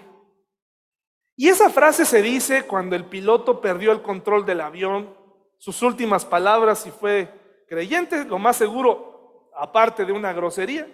Y 1.35 1.49
esa 1.49 1.69
frase 1.69 2.05
se 2.05 2.21
dice 2.21 2.65
cuando 2.65 2.95
el 2.95 3.05
piloto 3.05 3.61
perdió 3.61 3.91
el 3.91 4.01
control 4.01 4.45
del 4.45 4.61
avión, 4.61 5.15
sus 5.57 5.81
últimas 5.81 6.25
palabras, 6.25 6.85
y 6.85 6.91
fue 6.91 7.29
creyente, 7.67 8.25
lo 8.25 8.39
más 8.39 8.57
seguro, 8.57 9.14
aparte 9.57 10.05
de 10.05 10.11
una 10.11 10.33
grosería, 10.33 10.87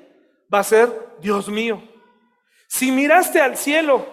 va 0.54 0.60
a 0.60 0.64
ser, 0.64 1.16
Dios 1.20 1.48
mío, 1.48 1.82
si 2.68 2.92
miraste 2.92 3.42
al 3.42 3.58
cielo 3.58 4.06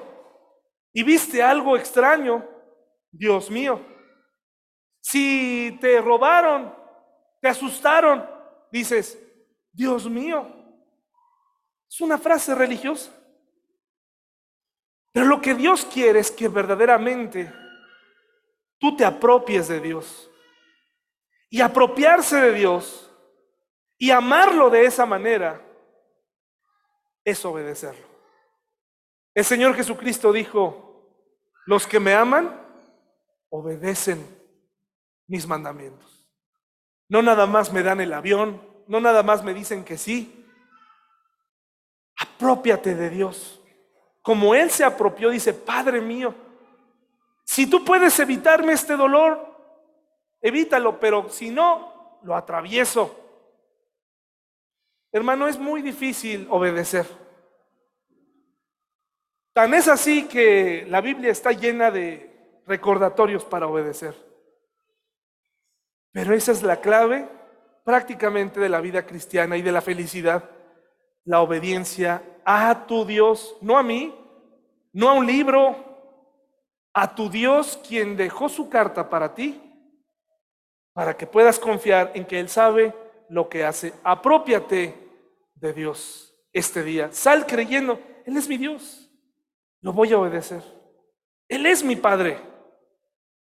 y 0.93 1.03
viste 1.03 1.43
algo 1.43 1.77
extraño, 1.77 2.47
Dios 3.11 3.51
mío, 3.51 3.81
si 5.01 5.79
te 5.81 6.01
robaron, 6.01 6.75
te 7.41 7.49
asustaron, 7.49 8.29
dices, 8.71 9.19
Dios 9.73 10.09
mío, 10.09 10.47
es 11.89 12.01
una 12.01 12.19
frase 12.19 12.55
religiosa. 12.55 13.11
Pero 15.13 15.27
lo 15.27 15.41
que 15.41 15.55
Dios 15.55 15.85
quiere 15.85 16.21
es 16.21 16.31
que 16.31 16.49
verdaderamente 16.49 17.53
tú 18.79 18.95
te 18.97 19.05
apropies 19.05 19.69
de 19.69 19.81
Dios. 19.81 20.31
Y 21.51 21.61
apropiarse 21.61 22.37
de 22.37 22.53
Dios 22.53 23.08
y 23.99 24.11
amarlo 24.11 24.71
de 24.71 24.85
esa 24.85 25.05
manera 25.05 25.61
es 27.25 27.45
obedecerlo. 27.45 28.07
El 29.35 29.45
Señor 29.45 29.75
Jesucristo 29.75 30.33
dijo, 30.33 30.89
los 31.67 31.87
que 31.87 32.01
me 32.01 32.15
aman 32.15 32.59
obedecen 33.51 34.25
mis 35.27 35.47
mandamientos. 35.47 36.27
No 37.09 37.23
nada 37.23 37.47
más 37.47 37.73
me 37.73 37.83
dan 37.83 38.01
el 38.01 38.13
avión, 38.13 38.63
no 38.87 39.01
nada 39.01 39.23
más 39.23 39.43
me 39.43 39.53
dicen 39.53 39.85
que 39.85 39.99
sí. 39.99 40.47
Apropiate 42.17 42.95
de 42.95 43.11
Dios. 43.11 43.61
Como 44.23 44.55
Él 44.55 44.71
se 44.71 44.85
apropió, 44.85 45.31
dice, 45.31 45.53
Padre 45.55 46.01
mío, 46.01 46.35
si 47.45 47.69
tú 47.69 47.85
puedes 47.85 48.19
evitarme 48.19 48.73
este 48.73 48.97
dolor, 48.97 49.57
evítalo, 50.41 51.01
pero 51.01 51.29
si 51.31 51.51
no, 51.51 52.21
lo 52.23 52.37
atravieso. 52.37 53.28
Hermano, 55.11 55.49
es 55.49 55.59
muy 55.59 55.83
difícil 55.83 56.47
obedecer. 56.51 57.07
Tan 59.55 59.75
es 59.75 59.89
así 59.89 60.29
que 60.29 60.87
la 60.89 61.01
Biblia 61.01 61.33
está 61.33 61.53
llena 61.53 61.91
de 61.91 62.61
recordatorios 62.67 63.45
para 63.45 63.67
obedecer. 63.67 64.15
Pero 66.13 66.35
esa 66.35 66.53
es 66.53 66.63
la 66.63 66.81
clave 66.81 67.29
prácticamente 67.85 68.61
de 68.61 68.69
la 68.69 68.81
vida 68.81 69.07
cristiana 69.07 69.57
y 69.57 69.63
de 69.63 69.73
la 69.73 69.81
felicidad. 69.81 70.51
La 71.25 71.41
obediencia 71.41 72.23
a 72.45 72.87
tu 72.87 73.05
Dios, 73.05 73.57
no 73.61 73.79
a 73.79 73.83
mí, 73.83 74.15
no 74.93 75.09
a 75.09 75.15
un 75.15 75.27
libro, 75.27 75.77
a 76.93 77.15
tu 77.15 77.31
Dios 77.31 77.81
quien 77.87 78.17
dejó 78.17 78.49
su 78.49 78.69
carta 78.69 79.09
para 79.09 79.35
ti, 79.35 79.61
para 80.93 81.17
que 81.17 81.27
puedas 81.27 81.59
confiar 81.59 82.13
en 82.15 82.25
que 82.25 82.41
Él 82.41 82.49
sabe 82.49 82.95
lo 83.29 83.49
que 83.49 83.65
hace. 83.65 83.95
Apropiate 84.03 84.95
de 85.55 85.73
Dios 85.73 86.35
este 86.53 86.83
día. 86.83 87.11
Sal 87.13 87.47
creyendo, 87.47 88.01
Él 88.25 88.37
es 88.37 88.49
mi 88.49 88.57
Dios. 88.57 89.11
Lo 89.81 89.93
voy 89.93 90.13
a 90.13 90.19
obedecer. 90.19 90.63
Él 91.49 91.67
es 91.67 91.83
mi 91.83 91.97
Padre. 91.97 92.41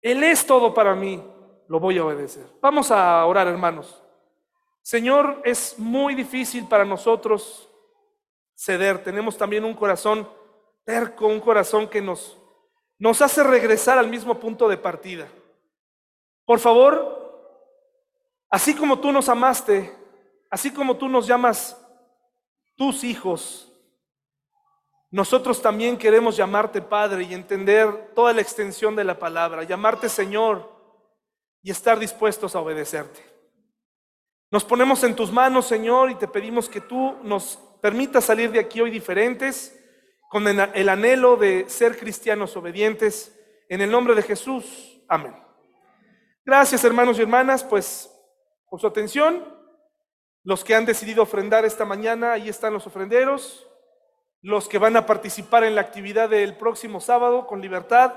Él 0.02 0.24
es 0.24 0.45
todo 0.45 0.74
para 0.74 0.95
mí. 0.95 1.24
Lo 1.68 1.80
voy 1.80 1.98
a 1.98 2.06
obedecer. 2.06 2.45
Vamos 2.62 2.91
a 2.91 3.26
orar, 3.26 3.48
hermanos. 3.48 4.04
Señor, 4.82 5.41
es 5.45 5.80
muy 5.80 6.14
difícil 6.14 6.68
para 6.68 6.84
nosotros 6.84 7.70
ceder. 8.56 9.04
Tenemos 9.04 9.38
también 9.38 9.64
un 9.64 9.74
corazón 9.74 10.28
terco, 10.84 11.28
un 11.28 11.40
corazón 11.40 11.88
que 11.88 12.02
nos, 12.02 12.38
nos 13.00 13.22
hace 13.22 13.44
regresar 13.44 13.98
al 13.98 14.10
mismo 14.10 14.40
punto 14.40 14.68
de 14.68 14.78
partida. 14.78 15.28
Por 16.45 16.60
favor, 16.60 17.12
Así 18.54 18.76
como 18.76 19.00
tú 19.00 19.12
nos 19.12 19.30
amaste, 19.30 19.92
así 20.48 20.70
como 20.72 20.96
tú 20.96 21.10
nos 21.10 21.26
llamas 21.26 21.76
tus 22.76 23.04
hijos, 23.04 23.74
nosotros 25.10 25.60
también 25.60 25.98
queremos 25.98 26.38
llamarte 26.38 26.80
Padre 26.80 27.24
y 27.24 27.34
entender 27.34 28.12
toda 28.14 28.32
la 28.32 28.42
extensión 28.42 28.96
de 28.96 29.06
la 29.06 29.18
palabra, 29.18 29.64
llamarte 29.64 30.08
Señor 30.08 30.72
y 31.64 31.72
estar 31.72 31.98
dispuestos 31.98 32.56
a 32.56 32.60
obedecerte. 32.60 33.26
Nos 34.52 34.64
ponemos 34.64 35.04
en 35.04 35.16
tus 35.16 35.32
manos, 35.32 35.66
Señor, 35.66 36.12
y 36.12 36.16
te 36.16 36.28
pedimos 36.28 36.70
que 36.70 36.82
tú 36.82 37.18
nos 37.24 37.58
permitas 37.82 38.24
salir 38.24 38.52
de 38.52 38.60
aquí 38.60 38.82
hoy 38.82 38.92
diferentes, 38.92 39.76
con 40.30 40.48
el 40.48 40.90
anhelo 40.90 41.38
de 41.38 41.68
ser 41.70 41.98
cristianos 41.98 42.56
obedientes. 42.56 43.36
En 43.68 43.82
el 43.82 43.90
nombre 43.90 44.14
de 44.14 44.22
Jesús. 44.22 45.02
Amén. 45.08 45.36
Gracias, 46.46 46.84
hermanos 46.84 47.18
y 47.18 47.24
hermanas, 47.24 47.64
pues 47.64 48.12
por 48.74 48.82
su 48.82 48.88
atención. 48.88 49.44
Los 50.44 50.64
que 50.64 50.74
han 50.74 50.84
decidido 50.84 51.22
ofrendar 51.22 51.64
esta 51.64 51.86
mañana, 51.86 52.32
ahí 52.32 52.50
están 52.50 52.74
los 52.74 52.88
ofrenderos. 52.88 53.68
Los 54.41 54.68
que 54.68 54.80
van 54.80 54.98
a 54.98 55.06
participar 55.06 55.64
en 55.64 55.76
la 55.76 55.82
actividad 55.82 56.28
del 56.28 56.58
próximo 56.58 57.00
sábado 57.00 57.45
con 57.45 57.62
libertad, 57.62 58.12